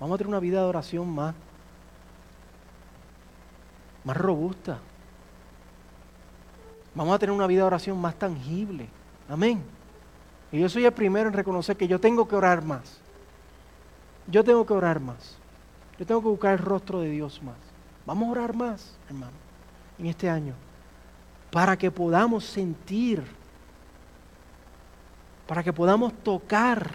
Vamos 0.00 0.16
a 0.16 0.18
tener 0.18 0.28
una 0.28 0.40
vida 0.40 0.60
de 0.60 0.66
oración 0.66 1.08
más, 1.08 1.34
más 4.04 4.16
robusta. 4.16 4.78
Vamos 6.94 7.14
a 7.14 7.18
tener 7.18 7.34
una 7.34 7.46
vida 7.46 7.60
de 7.60 7.66
oración 7.66 8.00
más 8.00 8.14
tangible. 8.16 8.88
Amén. 9.28 9.62
Y 10.52 10.60
yo 10.60 10.68
soy 10.68 10.84
el 10.84 10.92
primero 10.92 11.28
en 11.28 11.34
reconocer 11.34 11.76
que 11.76 11.88
yo 11.88 12.00
tengo 12.00 12.28
que 12.28 12.36
orar 12.36 12.64
más. 12.64 13.00
Yo 14.26 14.44
tengo 14.44 14.64
que 14.64 14.72
orar 14.72 15.00
más. 15.00 15.36
Yo 15.98 16.06
tengo 16.06 16.20
que 16.20 16.28
buscar 16.28 16.52
el 16.52 16.58
rostro 16.58 17.00
de 17.00 17.10
Dios 17.10 17.42
más. 17.42 17.56
Vamos 18.06 18.28
a 18.28 18.32
orar 18.32 18.54
más, 18.54 18.96
hermano, 19.08 19.32
en 19.98 20.06
este 20.06 20.28
año 20.28 20.54
para 21.54 21.78
que 21.78 21.88
podamos 21.88 22.44
sentir, 22.44 23.22
para 25.46 25.62
que 25.62 25.72
podamos 25.72 26.12
tocar 26.12 26.90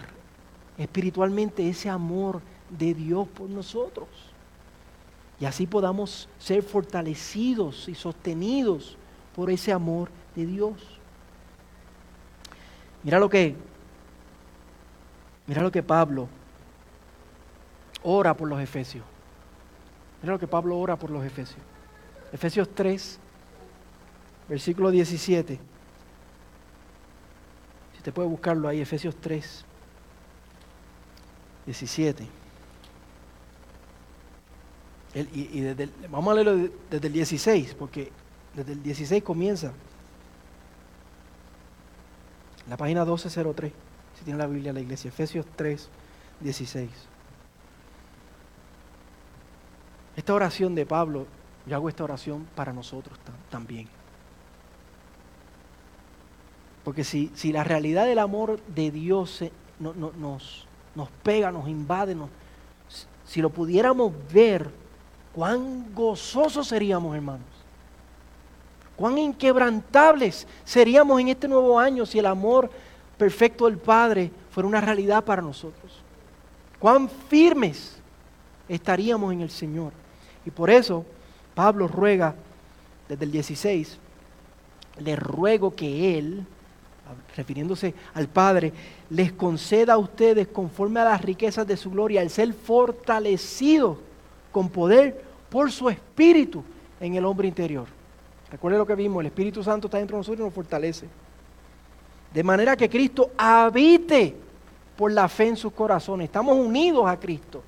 espiritualmente 0.76 1.66
ese 1.66 1.88
amor 1.88 2.42
de 2.68 2.92
Dios 2.92 3.26
por 3.28 3.48
nosotros. 3.48 4.06
Y 5.40 5.46
así 5.46 5.66
podamos 5.66 6.28
ser 6.38 6.62
fortalecidos 6.62 7.88
y 7.88 7.94
sostenidos 7.94 8.98
por 9.40 9.50
ese 9.50 9.72
amor 9.72 10.10
de 10.36 10.44
Dios. 10.44 10.74
Mira 13.02 13.18
lo 13.18 13.30
que 13.30 13.56
Mira 15.46 15.62
lo 15.62 15.72
que 15.72 15.82
Pablo 15.82 16.28
ora 18.02 18.36
por 18.36 18.50
los 18.50 18.60
efesios. 18.60 19.02
Mira 20.20 20.34
lo 20.34 20.38
que 20.38 20.46
Pablo 20.46 20.78
ora 20.78 20.96
por 20.96 21.08
los 21.08 21.24
efesios. 21.24 21.58
Efesios 22.30 22.68
3, 22.74 23.18
versículo 24.46 24.90
17. 24.90 25.58
Si 27.96 28.02
te 28.02 28.12
puede 28.12 28.28
buscarlo 28.28 28.68
ahí, 28.68 28.82
Efesios 28.82 29.16
3, 29.22 29.64
17. 31.64 32.26
y, 35.14 35.60
desde 35.60 35.88
vamos 36.10 36.30
a 36.30 36.34
leerlo 36.34 36.70
desde 36.90 37.06
el 37.06 37.12
16, 37.14 37.74
porque 37.78 38.12
desde 38.54 38.72
el 38.72 38.82
16 38.82 39.22
comienza. 39.22 39.72
La 42.68 42.76
página 42.76 43.04
1203, 43.04 43.72
si 44.18 44.24
tiene 44.24 44.38
la 44.38 44.46
Biblia 44.46 44.72
la 44.72 44.80
iglesia, 44.80 45.08
Efesios 45.08 45.46
3, 45.56 45.88
16. 46.40 46.88
Esta 50.16 50.34
oración 50.34 50.74
de 50.74 50.86
Pablo, 50.86 51.26
yo 51.66 51.76
hago 51.76 51.88
esta 51.88 52.04
oración 52.04 52.46
para 52.54 52.72
nosotros 52.72 53.18
también. 53.50 53.88
Porque 56.84 57.04
si, 57.04 57.30
si 57.34 57.52
la 57.52 57.64
realidad 57.64 58.06
del 58.06 58.18
amor 58.18 58.60
de 58.74 58.90
Dios 58.90 59.44
nos, 59.78 60.66
nos 60.94 61.08
pega, 61.22 61.52
nos 61.52 61.68
invade, 61.68 62.16
si 63.26 63.40
lo 63.40 63.50
pudiéramos 63.50 64.12
ver, 64.32 64.70
cuán 65.34 65.94
gozosos 65.94 66.68
seríamos, 66.68 67.14
hermanos. 67.14 67.59
Cuán 69.00 69.16
inquebrantables 69.16 70.46
seríamos 70.62 71.18
en 71.22 71.28
este 71.28 71.48
nuevo 71.48 71.80
año 71.80 72.04
si 72.04 72.18
el 72.18 72.26
amor 72.26 72.70
perfecto 73.16 73.64
del 73.64 73.78
Padre 73.78 74.30
fuera 74.50 74.68
una 74.68 74.82
realidad 74.82 75.24
para 75.24 75.40
nosotros. 75.40 75.90
Cuán 76.78 77.08
firmes 77.08 77.96
estaríamos 78.68 79.32
en 79.32 79.40
el 79.40 79.48
Señor. 79.48 79.94
Y 80.44 80.50
por 80.50 80.68
eso 80.68 81.06
Pablo 81.54 81.88
ruega 81.88 82.34
desde 83.08 83.24
el 83.24 83.32
16, 83.32 83.96
le 84.98 85.16
ruego 85.16 85.74
que 85.74 86.18
Él, 86.18 86.44
refiriéndose 87.34 87.94
al 88.12 88.28
Padre, 88.28 88.70
les 89.08 89.32
conceda 89.32 89.94
a 89.94 89.98
ustedes 89.98 90.46
conforme 90.48 91.00
a 91.00 91.04
las 91.04 91.22
riquezas 91.22 91.66
de 91.66 91.78
su 91.78 91.90
gloria 91.90 92.20
el 92.20 92.28
ser 92.28 92.52
fortalecido 92.52 93.96
con 94.52 94.68
poder 94.68 95.24
por 95.48 95.72
su 95.72 95.88
espíritu 95.88 96.62
en 97.00 97.14
el 97.14 97.24
hombre 97.24 97.48
interior. 97.48 97.99
Recuerde 98.50 98.78
lo 98.78 98.86
que 98.86 98.94
vimos, 98.94 99.20
el 99.20 99.26
Espíritu 99.26 99.62
Santo 99.62 99.86
está 99.86 99.98
dentro 99.98 100.16
de 100.16 100.20
nosotros 100.20 100.40
y 100.40 100.44
nos 100.44 100.54
fortalece. 100.54 101.06
De 102.32 102.42
manera 102.42 102.76
que 102.76 102.88
Cristo 102.88 103.30
habite 103.36 104.36
por 104.96 105.12
la 105.12 105.28
fe 105.28 105.48
en 105.48 105.56
sus 105.56 105.72
corazones. 105.72 106.26
Estamos 106.26 106.56
unidos 106.56 107.06
a 107.08 107.18
Cristo. 107.18 107.62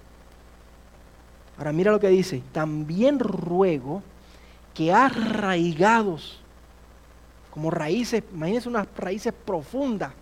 Ahora 1.56 1.72
mira 1.72 1.92
lo 1.92 2.00
que 2.00 2.08
dice. 2.08 2.42
También 2.52 3.18
ruego 3.18 4.02
que 4.74 4.92
arraigados 4.92 6.40
como 7.52 7.70
raíces, 7.70 8.22
imagínense 8.32 8.68
unas 8.68 8.86
raíces 8.96 9.32
profundas, 9.32 10.12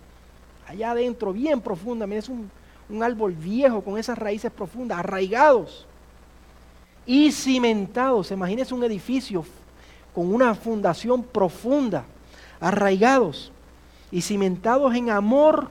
allá 0.67 0.91
adentro, 0.91 1.31
bien 1.31 1.61
profundas, 1.61 2.05
imagínense 2.05 2.31
un, 2.31 2.51
un 2.89 3.03
árbol 3.03 3.31
viejo 3.31 3.81
con 3.81 3.97
esas 3.97 4.17
raíces 4.17 4.51
profundas, 4.51 4.99
arraigados 4.99 5.87
y 7.05 7.31
cimentados, 7.31 8.31
imagínense 8.31 8.73
un 8.73 8.83
edificio 8.83 9.45
con 10.13 10.33
una 10.33 10.55
fundación 10.55 11.23
profunda, 11.23 12.05
arraigados 12.59 13.51
y 14.11 14.21
cimentados 14.21 14.93
en 14.95 15.09
amor, 15.09 15.69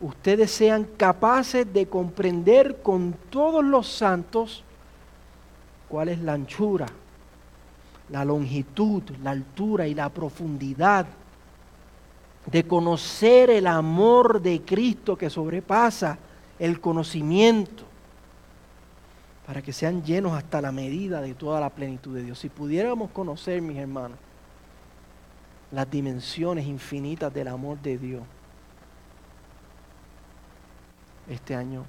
ustedes 0.00 0.50
sean 0.50 0.84
capaces 0.96 1.70
de 1.72 1.86
comprender 1.86 2.82
con 2.82 3.14
todos 3.30 3.64
los 3.64 3.88
santos 3.88 4.64
cuál 5.88 6.08
es 6.08 6.18
la 6.20 6.34
anchura, 6.34 6.86
la 8.10 8.24
longitud, 8.24 9.02
la 9.22 9.30
altura 9.30 9.86
y 9.86 9.94
la 9.94 10.08
profundidad 10.08 11.06
de 12.46 12.64
conocer 12.64 13.50
el 13.50 13.66
amor 13.66 14.40
de 14.40 14.62
Cristo 14.62 15.16
que 15.16 15.30
sobrepasa 15.30 16.18
el 16.58 16.80
conocimiento, 16.80 17.84
para 19.46 19.62
que 19.62 19.72
sean 19.72 20.02
llenos 20.02 20.32
hasta 20.32 20.60
la 20.60 20.72
medida 20.72 21.20
de 21.20 21.34
toda 21.34 21.60
la 21.60 21.70
plenitud 21.70 22.14
de 22.14 22.24
Dios. 22.24 22.38
Si 22.40 22.48
pudiéramos 22.48 23.12
conocer, 23.12 23.62
mis 23.62 23.76
hermanos, 23.76 24.18
las 25.70 25.88
dimensiones 25.88 26.66
infinitas 26.66 27.32
del 27.32 27.46
amor 27.46 27.78
de 27.78 27.96
Dios, 27.96 28.22
este 31.28 31.54
año 31.54 31.84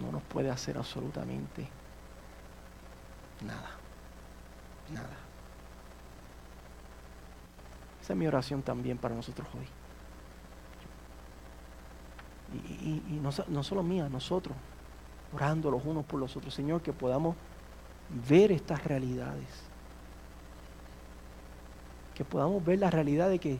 no 0.00 0.12
nos 0.12 0.22
puede 0.22 0.50
hacer 0.50 0.78
absolutamente 0.78 1.68
nada. 3.44 3.70
Nada. 4.92 5.16
Esa 8.00 8.12
es 8.12 8.18
mi 8.18 8.26
oración 8.28 8.62
también 8.62 8.98
para 8.98 9.16
nosotros 9.16 9.48
hoy. 9.54 9.66
Y, 12.80 13.18
no, 13.20 13.30
no 13.48 13.62
solo 13.64 13.82
mía, 13.82 14.08
nosotros, 14.08 14.56
orando 15.34 15.70
los 15.70 15.84
unos 15.84 16.04
por 16.04 16.20
los 16.20 16.36
otros, 16.36 16.54
Señor, 16.54 16.82
que 16.82 16.92
podamos 16.92 17.36
ver 18.28 18.52
estas 18.52 18.84
realidades. 18.84 19.48
Que 22.14 22.24
podamos 22.24 22.64
ver 22.64 22.78
la 22.78 22.90
realidad 22.90 23.28
de 23.28 23.38
que 23.38 23.58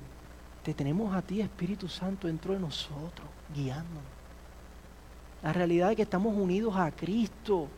te 0.62 0.74
tenemos 0.74 1.14
a 1.14 1.22
ti, 1.22 1.40
Espíritu 1.40 1.88
Santo, 1.88 2.26
dentro 2.26 2.54
de 2.54 2.60
nosotros, 2.60 3.28
guiándonos. 3.54 4.02
La 5.42 5.52
realidad 5.52 5.88
de 5.88 5.96
que 5.96 6.02
estamos 6.02 6.34
unidos 6.34 6.74
a 6.76 6.90
Cristo, 6.90 7.68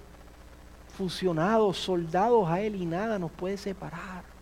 fusionados, 0.96 1.78
soldados 1.78 2.48
a 2.48 2.60
Él 2.60 2.76
y 2.76 2.86
nada 2.86 3.18
nos 3.18 3.30
puede 3.32 3.56
separar 3.56 4.36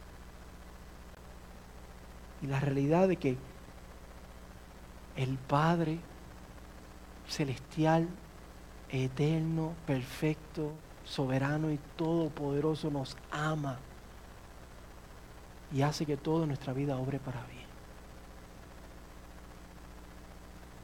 y 2.44 2.46
la 2.46 2.60
realidad 2.60 3.08
de 3.08 3.16
que 3.16 3.38
el 5.16 5.38
Padre 5.38 5.98
celestial, 7.26 8.06
eterno, 9.02 9.72
perfecto, 9.86 10.72
soberano 11.04 11.70
y 11.70 11.78
todopoderoso 11.96 12.90
nos 12.90 13.16
ama 13.30 13.78
y 15.72 15.82
hace 15.82 16.06
que 16.06 16.16
toda 16.16 16.46
nuestra 16.46 16.72
vida 16.72 16.96
obre 16.96 17.18
para 17.18 17.44
bien. 17.46 17.64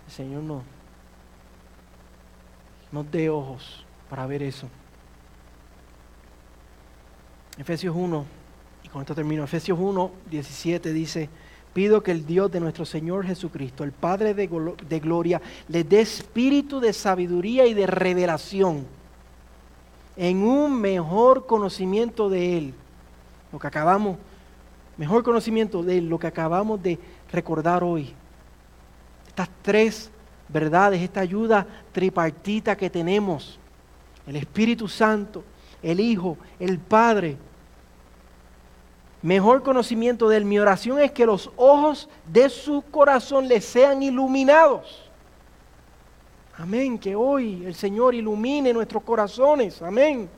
El 0.07 0.13
Señor 0.13 0.43
nos, 0.43 0.63
nos 2.91 3.11
dé 3.11 3.31
ojos 3.31 3.87
para 4.09 4.27
ver 4.27 4.43
eso. 4.43 4.69
Efesios 7.57 7.95
1, 7.95 8.25
y 8.83 8.89
con 8.89 9.03
esto 9.03 9.15
termino, 9.15 9.45
Efesios 9.45 9.79
1, 9.79 10.11
17 10.31 10.93
dice, 10.93 11.29
Pido 11.73 12.03
que 12.03 12.11
el 12.11 12.27
Dios 12.27 12.51
de 12.51 12.59
nuestro 12.59 12.85
Señor 12.85 13.25
Jesucristo, 13.25 13.85
el 13.85 13.93
Padre 13.93 14.35
de, 14.35 14.47
gloria, 14.99 15.41
le 15.68 15.85
dé 15.85 16.01
espíritu 16.01 16.81
de 16.81 16.93
sabiduría 16.93 17.66
y 17.66 17.75
de 17.75 17.87
revelación 17.87 18.87
en 20.16 20.43
un 20.43 20.81
mejor 20.81 21.47
conocimiento 21.47 22.29
de 22.29 22.59
Él. 22.59 22.75
Lo 23.53 23.59
que 23.61 23.68
acabamos, 23.68 24.18
mejor 24.97 25.23
conocimiento 25.23 25.83
de 25.85 25.99
Él, 25.99 26.09
lo 26.09 26.18
que 26.18 26.27
acabamos 26.27 26.83
de 26.83 26.99
recordar 27.31 27.85
hoy. 27.85 28.12
Estas 29.29 29.49
tres 29.62 30.11
verdades, 30.49 31.01
esta 31.01 31.21
ayuda 31.21 31.66
tripartita 31.93 32.77
que 32.77 32.91
tenemos, 32.91 33.61
el 34.27 34.35
Espíritu 34.35 34.89
Santo, 34.89 35.45
el 35.83 36.01
Hijo, 36.01 36.37
el 36.59 36.81
Padre 36.81 37.37
mejor 39.23 39.62
conocimiento 39.62 40.29
de. 40.29 40.41
Mi 40.41 40.59
oración 40.59 40.99
es 41.01 41.12
que 41.12 41.27
los 41.27 41.51
ojos 41.57 42.09
de 42.27 42.49
su 42.49 42.83
corazón 42.91 43.47
les 43.49 43.64
sean 43.64 44.03
iluminados. 44.03 45.11
Amén, 46.57 46.99
que 46.99 47.14
hoy 47.14 47.64
el 47.64 47.75
Señor 47.75 48.14
ilumine 48.14 48.73
nuestros 48.73 49.03
corazones. 49.03 49.81
Amén. 49.83 50.29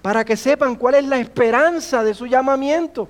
Para 0.00 0.24
que 0.24 0.36
sepan 0.36 0.74
cuál 0.74 0.96
es 0.96 1.04
la 1.04 1.18
esperanza 1.18 2.02
de 2.02 2.14
su 2.14 2.26
llamamiento. 2.26 3.08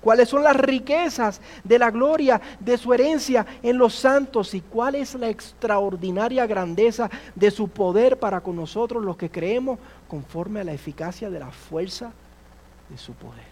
Cuáles 0.00 0.28
son 0.28 0.42
las 0.42 0.56
riquezas 0.56 1.40
de 1.62 1.78
la 1.78 1.90
gloria 1.92 2.40
de 2.58 2.76
su 2.76 2.92
herencia 2.92 3.46
en 3.62 3.78
los 3.78 3.94
santos 3.94 4.52
y 4.52 4.60
cuál 4.60 4.96
es 4.96 5.14
la 5.14 5.28
extraordinaria 5.28 6.44
grandeza 6.44 7.08
de 7.36 7.52
su 7.52 7.68
poder 7.68 8.18
para 8.18 8.40
con 8.40 8.56
nosotros 8.56 9.04
los 9.04 9.16
que 9.16 9.30
creemos 9.30 9.78
conforme 10.08 10.60
a 10.60 10.64
la 10.64 10.72
eficacia 10.72 11.30
de 11.30 11.38
la 11.38 11.52
fuerza 11.52 12.12
de 12.92 12.98
su 12.98 13.14
poder. 13.14 13.51